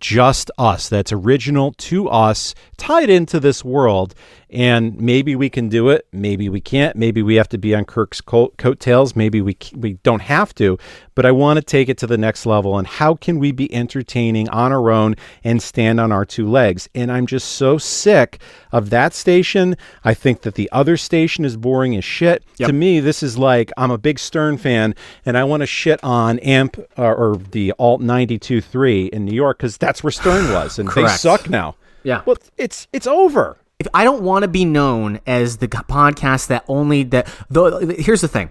just 0.00 0.50
us, 0.58 0.88
that's 0.88 1.12
original 1.12 1.72
to 1.72 2.08
us, 2.08 2.54
tied 2.76 3.10
into 3.10 3.40
this 3.40 3.64
world. 3.64 4.14
And 4.54 4.96
maybe 5.00 5.34
we 5.34 5.50
can 5.50 5.68
do 5.68 5.88
it. 5.88 6.06
Maybe 6.12 6.48
we 6.48 6.60
can't. 6.60 6.94
Maybe 6.94 7.22
we 7.22 7.34
have 7.34 7.48
to 7.48 7.58
be 7.58 7.74
on 7.74 7.84
Kirk's 7.84 8.20
coat, 8.20 8.56
coattails. 8.56 9.16
Maybe 9.16 9.40
we 9.40 9.56
we 9.74 9.94
don't 10.04 10.22
have 10.22 10.54
to. 10.54 10.78
But 11.16 11.26
I 11.26 11.32
want 11.32 11.58
to 11.58 11.62
take 11.62 11.88
it 11.88 11.98
to 11.98 12.06
the 12.06 12.16
next 12.16 12.46
level. 12.46 12.78
And 12.78 12.86
how 12.86 13.16
can 13.16 13.40
we 13.40 13.50
be 13.50 13.72
entertaining 13.74 14.48
on 14.50 14.70
our 14.70 14.92
own 14.92 15.16
and 15.42 15.60
stand 15.60 15.98
on 15.98 16.12
our 16.12 16.24
two 16.24 16.48
legs? 16.48 16.88
And 16.94 17.10
I'm 17.10 17.26
just 17.26 17.48
so 17.48 17.78
sick 17.78 18.40
of 18.70 18.90
that 18.90 19.12
station. 19.12 19.76
I 20.04 20.14
think 20.14 20.42
that 20.42 20.54
the 20.54 20.70
other 20.70 20.96
station 20.96 21.44
is 21.44 21.56
boring 21.56 21.96
as 21.96 22.04
shit. 22.04 22.44
To 22.58 22.72
me, 22.72 23.00
this 23.00 23.24
is 23.24 23.36
like 23.36 23.72
I'm 23.76 23.90
a 23.90 23.98
big 23.98 24.20
Stern 24.20 24.56
fan, 24.58 24.94
and 25.26 25.36
I 25.36 25.42
want 25.42 25.62
to 25.62 25.66
shit 25.66 25.98
on 26.04 26.38
Amp 26.38 26.78
or, 26.96 27.14
or 27.14 27.36
the 27.36 27.72
Alt 27.78 28.00
92.3 28.00 29.08
in 29.08 29.24
New 29.24 29.34
York 29.34 29.58
because 29.58 29.76
that's 29.76 30.04
where 30.04 30.12
Stern 30.12 30.52
was, 30.52 30.78
and 30.78 30.88
they 30.90 31.08
suck 31.08 31.50
now. 31.50 31.74
Yeah. 32.04 32.22
Well, 32.24 32.36
it's 32.56 32.86
it's 32.92 33.08
over. 33.08 33.56
If 33.78 33.86
I 33.92 34.04
don't 34.04 34.22
want 34.22 34.42
to 34.42 34.48
be 34.48 34.64
known 34.64 35.20
as 35.26 35.58
the 35.58 35.68
podcast 35.68 36.48
that 36.48 36.64
only 36.68 37.02
that 37.04 37.28
though 37.50 37.78
here's 37.80 38.20
the 38.20 38.28
thing. 38.28 38.50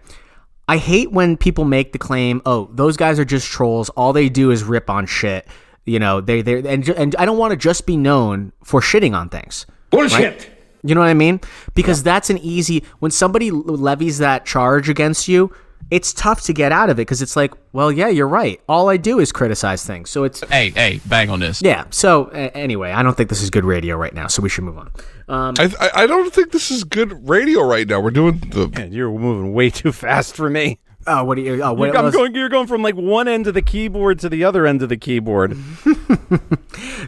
I 0.67 0.77
hate 0.77 1.11
when 1.11 1.35
people 1.35 1.65
make 1.65 1.91
the 1.91 1.99
claim, 1.99 2.41
"Oh, 2.45 2.69
those 2.73 2.95
guys 2.95 3.19
are 3.19 3.25
just 3.25 3.49
trolls. 3.49 3.89
All 3.89 4.13
they 4.13 4.29
do 4.29 4.51
is 4.51 4.63
rip 4.63 4.89
on 4.89 5.05
shit." 5.05 5.47
You 5.85 5.99
know, 5.99 6.21
they 6.21 6.41
they 6.41 6.59
and 6.59 6.87
and 6.89 7.15
I 7.17 7.25
don't 7.25 7.37
want 7.37 7.51
to 7.51 7.57
just 7.57 7.85
be 7.85 7.97
known 7.97 8.53
for 8.63 8.79
shitting 8.79 9.13
on 9.13 9.29
things. 9.29 9.65
Bullshit. 9.89 10.49
You 10.83 10.95
know 10.95 11.01
what 11.01 11.09
I 11.09 11.13
mean? 11.13 11.39
Because 11.75 12.03
that's 12.03 12.29
an 12.29 12.37
easy 12.39 12.83
when 12.99 13.11
somebody 13.11 13.51
levies 13.51 14.17
that 14.17 14.45
charge 14.45 14.89
against 14.89 15.27
you, 15.27 15.53
it's 15.91 16.13
tough 16.13 16.41
to 16.43 16.53
get 16.53 16.71
out 16.71 16.89
of 16.89 16.97
it 16.97 17.01
because 17.01 17.21
it's 17.21 17.35
like, 17.35 17.53
well, 17.71 17.91
yeah, 17.91 18.07
you're 18.07 18.27
right. 18.27 18.59
All 18.67 18.89
I 18.89 18.97
do 18.97 19.19
is 19.19 19.31
criticize 19.31 19.85
things. 19.85 20.09
So 20.09 20.23
it's 20.23 20.41
Hey, 20.49 20.69
hey, 20.71 20.99
bang 21.05 21.29
on 21.29 21.39
this. 21.39 21.61
yeah. 21.61 21.85
So 21.91 22.29
a- 22.33 22.55
anyway, 22.57 22.91
I 22.91 23.03
don't 23.03 23.15
think 23.15 23.29
this 23.29 23.41
is 23.43 23.49
good 23.49 23.65
radio 23.65 23.95
right 23.95 24.13
now. 24.13 24.27
So 24.27 24.41
we 24.41 24.49
should 24.49 24.63
move 24.63 24.77
on. 24.77 24.91
Um, 25.27 25.55
I, 25.59 25.73
I 25.79 26.03
I 26.03 26.07
don't 26.07 26.33
think 26.33 26.51
this 26.51 26.71
is 26.71 26.83
good 26.83 27.27
radio 27.29 27.61
right 27.63 27.87
now. 27.87 27.99
We're 27.99 28.11
doing 28.11 28.39
the 28.49 28.69
And 28.75 28.93
you're 28.93 29.11
moving 29.11 29.53
way 29.53 29.69
too 29.69 29.91
fast 29.91 30.35
for 30.35 30.49
me. 30.49 30.79
oh, 31.07 31.23
what 31.25 31.37
are 31.37 31.41
you? 31.41 31.61
Oh, 31.63 31.73
what 31.73 31.87
You're, 31.87 31.97
I'm 31.97 32.05
was- 32.05 32.15
going, 32.15 32.33
you're 32.35 32.49
going 32.49 32.67
from 32.67 32.81
like 32.81 32.95
one 32.95 33.27
end 33.27 33.47
of 33.47 33.53
the 33.53 33.61
keyboard 33.61 34.19
to 34.19 34.29
the 34.29 34.43
other 34.43 34.65
end 34.65 34.81
of 34.81 34.89
the 34.89 34.97
keyboard. 34.97 35.57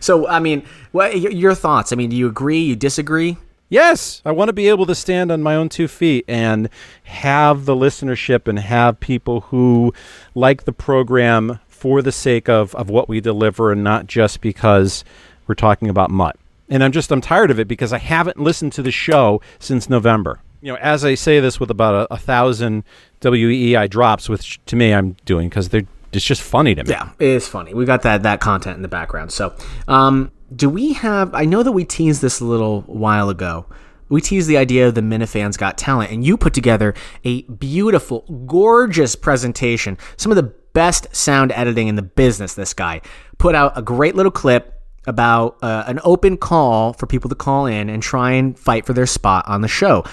So 0.02 0.28
I 0.28 0.40
mean, 0.40 0.64
what 0.92 1.20
your 1.20 1.56
thoughts? 1.56 1.92
I 1.92 1.96
mean, 1.96 2.10
do 2.10 2.16
you 2.16 2.28
agree? 2.28 2.60
You 2.62 2.76
disagree? 2.76 3.38
Yes, 3.68 4.22
I 4.24 4.32
want 4.32 4.50
to 4.50 4.54
be 4.54 4.70
able 4.70 4.86
to 4.86 4.96
stand 4.96 5.32
on 5.32 5.42
my 5.42 5.56
own 5.56 5.70
two 5.70 5.88
feet 5.88 6.24
and 6.28 6.70
have 7.04 7.66
the 7.66 7.76
listenership 7.76 8.48
and 8.48 8.60
have 8.60 9.00
people 9.00 9.42
who 9.42 9.94
like 10.36 10.66
the 10.66 10.72
program 10.72 11.60
for 11.68 12.02
the 12.02 12.12
sake 12.12 12.48
of, 12.48 12.76
of 12.76 12.90
what 12.90 13.10
we 13.10 13.20
deliver 13.20 13.72
and 13.72 13.84
not 13.84 14.06
just 14.06 14.40
because 14.40 15.04
we're 15.48 15.56
talking 15.56 15.90
about 15.90 16.12
mutt. 16.12 16.38
And 16.70 16.84
I'm 16.84 16.92
just 16.92 17.12
I'm 17.12 17.22
tired 17.22 17.52
of 17.52 17.60
it 17.60 17.68
because 17.68 17.92
I 17.92 17.98
haven't 17.98 18.40
listened 18.40 18.74
to 18.74 18.82
the 18.84 18.92
show 18.92 19.42
since 19.60 19.90
November. 19.90 20.40
You 20.62 20.72
know, 20.72 20.80
as 20.80 21.04
I 21.06 21.16
say 21.16 21.40
this 21.40 21.60
with 21.60 21.70
about 21.70 22.08
a, 22.10 22.14
a 22.14 22.18
thousand 22.18 22.84
WEEI 23.22 23.90
drops, 23.90 24.30
which 24.30 24.60
to 24.66 24.76
me 24.76 24.94
I'm 24.94 25.16
doing 25.26 25.50
because 25.50 25.70
they're 25.70 25.88
it's 26.16 26.26
just 26.26 26.42
funny 26.42 26.76
to 26.76 26.84
me. 26.84 26.92
Yeah, 26.92 27.10
it 27.20 27.28
is 27.28 27.48
funny. 27.48 27.74
We 27.74 27.86
got 27.86 28.02
that 28.04 28.24
that 28.24 28.40
content 28.40 28.76
in 28.76 28.82
the 28.82 28.88
background. 28.88 29.32
So, 29.32 29.56
um, 29.88 30.32
do 30.56 30.70
we 30.70 30.94
have? 30.94 31.34
I 31.34 31.46
know 31.46 31.64
that 31.64 31.72
we 31.72 31.86
teased 31.86 32.22
this 32.22 32.40
a 32.40 32.46
little 32.46 32.82
while 32.82 33.30
ago. 33.30 33.66
We 34.08 34.22
teased 34.22 34.48
the 34.48 34.58
idea 34.58 34.88
of 34.88 34.94
the 34.94 35.02
Minifans 35.02 35.58
Got 35.58 35.78
Talent, 35.78 36.12
and 36.12 36.24
you 36.24 36.38
put 36.38 36.54
together 36.54 36.94
a 37.24 37.42
beautiful, 37.44 38.22
gorgeous 38.46 39.16
presentation. 39.16 39.98
Some 40.18 40.32
of 40.32 40.36
the 40.36 40.54
best 40.74 41.16
sound 41.16 41.52
editing 41.54 41.88
in 41.88 41.96
the 41.96 42.04
business. 42.04 42.54
This 42.54 42.74
guy 42.74 43.02
put 43.40 43.56
out 43.56 43.76
a 43.76 43.82
great 43.82 44.16
little 44.16 44.32
clip 44.32 44.74
about 45.08 45.58
uh, 45.62 45.84
an 45.88 46.00
open 46.04 46.38
call 46.38 46.94
for 46.94 47.08
people 47.08 47.30
to 47.30 47.36
call 47.36 47.66
in 47.66 47.90
and 47.90 48.02
try 48.04 48.32
and 48.32 48.58
fight 48.58 48.86
for 48.86 48.94
their 48.94 49.06
spot 49.06 49.48
on 49.48 49.62
the 49.62 49.68
show. 49.68 50.04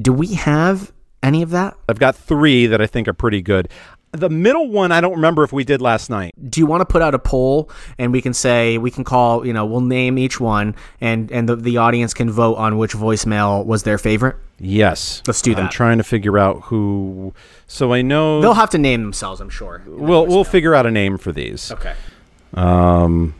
Do 0.00 0.12
we 0.12 0.34
have 0.34 0.92
any 1.22 1.42
of 1.42 1.50
that? 1.50 1.76
I've 1.88 1.98
got 1.98 2.16
three 2.16 2.66
that 2.66 2.80
I 2.80 2.86
think 2.86 3.08
are 3.08 3.14
pretty 3.14 3.42
good. 3.42 3.68
The 4.12 4.30
middle 4.30 4.68
one 4.68 4.90
I 4.90 5.00
don't 5.00 5.12
remember 5.16 5.44
if 5.44 5.52
we 5.52 5.64
did 5.64 5.80
last 5.82 6.08
night. 6.10 6.32
do 6.50 6.60
you 6.60 6.66
want 6.66 6.80
to 6.80 6.86
put 6.86 7.02
out 7.02 7.14
a 7.14 7.18
poll 7.18 7.70
and 7.98 8.10
we 8.12 8.22
can 8.22 8.32
say 8.32 8.78
we 8.78 8.90
can 8.90 9.04
call 9.04 9.46
you 9.46 9.52
know 9.52 9.66
we'll 9.66 9.80
name 9.82 10.18
each 10.18 10.40
one 10.40 10.74
and 11.00 11.30
and 11.30 11.48
the, 11.48 11.56
the 11.56 11.76
audience 11.76 12.14
can 12.14 12.30
vote 12.30 12.54
on 12.54 12.78
which 12.78 12.94
voicemail 12.94 13.64
was 13.66 13.82
their 13.82 13.98
favorite 13.98 14.36
Yes. 14.60 15.22
Let's 15.26 15.40
do 15.42 15.52
I'm 15.52 15.64
that. 15.64 15.70
trying 15.70 15.98
to 15.98 16.04
figure 16.04 16.36
out 16.36 16.62
who. 16.64 17.32
So 17.68 17.92
I 17.92 18.02
know 18.02 18.40
they'll 18.40 18.54
have 18.54 18.70
to 18.70 18.78
name 18.78 19.02
themselves 19.02 19.40
i'm 19.40 19.50
sure 19.50 19.82
we'll 19.86 20.26
we'll 20.26 20.42
figure 20.42 20.74
out 20.74 20.84
a 20.86 20.90
name 20.90 21.16
for 21.18 21.30
these. 21.32 21.70
okay 21.70 21.94
Um, 22.54 23.34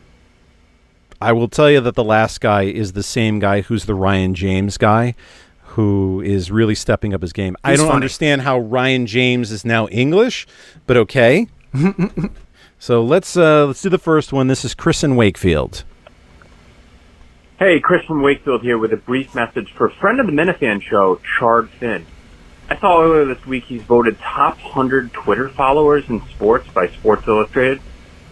I 1.21 1.31
will 1.33 1.49
tell 1.49 1.69
you 1.69 1.81
that 1.81 1.95
the 1.95 2.03
last 2.03 2.39
guy 2.39 2.63
is 2.63 2.93
the 2.93 3.03
same 3.03 3.39
guy 3.39 3.61
who's 3.61 3.85
the 3.85 3.93
Ryan 3.95 4.33
James 4.33 4.77
guy, 4.77 5.15
who 5.69 6.21
is 6.21 6.51
really 6.51 6.75
stepping 6.75 7.13
up 7.13 7.21
his 7.21 7.31
game. 7.31 7.55
I 7.63 7.75
don't 7.75 7.85
funny. 7.85 7.95
understand 7.95 8.41
how 8.41 8.59
Ryan 8.59 9.05
James 9.05 9.51
is 9.51 9.63
now 9.63 9.87
English, 9.87 10.47
but 10.87 10.97
okay. 10.97 11.47
so 12.79 13.03
let's 13.03 13.37
uh, 13.37 13.67
let's 13.67 13.81
do 13.81 13.89
the 13.89 13.99
first 13.99 14.33
one. 14.33 14.47
This 14.47 14.65
is 14.65 14.73
Chris 14.73 15.03
in 15.03 15.15
Wakefield. 15.15 15.83
Hey, 17.59 17.79
Chris 17.79 18.03
from 18.05 18.21
Wakefield 18.21 18.61
here 18.61 18.77
with 18.77 18.93
a 18.93 18.97
brief 18.97 19.35
message 19.35 19.71
for 19.73 19.87
a 19.87 19.91
friend 19.91 20.19
of 20.19 20.25
the 20.25 20.31
Minifan 20.31 20.81
show, 20.81 21.19
Chad 21.37 21.69
Finn. 21.69 22.05
I 22.69 22.77
saw 22.77 23.03
earlier 23.03 23.25
this 23.25 23.45
week 23.45 23.65
he's 23.65 23.81
voted 23.81 24.17
top 24.19 24.57
100 24.63 25.11
Twitter 25.13 25.49
followers 25.49 26.07
in 26.09 26.21
sports 26.29 26.67
by 26.73 26.87
Sports 26.87 27.27
Illustrated. 27.27 27.81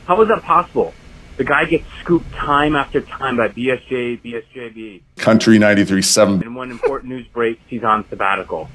How 0.05 0.21
is 0.21 0.29
that 0.29 0.43
possible? 0.43 0.93
The 1.37 1.43
guy 1.43 1.65
gets 1.65 1.85
scooped 2.01 2.33
time 2.33 2.75
after 2.75 2.99
time 2.99 3.37
by 3.37 3.49
BSJ, 3.49 4.21
BSJB, 4.21 5.01
Country 5.17 5.59
93.7. 5.59 6.41
and 6.41 6.55
when 6.55 6.71
important 6.71 7.11
news 7.11 7.27
breaks, 7.27 7.61
he's 7.67 7.83
on 7.83 8.07
sabbatical. 8.09 8.69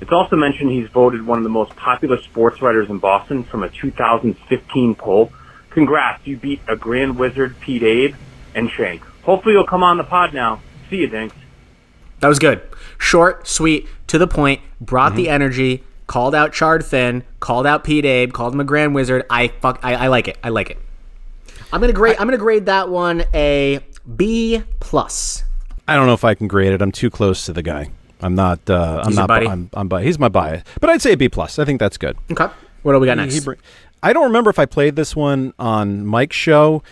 It's 0.00 0.12
also 0.12 0.34
mentioned 0.34 0.70
he's 0.70 0.88
voted 0.88 1.26
one 1.26 1.36
of 1.38 1.44
the 1.44 1.50
most 1.50 1.76
popular 1.76 2.20
sports 2.22 2.62
writers 2.62 2.88
in 2.88 2.98
Boston 2.98 3.44
from 3.44 3.62
a 3.62 3.68
2015 3.68 4.94
poll. 4.94 5.30
Congrats, 5.70 6.26
you 6.26 6.38
beat 6.38 6.60
a 6.68 6.74
Grand 6.74 7.18
Wizard, 7.18 7.60
Pete 7.60 7.82
Abe, 7.82 8.14
and 8.54 8.70
Shank. 8.70 9.02
Hopefully 9.22 9.54
you'll 9.54 9.66
come 9.66 9.82
on 9.82 9.98
the 9.98 10.04
pod 10.04 10.32
now. 10.32 10.62
See 10.88 10.96
you, 10.96 11.08
Dinks. 11.08 11.36
That 12.20 12.28
was 12.28 12.38
good. 12.38 12.62
Short, 12.98 13.46
sweet, 13.46 13.86
to 14.06 14.16
the 14.16 14.26
point, 14.26 14.62
brought 14.80 15.14
the 15.14 15.24
mm-hmm. 15.24 15.34
energy, 15.34 15.84
called 16.06 16.34
out 16.34 16.54
Chad 16.54 16.84
Finn, 16.84 17.24
called 17.40 17.66
out 17.66 17.84
Pete 17.84 18.06
Abe, 18.06 18.32
called 18.32 18.54
him 18.54 18.60
a 18.60 18.64
Grand 18.64 18.94
Wizard. 18.94 19.26
I 19.28 19.48
fuck 19.48 19.80
I, 19.82 19.94
I 19.94 20.08
like 20.08 20.28
it. 20.28 20.38
I 20.42 20.48
like 20.48 20.70
it. 20.70 20.78
I'm 21.72 21.80
gonna 21.80 21.92
grade 21.92 22.16
I'm 22.18 22.26
gonna 22.26 22.38
grade 22.38 22.66
that 22.66 22.88
one 22.88 23.24
a 23.34 23.80
B 24.16 24.62
plus. 24.80 25.44
I 25.88 25.94
don't 25.96 26.06
know 26.06 26.14
if 26.14 26.24
I 26.24 26.34
can 26.34 26.48
grade 26.48 26.72
it. 26.72 26.82
I'm 26.82 26.92
too 26.92 27.10
close 27.10 27.44
to 27.46 27.52
the 27.52 27.62
guy. 27.62 27.90
I'm 28.20 28.34
not. 28.34 28.58
Uh, 28.68 29.00
I'm 29.02 29.08
He's 29.08 29.16
not. 29.16 29.28
buddy? 29.28 29.46
I'm, 29.46 29.70
I'm. 29.74 29.88
bi- 29.88 30.02
He's 30.02 30.18
my 30.18 30.28
bias, 30.28 30.62
but 30.80 30.88
I'd 30.90 31.02
say 31.02 31.12
a 31.12 31.16
B 31.16 31.28
plus. 31.28 31.58
I 31.58 31.64
think 31.64 31.78
that's 31.80 31.98
good. 31.98 32.16
Okay. 32.30 32.46
What 32.82 32.92
do 32.92 32.98
we 32.98 33.06
got 33.06 33.16
next? 33.18 33.34
he 33.34 33.40
bring- 33.40 33.58
I 34.02 34.12
don't 34.12 34.24
remember 34.24 34.50
if 34.50 34.58
I 34.58 34.66
played 34.66 34.96
this 34.96 35.14
one 35.16 35.52
on 35.58 36.06
Mike's 36.06 36.36
show 36.36 36.82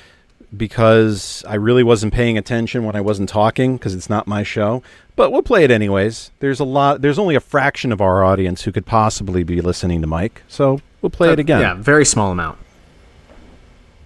because 0.57 1.45
I 1.49 1.55
really 1.57 1.83
wasn't 1.83 2.13
paying 2.13 2.39
attention 2.39 2.85
when 2.85 2.97
I 2.97 3.01
wasn't 3.01 3.29
talking 3.29 3.77
because 3.77 3.95
it's 3.95 4.11
not 4.11 4.27
my 4.27 4.43
show. 4.43 4.83
But 5.17 5.31
we'll 5.31 5.43
play 5.43 5.65
it 5.65 5.71
anyways. 5.71 6.31
There's 6.41 6.61
a 6.61 6.65
lot. 6.65 7.01
There's 7.01 7.19
only 7.19 7.35
a 7.35 7.41
fraction 7.41 7.93
of 7.93 8.01
our 8.01 8.25
audience 8.25 8.63
who 8.63 8.73
could 8.73 8.87
possibly 8.87 9.45
be 9.45 9.61
listening 9.61 10.01
to 10.01 10.07
Mike, 10.07 10.43
so 10.49 10.81
we'll 11.03 11.11
play 11.11 11.33
it 11.33 11.39
again. 11.39 11.61
Yeah, 11.61 11.75
very 11.75 12.05
small 12.05 12.33
amount. 12.33 12.59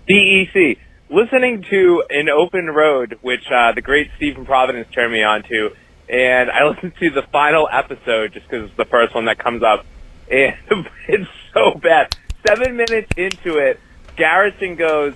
DEC. 0.08 0.78
Listening 1.10 1.64
to 1.70 2.02
An 2.10 2.28
Open 2.28 2.66
Road, 2.66 3.18
which 3.22 3.44
uh, 3.50 3.72
the 3.72 3.82
great 3.82 4.10
Steve 4.16 4.34
from 4.34 4.46
Providence 4.46 4.88
turned 4.94 5.12
me 5.12 5.22
on 5.22 5.42
to, 5.42 5.70
and 6.08 6.50
I 6.50 6.64
listened 6.68 6.94
to 7.00 7.10
the 7.10 7.22
final 7.30 7.68
episode 7.70 8.32
just 8.32 8.48
because 8.48 8.68
it's 8.68 8.76
the 8.76 8.86
first 8.86 9.14
one 9.14 9.26
that 9.26 9.38
comes 9.38 9.62
up, 9.62 9.84
and 10.30 10.54
it's 11.08 11.28
so 11.52 11.74
bad. 11.74 12.16
Seven 12.46 12.76
minutes 12.76 13.10
into 13.16 13.58
it, 13.58 13.80
Garrison 14.16 14.76
goes, 14.76 15.14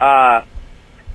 uh, 0.00 0.42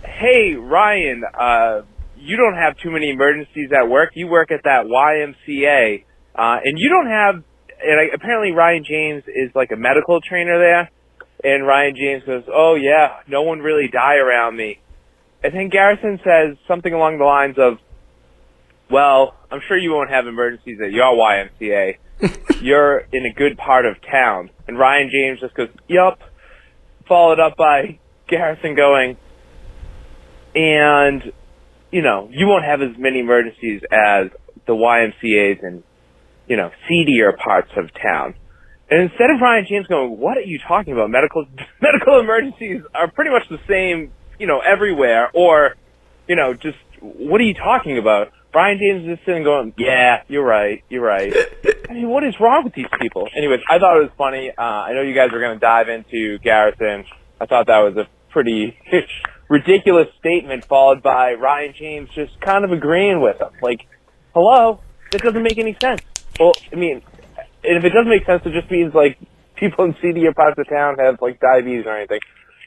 "Hey 0.04 0.56
Ryan, 0.56 1.24
uh, 1.34 1.82
you 2.18 2.38
don't 2.38 2.56
have 2.56 2.78
too 2.78 2.92
many 2.92 3.10
emergencies 3.10 3.72
at 3.72 3.90
work. 3.90 4.12
You 4.16 4.28
work 4.28 4.52
at 4.52 4.64
that 4.64 4.86
YMCA, 4.86 6.04
uh, 6.36 6.60
and 6.64 6.78
you 6.78 6.90
don't 6.90 7.08
have." 7.08 7.44
And 7.86 8.00
I, 8.00 8.14
apparently 8.14 8.52
Ryan 8.54 8.84
James 8.86 9.24
is 9.28 9.52
like 9.56 9.72
a 9.72 9.76
medical 9.76 10.22
trainer 10.22 10.58
there. 10.58 10.90
And 11.44 11.68
Ryan 11.68 11.96
James 11.96 12.24
goes, 12.24 12.44
"Oh 12.48 12.76
yeah, 12.76 13.18
no 13.28 13.42
one 13.42 13.60
really 13.60 13.88
die 13.90 14.16
around 14.16 14.56
me." 14.56 14.80
And 15.44 15.54
then 15.54 15.70
Garrison 15.70 16.20
says 16.24 16.58
something 16.68 16.94
along 16.94 17.18
the 17.18 17.26
lines 17.26 17.58
of, 17.58 17.80
"Well, 18.90 19.36
I'm 19.52 19.60
sure 19.68 19.78
you 19.78 19.92
won't 19.92 20.10
have 20.10 20.26
emergencies 20.26 20.80
at 20.82 20.92
your 20.92 21.14
YMCA. 21.14 21.98
You're 22.62 23.00
in 23.12 23.26
a 23.26 23.34
good 23.34 23.58
part 23.58 23.86
of 23.86 23.98
town." 24.10 24.52
And 24.68 24.80
Ryan 24.80 25.10
James 25.12 25.42
just 25.42 25.54
goes, 25.54 25.70
"Yup." 25.88 26.20
Followed 27.08 27.40
up 27.42 27.58
by 27.58 28.00
Garrison 28.28 28.76
going, 28.76 29.18
"And 30.56 31.34
you 31.92 32.02
know, 32.02 32.30
you 32.32 32.48
won't 32.48 32.64
have 32.64 32.82
as 32.82 32.98
many 32.98 33.20
emergencies 33.20 33.82
as 33.92 34.30
the 34.66 34.74
YMCA's 34.74 35.62
in, 35.62 35.84
you 36.48 36.56
know, 36.56 36.72
seedier 36.88 37.34
parts 37.34 37.72
of 37.76 37.94
town." 37.94 38.36
And 38.94 39.10
instead 39.10 39.32
of 39.32 39.42
Ryan 39.42 39.66
James 39.68 39.88
going, 39.88 40.20
"What 40.20 40.38
are 40.38 40.42
you 40.42 40.60
talking 40.60 40.94
about? 40.94 41.10
Medical 41.10 41.48
medical 41.82 42.20
emergencies 42.20 42.84
are 42.94 43.10
pretty 43.10 43.32
much 43.32 43.50
the 43.50 43.58
same, 43.68 44.12
you 44.38 44.46
know, 44.46 44.60
everywhere." 44.60 45.32
Or, 45.34 45.74
you 46.28 46.36
know, 46.36 46.54
just 46.54 46.78
what 47.02 47.42
are 47.42 47.44
you 47.44 47.56
talking 47.56 47.98
about? 47.98 48.32
Ryan 48.54 48.78
James 48.78 49.02
is 49.02 49.16
just 49.16 49.26
sitting 49.26 49.44
going, 49.44 49.74
"Yeah, 49.80 50.22
you're 50.28 50.46
right, 50.46 50.84
you're 50.90 51.04
right." 51.04 51.34
I 51.90 51.94
mean, 51.94 52.08
what 52.08 52.24
is 52.24 52.36
wrong 52.40 52.66
with 52.66 52.76
these 52.76 52.86
people? 53.02 53.28
Anyways, 53.36 53.62
I 53.68 53.80
thought 53.80 53.98
it 53.98 54.02
was 54.02 54.12
funny. 54.16 54.52
Uh, 54.56 54.62
I 54.62 54.94
know 54.94 55.02
you 55.02 55.16
guys 55.16 55.32
were 55.32 55.40
going 55.40 55.56
to 55.56 55.60
dive 55.60 55.90
into 55.90 56.38
Garrison. 56.38 57.06
I 57.42 57.48
thought 57.48 57.66
that 57.66 57.80
was 57.80 57.98
a 57.98 58.08
pretty 58.30 58.78
ridiculous 59.50 60.10
statement, 60.20 60.66
followed 60.66 61.02
by 61.02 61.34
Ryan 61.34 61.74
James 61.76 62.10
just 62.14 62.40
kind 62.42 62.64
of 62.64 62.72
agreeing 62.72 63.22
with 63.22 63.42
him. 63.42 63.54
Like, 63.60 63.88
hello, 64.36 64.82
that 65.12 65.24
doesn't 65.24 65.42
make 65.42 65.58
any 65.58 65.76
sense. 65.82 66.02
Well, 66.40 66.54
I 66.72 66.76
mean, 66.76 67.02
and 67.64 67.78
if 67.78 67.84
it 67.84 67.90
doesn't 67.90 68.10
make 68.10 68.26
sense, 68.26 68.44
it 68.46 68.54
just 68.54 68.70
means 68.72 68.94
like 68.94 69.18
people 69.56 69.86
in 69.86 69.96
seedier 70.02 70.34
parts 70.34 70.58
of 70.60 70.68
town 70.68 70.98
have 70.98 71.22
like 71.22 71.40
diabetes 71.40 71.86
or 71.86 71.96
anything. 71.96 72.20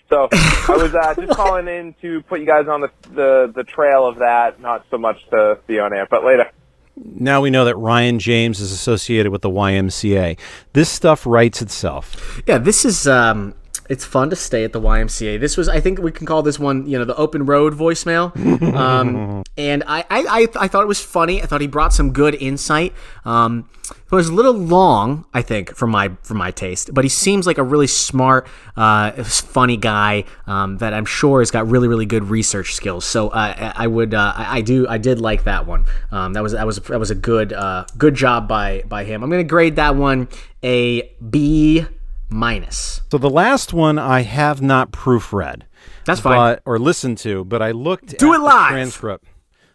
So 0.08 0.28
I 0.32 0.76
was 0.76 0.94
uh, 0.94 1.14
just 1.14 1.32
calling 1.36 1.68
in 1.68 1.94
to 2.00 2.22
put 2.22 2.40
you 2.40 2.46
guys 2.46 2.68
on 2.68 2.80
the, 2.80 2.90
the 3.10 3.52
the 3.54 3.64
trail 3.64 4.06
of 4.06 4.18
that, 4.18 4.60
not 4.60 4.86
so 4.90 4.98
much 4.98 5.18
to 5.30 5.58
be 5.66 5.78
on 5.78 5.92
air, 5.92 6.06
but 6.08 6.24
later. 6.24 6.50
Now 6.96 7.42
we 7.42 7.50
know 7.50 7.64
that 7.66 7.76
Ryan 7.76 8.18
James 8.18 8.58
is 8.60 8.72
associated 8.72 9.30
with 9.30 9.42
the 9.42 9.50
YMCA. 9.50 10.38
This 10.72 10.88
stuff 10.88 11.26
writes 11.26 11.60
itself. 11.60 12.42
Yeah, 12.46 12.58
this 12.58 12.84
is 12.84 13.06
um 13.06 13.54
it's 13.88 14.04
fun 14.04 14.30
to 14.30 14.36
stay 14.36 14.64
at 14.64 14.72
the 14.72 14.80
YMCA. 14.80 15.40
This 15.40 15.56
was 15.56 15.68
I 15.68 15.80
think 15.80 15.98
we 15.98 16.12
can 16.12 16.26
call 16.26 16.42
this 16.42 16.58
one, 16.58 16.86
you 16.86 16.98
know, 16.98 17.04
the 17.04 17.16
open 17.16 17.46
road 17.46 17.74
voicemail. 17.74 18.36
Um 18.74 19.42
and 19.58 19.82
I, 19.86 20.00
I, 20.10 20.24
I, 20.28 20.46
I 20.60 20.68
thought 20.68 20.82
it 20.82 20.88
was 20.88 21.00
funny. 21.00 21.42
I 21.42 21.46
thought 21.46 21.60
he 21.60 21.66
brought 21.66 21.92
some 21.92 22.12
good 22.12 22.34
insight. 22.34 22.92
Um 23.24 23.68
it 23.90 24.12
was 24.12 24.28
a 24.28 24.32
little 24.32 24.52
long, 24.52 25.26
I 25.34 25.42
think, 25.42 25.74
for 25.74 25.86
my 25.86 26.12
for 26.22 26.34
my 26.34 26.50
taste, 26.50 26.90
but 26.92 27.04
he 27.04 27.08
seems 27.08 27.46
like 27.46 27.58
a 27.58 27.62
really 27.62 27.86
smart, 27.86 28.46
uh, 28.76 29.10
funny 29.24 29.76
guy 29.76 30.24
um, 30.46 30.78
that 30.78 30.94
I'm 30.94 31.04
sure 31.04 31.40
has 31.40 31.50
got 31.50 31.68
really 31.68 31.88
really 31.88 32.06
good 32.06 32.24
research 32.24 32.74
skills. 32.74 33.04
So 33.04 33.28
uh, 33.28 33.72
I 33.76 33.84
I 33.84 33.86
would 33.86 34.14
uh, 34.14 34.32
I, 34.36 34.58
I 34.58 34.60
do 34.60 34.86
I 34.88 34.98
did 34.98 35.20
like 35.20 35.44
that 35.44 35.66
one. 35.66 35.84
Um, 36.10 36.32
that 36.34 36.42
was 36.42 36.52
that 36.52 36.66
was 36.66 36.76
that 36.78 36.98
was 36.98 37.10
a 37.10 37.14
good 37.14 37.52
uh, 37.52 37.86
good 37.98 38.14
job 38.14 38.48
by 38.48 38.82
by 38.88 39.04
him. 39.04 39.22
I'm 39.22 39.30
gonna 39.30 39.44
grade 39.44 39.76
that 39.76 39.96
one 39.96 40.28
a 40.62 41.02
B 41.28 41.84
minus. 42.28 43.02
So 43.10 43.18
the 43.18 43.30
last 43.30 43.72
one 43.72 43.98
I 43.98 44.22
have 44.22 44.60
not 44.62 44.90
proofread. 44.92 45.62
That's 46.04 46.20
fine. 46.20 46.36
but- 46.36 46.62
or 46.64 46.78
listened 46.78 47.18
to, 47.18 47.44
but 47.44 47.62
I 47.62 47.70
looked 47.72 48.18
Do 48.18 48.32
at 48.32 48.36
it 48.36 48.38
the 48.38 48.44
live. 48.44 48.70
transcript. 48.70 49.24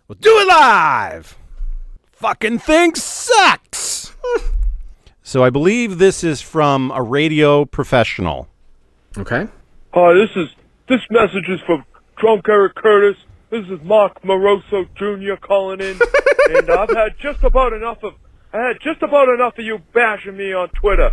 Well, 0.08 0.18
do 0.20 0.30
it 0.39 0.47
live. 0.47 1.38
Fucking 2.14 2.60
thing 2.60 2.95
sucks. 2.95 4.14
so 5.24 5.43
I 5.43 5.49
believe 5.49 5.97
this 5.97 6.24
is 6.24 6.41
from 6.41 6.91
a 6.91 7.02
radio 7.02 7.66
professional. 7.66 8.47
Okay. 9.18 9.47
Hi, 9.93 10.14
this 10.14 10.30
is 10.36 10.49
this 10.88 11.02
message 11.10 11.47
is 11.49 11.60
from 11.66 11.84
Drunk 12.18 12.45
Eric 12.49 12.76
Curtis. 12.76 13.18
This 13.49 13.66
is 13.68 13.82
Mark 13.84 14.22
Moroso 14.24 14.88
Jr. 14.95 15.36
calling 15.36 15.82
in, 15.82 15.99
and 16.52 16.70
I've 16.70 16.89
had 16.89 17.18
just 17.20 17.43
about 17.43 17.74
enough 17.74 18.04
of 18.04 18.14
I 18.54 18.58
had 18.68 18.78
just 18.82 19.02
about 19.02 19.28
enough 19.30 19.58
of 19.58 19.66
you 19.66 19.80
bashing 19.93 20.38
me 20.38 20.54
on 20.54 20.70
Twitter. 20.70 21.12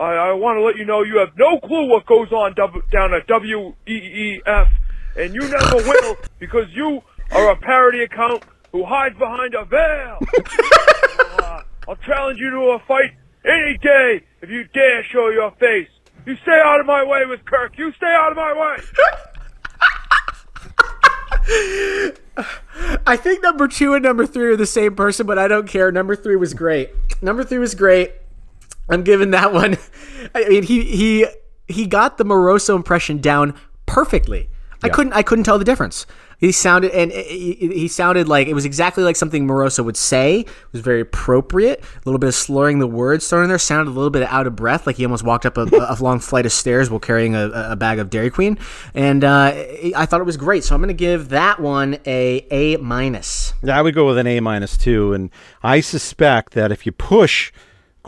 I, 0.00 0.30
I 0.30 0.32
want 0.32 0.58
to 0.58 0.62
let 0.62 0.76
you 0.76 0.84
know 0.84 1.02
you 1.02 1.18
have 1.18 1.36
no 1.36 1.58
clue 1.58 1.88
what 1.88 2.06
goes 2.06 2.30
on 2.32 2.54
w, 2.54 2.82
down 2.92 3.12
at 3.14 3.26
WEEF, 3.26 4.68
and 5.16 5.34
you 5.34 5.40
never 5.40 5.76
will 5.76 6.16
because 6.38 6.66
you 6.72 7.02
are 7.32 7.50
a 7.50 7.56
parody 7.56 8.02
account 8.02 8.44
who 8.72 8.84
hides 8.84 9.18
behind 9.18 9.54
a 9.54 9.64
veil. 9.64 10.18
So, 10.20 11.38
uh, 11.44 11.62
I'll 11.88 11.96
challenge 11.96 12.38
you 12.38 12.50
to 12.50 12.60
a 12.70 12.78
fight 12.86 13.12
any 13.44 13.78
day 13.78 14.22
if 14.42 14.50
you 14.50 14.64
dare 14.72 15.02
show 15.04 15.30
your 15.30 15.50
face. 15.52 15.88
You 16.26 16.36
stay 16.42 16.60
out 16.64 16.80
of 16.80 16.86
my 16.86 17.02
way 17.04 17.24
with 17.26 17.44
Kirk. 17.44 17.78
You 17.78 17.92
stay 17.92 18.06
out 18.06 18.30
of 18.30 18.36
my 18.36 18.52
way. 18.52 18.76
I 23.06 23.16
think 23.16 23.42
number 23.42 23.66
two 23.66 23.94
and 23.94 24.02
number 24.02 24.26
three 24.26 24.52
are 24.52 24.56
the 24.56 24.66
same 24.66 24.94
person, 24.94 25.26
but 25.26 25.38
I 25.38 25.48
don't 25.48 25.66
care. 25.66 25.90
Number 25.90 26.14
three 26.14 26.36
was 26.36 26.52
great. 26.54 26.90
Number 27.22 27.42
three 27.42 27.58
was 27.58 27.74
great. 27.74 28.12
I'm 28.88 29.02
giving 29.02 29.30
that 29.32 29.52
one. 29.52 29.76
I 30.34 30.48
mean, 30.48 30.62
he 30.62 30.84
he 30.84 31.26
he 31.66 31.86
got 31.86 32.18
the 32.18 32.24
Moroso 32.24 32.74
impression 32.76 33.18
down 33.18 33.54
perfectly. 33.86 34.48
I 34.82 34.88
couldn't 34.88 35.12
I 35.12 35.22
couldn't 35.22 35.44
tell 35.44 35.58
the 35.58 35.64
difference. 35.64 36.06
He 36.38 36.52
sounded 36.52 36.92
and 36.92 37.10
he, 37.10 37.54
he 37.54 37.88
sounded 37.88 38.28
like 38.28 38.46
it 38.46 38.54
was 38.54 38.64
exactly 38.64 39.02
like 39.02 39.16
something 39.16 39.44
Moroso 39.44 39.84
would 39.84 39.96
say. 39.96 40.40
It 40.40 40.48
was 40.70 40.82
very 40.82 41.00
appropriate. 41.00 41.80
A 41.80 42.00
little 42.04 42.20
bit 42.20 42.28
of 42.28 42.34
slurring 42.36 42.78
the 42.78 42.86
words 42.86 43.28
thrown 43.28 43.42
in 43.42 43.48
there. 43.48 43.58
Sounded 43.58 43.90
a 43.90 43.94
little 43.94 44.10
bit 44.10 44.22
out 44.22 44.46
of 44.46 44.54
breath, 44.54 44.86
like 44.86 44.96
he 44.96 45.04
almost 45.04 45.24
walked 45.24 45.46
up 45.46 45.56
a, 45.58 45.62
a 45.72 45.96
long 46.00 46.20
flight 46.20 46.46
of 46.46 46.52
stairs 46.52 46.90
while 46.90 47.00
carrying 47.00 47.34
a, 47.34 47.50
a 47.50 47.76
bag 47.76 47.98
of 47.98 48.08
Dairy 48.08 48.30
Queen. 48.30 48.56
And 48.94 49.24
uh, 49.24 49.52
I 49.96 50.06
thought 50.06 50.20
it 50.20 50.24
was 50.24 50.36
great. 50.36 50.62
So 50.62 50.76
I'm 50.76 50.80
going 50.80 50.88
to 50.88 50.94
give 50.94 51.30
that 51.30 51.58
one 51.58 51.98
a 52.06 52.46
A 52.52 52.76
minus. 52.76 53.52
Yeah, 53.60 53.76
I 53.76 53.82
would 53.82 53.94
go 53.96 54.06
with 54.06 54.18
an 54.18 54.28
A 54.28 54.38
minus 54.38 54.76
two, 54.76 55.12
and 55.12 55.30
I 55.64 55.80
suspect 55.80 56.52
that 56.52 56.70
if 56.70 56.86
you 56.86 56.92
push 56.92 57.50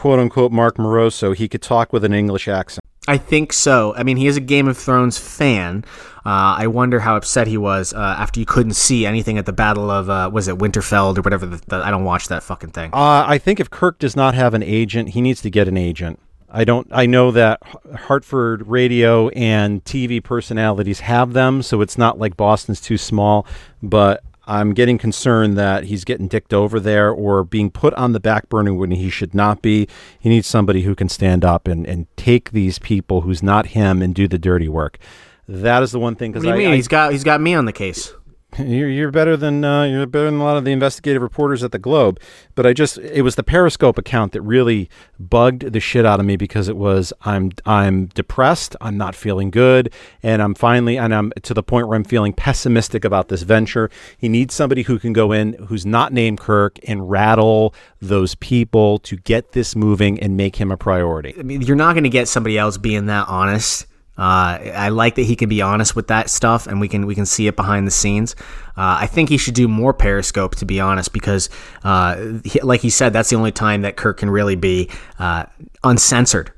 "quote 0.00 0.18
unquote" 0.18 0.52
Mark 0.52 0.76
Moroso, 0.78 1.36
he 1.36 1.48
could 1.48 1.62
talk 1.62 1.92
with 1.92 2.04
an 2.04 2.14
English 2.14 2.48
accent. 2.48 2.84
I 3.08 3.16
think 3.18 3.52
so. 3.52 3.94
I 3.96 4.02
mean, 4.02 4.16
he 4.16 4.26
is 4.26 4.36
a 4.36 4.40
Game 4.40 4.68
of 4.68 4.76
Thrones 4.76 5.18
fan. 5.18 5.84
Uh, 6.24 6.54
I 6.58 6.66
wonder 6.66 7.00
how 7.00 7.16
upset 7.16 7.46
he 7.46 7.56
was 7.56 7.94
uh, 7.94 7.98
after 7.98 8.38
you 8.38 8.46
couldn't 8.46 8.74
see 8.74 9.06
anything 9.06 9.38
at 9.38 9.46
the 9.46 9.52
Battle 9.52 9.90
of 9.90 10.10
uh, 10.10 10.30
was 10.32 10.48
it 10.48 10.58
Winterfell 10.58 11.16
or 11.16 11.20
whatever. 11.22 11.46
The, 11.46 11.62
the, 11.66 11.76
I 11.76 11.90
don't 11.90 12.04
watch 12.04 12.28
that 12.28 12.42
fucking 12.42 12.70
thing. 12.70 12.90
Uh, 12.92 13.24
I 13.26 13.38
think 13.38 13.58
if 13.58 13.70
Kirk 13.70 13.98
does 13.98 14.14
not 14.16 14.34
have 14.34 14.54
an 14.54 14.62
agent, 14.62 15.10
he 15.10 15.20
needs 15.20 15.40
to 15.42 15.50
get 15.50 15.66
an 15.66 15.76
agent. 15.76 16.18
I 16.50 16.64
don't. 16.64 16.86
I 16.90 17.06
know 17.06 17.30
that 17.30 17.60
Hartford 17.96 18.66
radio 18.66 19.28
and 19.30 19.82
TV 19.84 20.22
personalities 20.22 21.00
have 21.00 21.32
them, 21.32 21.62
so 21.62 21.80
it's 21.80 21.96
not 21.96 22.18
like 22.18 22.36
Boston's 22.36 22.80
too 22.80 22.98
small. 22.98 23.46
But 23.82 24.22
I'm 24.46 24.72
getting 24.74 24.98
concerned 24.98 25.56
that 25.58 25.84
he's 25.84 26.04
getting 26.04 26.26
dicked 26.28 26.52
over 26.52 26.80
there 26.80 27.10
or 27.10 27.44
being 27.44 27.70
put 27.70 27.94
on 27.94 28.12
the 28.12 28.20
back 28.20 28.48
burner 28.48 28.74
when 28.74 28.90
he 28.90 29.10
should 29.10 29.34
not 29.34 29.62
be. 29.62 29.86
He 30.18 30.28
needs 30.28 30.46
somebody 30.46 30.82
who 30.82 30.94
can 30.94 31.08
stand 31.08 31.44
up 31.44 31.68
and, 31.68 31.86
and 31.86 32.06
take 32.16 32.50
these 32.50 32.78
people 32.78 33.20
who's 33.22 33.42
not 33.42 33.66
him 33.66 34.02
and 34.02 34.14
do 34.14 34.26
the 34.26 34.38
dirty 34.38 34.68
work. 34.68 34.98
That 35.46 35.82
is 35.82 35.92
the 35.92 35.98
one 35.98 36.14
thing 36.14 36.30
What 36.32 36.42
because 36.42 36.42
do 36.44 36.48
you 36.48 36.54
I, 36.54 36.58
mean? 36.58 36.72
I- 36.72 36.76
he's 36.76 36.88
got 36.88 37.12
he's 37.12 37.24
got 37.24 37.40
me 37.40 37.54
on 37.54 37.64
the 37.64 37.72
case. 37.72 38.12
You're, 38.58 38.88
you're 38.88 39.10
better 39.10 39.36
than 39.36 39.64
uh, 39.64 39.84
you're 39.84 40.06
better 40.06 40.26
than 40.26 40.40
a 40.40 40.44
lot 40.44 40.56
of 40.56 40.64
the 40.64 40.72
investigative 40.72 41.22
reporters 41.22 41.62
at 41.62 41.72
the 41.72 41.78
Globe. 41.78 42.20
But 42.54 42.66
I 42.66 42.72
just 42.72 42.98
it 42.98 43.22
was 43.22 43.34
the 43.34 43.42
Periscope 43.42 43.98
account 43.98 44.32
that 44.32 44.42
really 44.42 44.88
bugged 45.18 45.72
the 45.72 45.80
shit 45.80 46.04
out 46.06 46.20
of 46.20 46.26
me 46.26 46.36
because 46.36 46.68
it 46.68 46.76
was 46.76 47.12
I'm 47.22 47.52
I'm 47.64 48.06
depressed, 48.06 48.76
I'm 48.80 48.96
not 48.96 49.14
feeling 49.14 49.50
good, 49.50 49.92
and 50.22 50.42
I'm 50.42 50.54
finally 50.54 50.98
and 50.98 51.14
I'm 51.14 51.32
to 51.42 51.54
the 51.54 51.62
point 51.62 51.88
where 51.88 51.96
I'm 51.96 52.04
feeling 52.04 52.32
pessimistic 52.32 53.04
about 53.04 53.28
this 53.28 53.42
venture. 53.42 53.90
He 54.18 54.28
needs 54.28 54.54
somebody 54.54 54.82
who 54.82 54.98
can 54.98 55.12
go 55.12 55.32
in 55.32 55.54
who's 55.68 55.86
not 55.86 56.12
named 56.12 56.40
Kirk 56.40 56.78
and 56.86 57.10
rattle 57.10 57.74
those 58.00 58.34
people 58.36 58.98
to 59.00 59.16
get 59.16 59.52
this 59.52 59.76
moving 59.76 60.18
and 60.20 60.36
make 60.36 60.56
him 60.56 60.70
a 60.70 60.76
priority. 60.76 61.34
I 61.38 61.42
mean, 61.42 61.62
you're 61.62 61.76
not 61.76 61.92
going 61.92 62.04
to 62.04 62.10
get 62.10 62.28
somebody 62.28 62.58
else 62.58 62.78
being 62.78 63.06
that 63.06 63.28
honest. 63.28 63.86
Uh, 64.20 64.60
I 64.74 64.90
like 64.90 65.14
that 65.14 65.22
he 65.22 65.34
can 65.34 65.48
be 65.48 65.62
honest 65.62 65.96
with 65.96 66.08
that 66.08 66.28
stuff, 66.28 66.66
and 66.66 66.78
we 66.78 66.88
can 66.88 67.06
we 67.06 67.14
can 67.14 67.24
see 67.24 67.46
it 67.46 67.56
behind 67.56 67.86
the 67.86 67.90
scenes. 67.90 68.36
Uh, 68.76 68.98
I 69.00 69.06
think 69.06 69.30
he 69.30 69.38
should 69.38 69.54
do 69.54 69.66
more 69.66 69.94
Periscope, 69.94 70.56
to 70.56 70.66
be 70.66 70.78
honest, 70.78 71.14
because, 71.14 71.48
uh, 71.84 72.38
he, 72.44 72.60
like 72.60 72.82
he 72.82 72.90
said, 72.90 73.14
that's 73.14 73.30
the 73.30 73.36
only 73.36 73.50
time 73.50 73.80
that 73.80 73.96
Kirk 73.96 74.18
can 74.18 74.28
really 74.28 74.56
be 74.56 74.90
uh, 75.18 75.46
uncensored. 75.84 76.52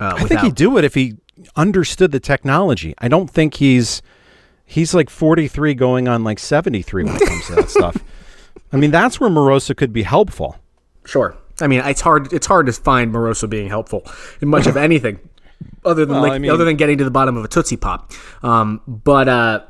Uh, 0.00 0.14
I 0.16 0.24
think 0.24 0.40
he'd 0.40 0.54
do 0.54 0.78
it 0.78 0.84
if 0.84 0.94
he 0.94 1.18
understood 1.54 2.12
the 2.12 2.20
technology. 2.20 2.94
I 2.96 3.08
don't 3.08 3.28
think 3.28 3.54
he's 3.54 4.00
he's 4.64 4.94
like 4.94 5.10
43 5.10 5.74
going 5.74 6.08
on 6.08 6.24
like 6.24 6.38
73 6.38 7.04
when 7.04 7.16
it 7.16 7.28
comes 7.28 7.46
to 7.48 7.54
that 7.56 7.70
stuff. 7.78 7.96
I 8.72 8.78
mean, 8.78 8.90
that's 8.90 9.20
where 9.20 9.28
Moroso 9.28 9.76
could 9.76 9.92
be 9.92 10.02
helpful. 10.02 10.56
Sure. 11.04 11.36
I 11.60 11.66
mean, 11.66 11.82
it's 11.84 12.00
hard. 12.00 12.32
It's 12.32 12.46
hard 12.46 12.66
to 12.66 12.72
find 12.72 13.12
Moroso 13.12 13.48
being 13.48 13.68
helpful 13.68 14.02
in 14.40 14.48
much 14.48 14.66
of 14.66 14.76
anything, 14.88 15.20
other 15.84 16.04
than 16.04 16.14
Well, 16.16 16.22
like, 16.22 16.32
I 16.32 16.38
mean- 16.38 16.50
other 16.50 16.64
than 16.64 16.76
getting 16.76 16.98
to 16.98 17.04
the 17.04 17.10
bottom 17.10 17.36
of 17.36 17.44
a 17.44 17.48
tootsie 17.48 17.76
pop. 17.76 18.12
Um, 18.42 18.80
but 18.86 19.28
uh, 19.28 19.60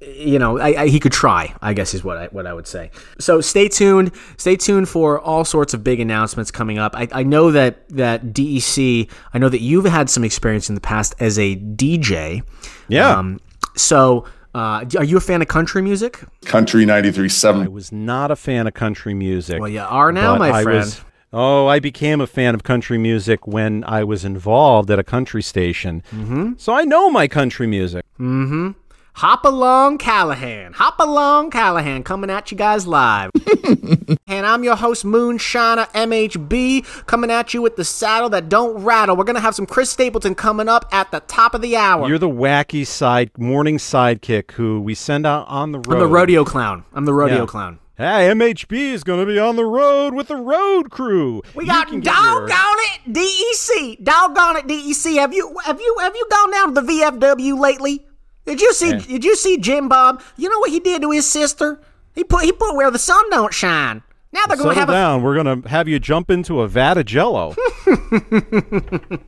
you 0.00 0.38
know, 0.38 0.58
I, 0.58 0.82
I, 0.82 0.88
he 0.88 0.98
could 0.98 1.12
try. 1.12 1.54
I 1.62 1.74
guess 1.74 1.94
is 1.94 2.02
what 2.02 2.16
I 2.16 2.26
what 2.26 2.46
I 2.46 2.52
would 2.52 2.66
say. 2.66 2.90
So 3.20 3.40
stay 3.40 3.68
tuned. 3.68 4.10
Stay 4.36 4.56
tuned 4.56 4.88
for 4.88 5.20
all 5.20 5.44
sorts 5.44 5.74
of 5.74 5.84
big 5.84 6.00
announcements 6.00 6.50
coming 6.50 6.78
up. 6.78 6.96
I, 6.96 7.06
I 7.12 7.22
know 7.22 7.52
that 7.52 7.88
that 7.90 8.32
DEC. 8.32 9.08
I 9.32 9.38
know 9.38 9.48
that 9.48 9.60
you've 9.60 9.84
had 9.84 10.10
some 10.10 10.24
experience 10.24 10.68
in 10.68 10.74
the 10.74 10.80
past 10.80 11.14
as 11.20 11.38
a 11.38 11.56
DJ. 11.56 12.42
Yeah. 12.88 13.10
Um, 13.16 13.40
so. 13.76 14.24
Uh, 14.54 14.84
are 14.98 15.04
you 15.04 15.16
a 15.16 15.20
fan 15.20 15.40
of 15.40 15.48
country 15.48 15.80
music? 15.80 16.20
Country 16.44 16.84
93.7. 16.84 17.64
I 17.64 17.68
was 17.68 17.90
not 17.90 18.30
a 18.30 18.36
fan 18.36 18.66
of 18.66 18.74
country 18.74 19.14
music. 19.14 19.58
Well, 19.58 19.70
you 19.70 19.80
are 19.80 20.12
now, 20.12 20.34
but 20.34 20.40
my 20.40 20.50
I 20.58 20.62
friend. 20.62 20.78
was- 20.80 21.00
oh, 21.32 21.66
I 21.66 21.78
became 21.80 22.20
a 22.20 22.26
fan 22.26 22.54
of 22.54 22.62
country 22.62 22.98
music 22.98 23.46
when 23.46 23.84
I 23.84 24.04
was 24.04 24.24
involved 24.24 24.90
at 24.90 24.98
a 24.98 25.04
country 25.04 25.42
station. 25.42 26.02
Mm-hmm. 26.10 26.52
So 26.56 26.72
I 26.72 26.84
know 26.84 27.10
my 27.10 27.28
country 27.28 27.66
music. 27.66 28.04
Mm-hmm. 28.18 28.70
Hop 29.16 29.44
along, 29.44 29.98
Callahan. 29.98 30.72
Hop 30.72 30.98
along, 30.98 31.50
Callahan. 31.50 32.02
Coming 32.02 32.30
at 32.30 32.50
you 32.50 32.56
guys 32.56 32.86
live. 32.86 33.30
and 34.26 34.46
I'm 34.46 34.64
your 34.64 34.74
host, 34.74 35.04
Moonshiner 35.04 35.86
MHB, 35.92 37.06
coming 37.06 37.30
at 37.30 37.52
you 37.52 37.60
with 37.60 37.76
the 37.76 37.84
saddle 37.84 38.30
that 38.30 38.48
don't 38.48 38.82
rattle. 38.82 39.14
We're 39.14 39.24
gonna 39.24 39.40
have 39.40 39.54
some 39.54 39.66
Chris 39.66 39.90
Stapleton 39.90 40.34
coming 40.34 40.66
up 40.66 40.88
at 40.92 41.10
the 41.10 41.20
top 41.20 41.54
of 41.54 41.60
the 41.60 41.76
hour. 41.76 42.08
You're 42.08 42.18
the 42.18 42.28
wacky 42.28 42.86
side 42.86 43.30
morning 43.38 43.76
sidekick 43.76 44.52
who 44.52 44.80
we 44.80 44.94
send 44.94 45.26
out 45.26 45.46
on 45.46 45.72
the 45.72 45.78
road. 45.80 45.92
I'm 45.96 45.98
the 46.00 46.06
rodeo 46.08 46.44
clown. 46.44 46.84
I'm 46.94 47.04
the 47.04 47.12
rodeo 47.14 47.40
Yeah. 47.40 47.46
clown. 47.46 47.78
Hey, 48.02 48.30
MHB 48.34 48.72
is 48.72 49.04
going 49.04 49.20
to 49.20 49.26
be 49.26 49.38
on 49.38 49.54
the 49.54 49.64
road 49.64 50.12
with 50.12 50.26
the 50.26 50.34
road 50.36 50.90
crew. 50.90 51.40
We 51.54 51.66
got 51.66 51.86
get 51.86 51.92
your- 51.92 52.02
doggone 52.02 52.48
it, 52.50 53.12
DEC. 53.12 54.02
Doggone 54.02 54.56
it, 54.56 54.66
DEC. 54.66 55.14
Have 55.18 55.32
you 55.32 55.56
have 55.64 55.80
you 55.80 55.96
have 56.00 56.16
you 56.16 56.26
gone 56.28 56.50
down 56.50 56.74
to 56.74 56.80
the 56.80 56.92
VFW 56.92 57.58
lately? 57.60 58.04
Did 58.44 58.60
you 58.60 58.72
see 58.74 58.90
Hey. 58.90 58.98
did 58.98 59.24
you 59.24 59.36
see 59.36 59.56
Jim 59.56 59.88
Bob? 59.88 60.20
You 60.36 60.48
know 60.48 60.58
what 60.58 60.70
he 60.70 60.80
did 60.80 61.02
to 61.02 61.12
his 61.12 61.30
sister? 61.30 61.80
He 62.12 62.24
put 62.24 62.42
he 62.44 62.50
put 62.50 62.74
where 62.74 62.90
the 62.90 62.98
sun 62.98 63.30
don't 63.30 63.54
shine. 63.54 64.02
Now 64.32 64.46
they're 64.48 64.56
gonna 64.56 64.70
Settle 64.70 64.80
have 64.80 64.88
a 64.88 64.92
down. 64.92 65.22
We're 65.22 65.40
going 65.40 65.62
to 65.62 65.68
have 65.68 65.86
you 65.86 66.00
jump 66.00 66.28
into 66.28 66.62
a 66.62 66.66
vat 66.68 66.96
of 66.98 67.04
jello. 67.06 67.54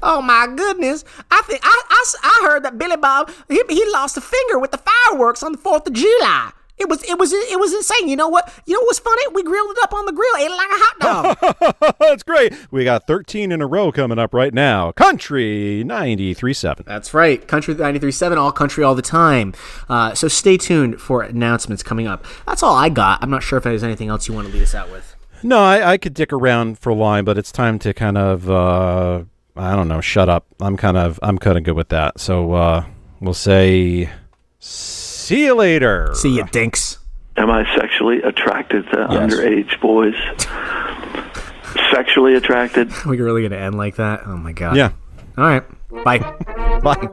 Oh 0.00 0.22
my 0.22 0.46
goodness! 0.56 1.04
I 1.30 1.42
think 1.42 1.60
I, 1.62 1.82
I, 1.90 2.04
I 2.22 2.46
heard 2.48 2.62
that 2.64 2.78
Billy 2.78 2.96
Bob 2.96 3.30
he, 3.48 3.60
he 3.68 3.84
lost 3.90 4.16
a 4.16 4.20
finger 4.20 4.58
with 4.58 4.70
the 4.70 4.78
fireworks 4.78 5.42
on 5.42 5.52
the 5.52 5.58
Fourth 5.58 5.86
of 5.86 5.92
July. 5.92 6.52
It 6.78 6.88
was 6.88 7.02
it 7.04 7.18
was 7.18 7.32
it 7.32 7.58
was 7.58 7.74
insane. 7.74 8.08
You 8.08 8.16
know 8.16 8.28
what? 8.28 8.52
You 8.66 8.74
know 8.74 8.80
what's 8.84 8.98
funny? 8.98 9.22
We 9.32 9.42
grilled 9.42 9.70
it 9.70 9.78
up 9.82 9.92
on 9.92 10.06
the 10.06 10.12
grill, 10.12 10.36
ate 10.38 10.46
it 10.46 10.56
like 10.56 10.70
a 10.70 10.78
hot 10.78 11.78
dog. 11.80 11.96
That's 12.00 12.22
great. 12.22 12.54
We 12.70 12.84
got 12.84 13.06
13 13.06 13.50
in 13.52 13.60
a 13.60 13.66
row 13.66 13.90
coming 13.90 14.18
up 14.18 14.32
right 14.32 14.54
now. 14.54 14.92
Country 14.92 15.82
93.7. 15.86 16.84
That's 16.84 17.12
right. 17.14 17.46
Country 17.46 17.74
93.7, 17.74 18.36
all 18.36 18.52
country 18.52 18.84
all 18.84 18.94
the 18.94 19.02
time. 19.02 19.54
Uh, 19.88 20.14
so 20.14 20.28
stay 20.28 20.56
tuned 20.56 21.00
for 21.00 21.22
announcements 21.22 21.82
coming 21.82 22.06
up. 22.06 22.24
That's 22.46 22.62
all 22.62 22.74
I 22.74 22.88
got. 22.88 23.22
I'm 23.22 23.30
not 23.30 23.42
sure 23.42 23.58
if 23.58 23.64
there's 23.64 23.82
anything 23.82 24.08
else 24.08 24.28
you 24.28 24.34
want 24.34 24.46
to 24.48 24.52
lead 24.52 24.62
us 24.62 24.74
out 24.74 24.90
with. 24.90 25.16
No, 25.42 25.60
I, 25.60 25.92
I 25.92 25.98
could 25.98 26.14
dick 26.14 26.32
around 26.32 26.78
for 26.78 26.90
a 26.90 26.94
line, 26.94 27.24
but 27.24 27.38
it's 27.38 27.52
time 27.52 27.78
to 27.80 27.94
kind 27.94 28.18
of, 28.18 28.50
uh, 28.50 29.24
I 29.56 29.76
don't 29.76 29.88
know, 29.88 30.00
shut 30.00 30.28
up. 30.28 30.46
I'm 30.60 30.76
kind 30.76 30.96
of, 30.96 31.18
I'm 31.22 31.38
kind 31.38 31.56
of 31.56 31.64
good 31.64 31.74
with 31.76 31.90
that. 31.90 32.18
So 32.18 32.52
uh, 32.52 32.84
we'll 33.20 33.34
say, 33.34 34.10
see 35.28 35.44
you 35.44 35.54
later. 35.54 36.10
See 36.14 36.36
you, 36.36 36.44
dinks. 36.44 36.98
Am 37.36 37.50
I 37.50 37.64
sexually 37.76 38.20
attracted 38.22 38.84
to 38.90 38.96
underage 39.08 39.78
boys? 39.80 40.14
sexually 41.92 42.34
attracted? 42.34 42.90
Are 43.04 43.08
we 43.10 43.20
really 43.20 43.42
going 43.42 43.52
to 43.52 43.58
end 43.58 43.76
like 43.76 43.96
that? 43.96 44.22
Oh 44.26 44.36
my 44.36 44.52
god. 44.52 44.76
Yeah. 44.76 44.92
All 45.36 45.44
right. 45.44 45.62
Bye. 46.04 46.18
Bye. 46.82 47.08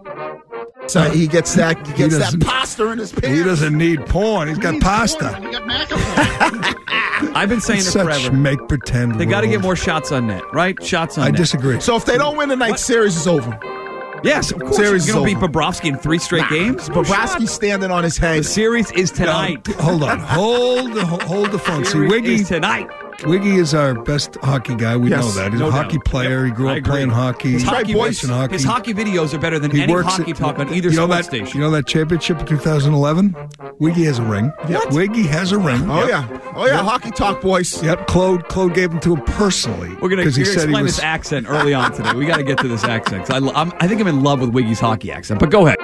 So 0.88 1.01
he 1.09 1.28
gets 1.28 1.55
that 1.55 1.86
he 1.88 1.93
gets 1.93 2.18
that 2.18 2.39
pasta 2.41 2.88
in 2.91 2.99
his 2.99 3.11
pants. 3.11 3.28
He 3.28 3.43
doesn't 3.43 3.76
need 3.78 4.05
porn. 4.05 4.47
He's 4.47 4.57
got 4.59 4.80
pasta. 4.82 5.26
I've 7.36 7.49
been 7.49 7.61
saying 7.61 7.80
it 7.80 7.84
Such 7.84 8.03
forever. 8.05 8.32
make 8.36 8.68
pretend. 8.68 9.20
They 9.20 9.26
got 9.26 9.41
to 9.41 9.47
get 9.47 9.61
more 9.61 9.76
shots 9.76 10.11
on 10.11 10.28
net, 10.28 10.43
right? 10.53 10.82
Shots 10.84 11.18
on 11.18 11.24
I 11.24 11.28
net. 11.30 11.38
disagree. 11.38 11.80
So 11.80 11.95
if 11.95 12.05
they 12.05 12.18
don't 12.18 12.38
win 12.38 12.49
tonight, 12.49 12.80
series 12.80 13.18
is 13.18 13.28
over. 13.28 13.57
Yes, 14.26 14.52
of 14.52 14.60
course. 14.60 14.76
Series 14.76 15.08
You're 15.08 15.18
going 15.18 15.36
to 15.36 15.40
beat. 15.40 15.52
Bobrovsky 15.52 15.90
in 15.90 15.98
three 15.98 16.20
straight 16.20 16.50
games? 16.50 16.90
Bobrovsky's 16.90 17.52
standing 17.52 17.92
on 17.92 18.04
his 18.04 18.18
head. 18.18 18.40
The 18.40 18.44
series 18.44 18.92
is 18.92 19.12
tonight. 19.12 19.66
Hold 19.68 20.04
on. 20.04 20.20
Hold 20.20 20.94
the 20.94 21.06
hold 21.06 21.52
the 21.52 21.60
phone. 21.60 21.86
See, 21.86 22.00
Wiggy 22.00 22.36
is 22.36 22.48
tonight. 22.48 22.90
Wiggy 23.24 23.55
is 23.55 23.74
our 23.74 23.93
best 23.93 24.36
hockey 24.43 24.76
guy. 24.76 24.95
We 24.97 25.09
Yes, 25.09 25.24
know 25.24 25.32
that. 25.32 25.51
He's 25.51 25.61
no 25.61 25.70
a 25.70 25.72
hockey 25.72 25.93
doubt. 25.97 26.05
player. 26.05 26.45
He 26.45 26.51
grew 26.51 26.70
up 26.70 26.84
playing 26.84 27.09
hockey. 27.09 27.51
His 27.53 27.63
hockey, 27.63 27.95
watching 27.95 28.30
hockey. 28.30 28.53
his 28.53 28.63
hockey 28.63 28.93
videos 28.93 29.34
are 29.34 29.39
better 29.39 29.57
than 29.57 29.72
He 29.72 29.82
any 29.84 29.93
works 29.93 30.16
hockey 30.18 30.32
at- 30.32 30.38
talk 30.38 30.59
on 30.59 30.74
either 30.74 30.89
you 30.89 30.95
know 30.97 31.05
sports 31.05 31.28
that, 31.28 31.36
station. 31.36 31.59
You 31.59 31.66
know 31.66 31.72
that 31.72 31.88
championship 31.88 32.39
in 32.39 32.45
2011? 32.45 33.36
Wiggy 33.80 34.03
has 34.05 34.20
a 34.20 34.24
ring. 34.24 34.51
What? 34.68 34.91
Wiggy 34.91 35.24
has 35.24 35.51
a 35.51 35.57
ring. 35.57 35.89
Oh 35.89 35.99
Yep. 36.01 36.09
yeah, 36.09 36.39
oh 36.55 36.66
yeah, 36.66 36.78
hockey 36.84 37.11
talk, 37.11 37.41
boys. 37.41 37.82
Yep, 37.82 38.07
Claude 38.07 38.47
Claude 38.49 38.74
gave 38.74 38.91
him 38.91 38.99
to 39.01 39.16
him 39.16 39.22
personally. 39.26 39.89
We're 40.01 40.09
gonna, 40.09 40.18
because 40.22 40.36
he 40.36 40.43
we're 40.43 40.45
gonna 40.47 40.59
said 40.59 40.70
he 40.70 40.74
explain 40.74 40.84
was 40.84 40.95
this 40.95 41.03
accent 41.03 41.47
early 41.49 41.74
on 41.74 41.91
today. 41.93 42.13
We 42.13 42.26
got 42.26 42.38
to 42.38 42.43
get 42.43 42.57
to 42.59 42.68
this 42.68 42.84
accent. 42.84 43.26
'cause 43.28 43.41
I, 43.43 43.51
I'm, 43.61 43.72
I 43.80 43.88
think 43.88 44.01
I'm 44.01 44.07
in 44.07 44.24
love 44.24 44.41
with 44.41 44.49
Wiggy's 44.51 44.80
hockey 44.80 45.11
accent. 45.11 45.39
But 45.39 45.49
go 45.51 45.66
ahead. 45.68 45.78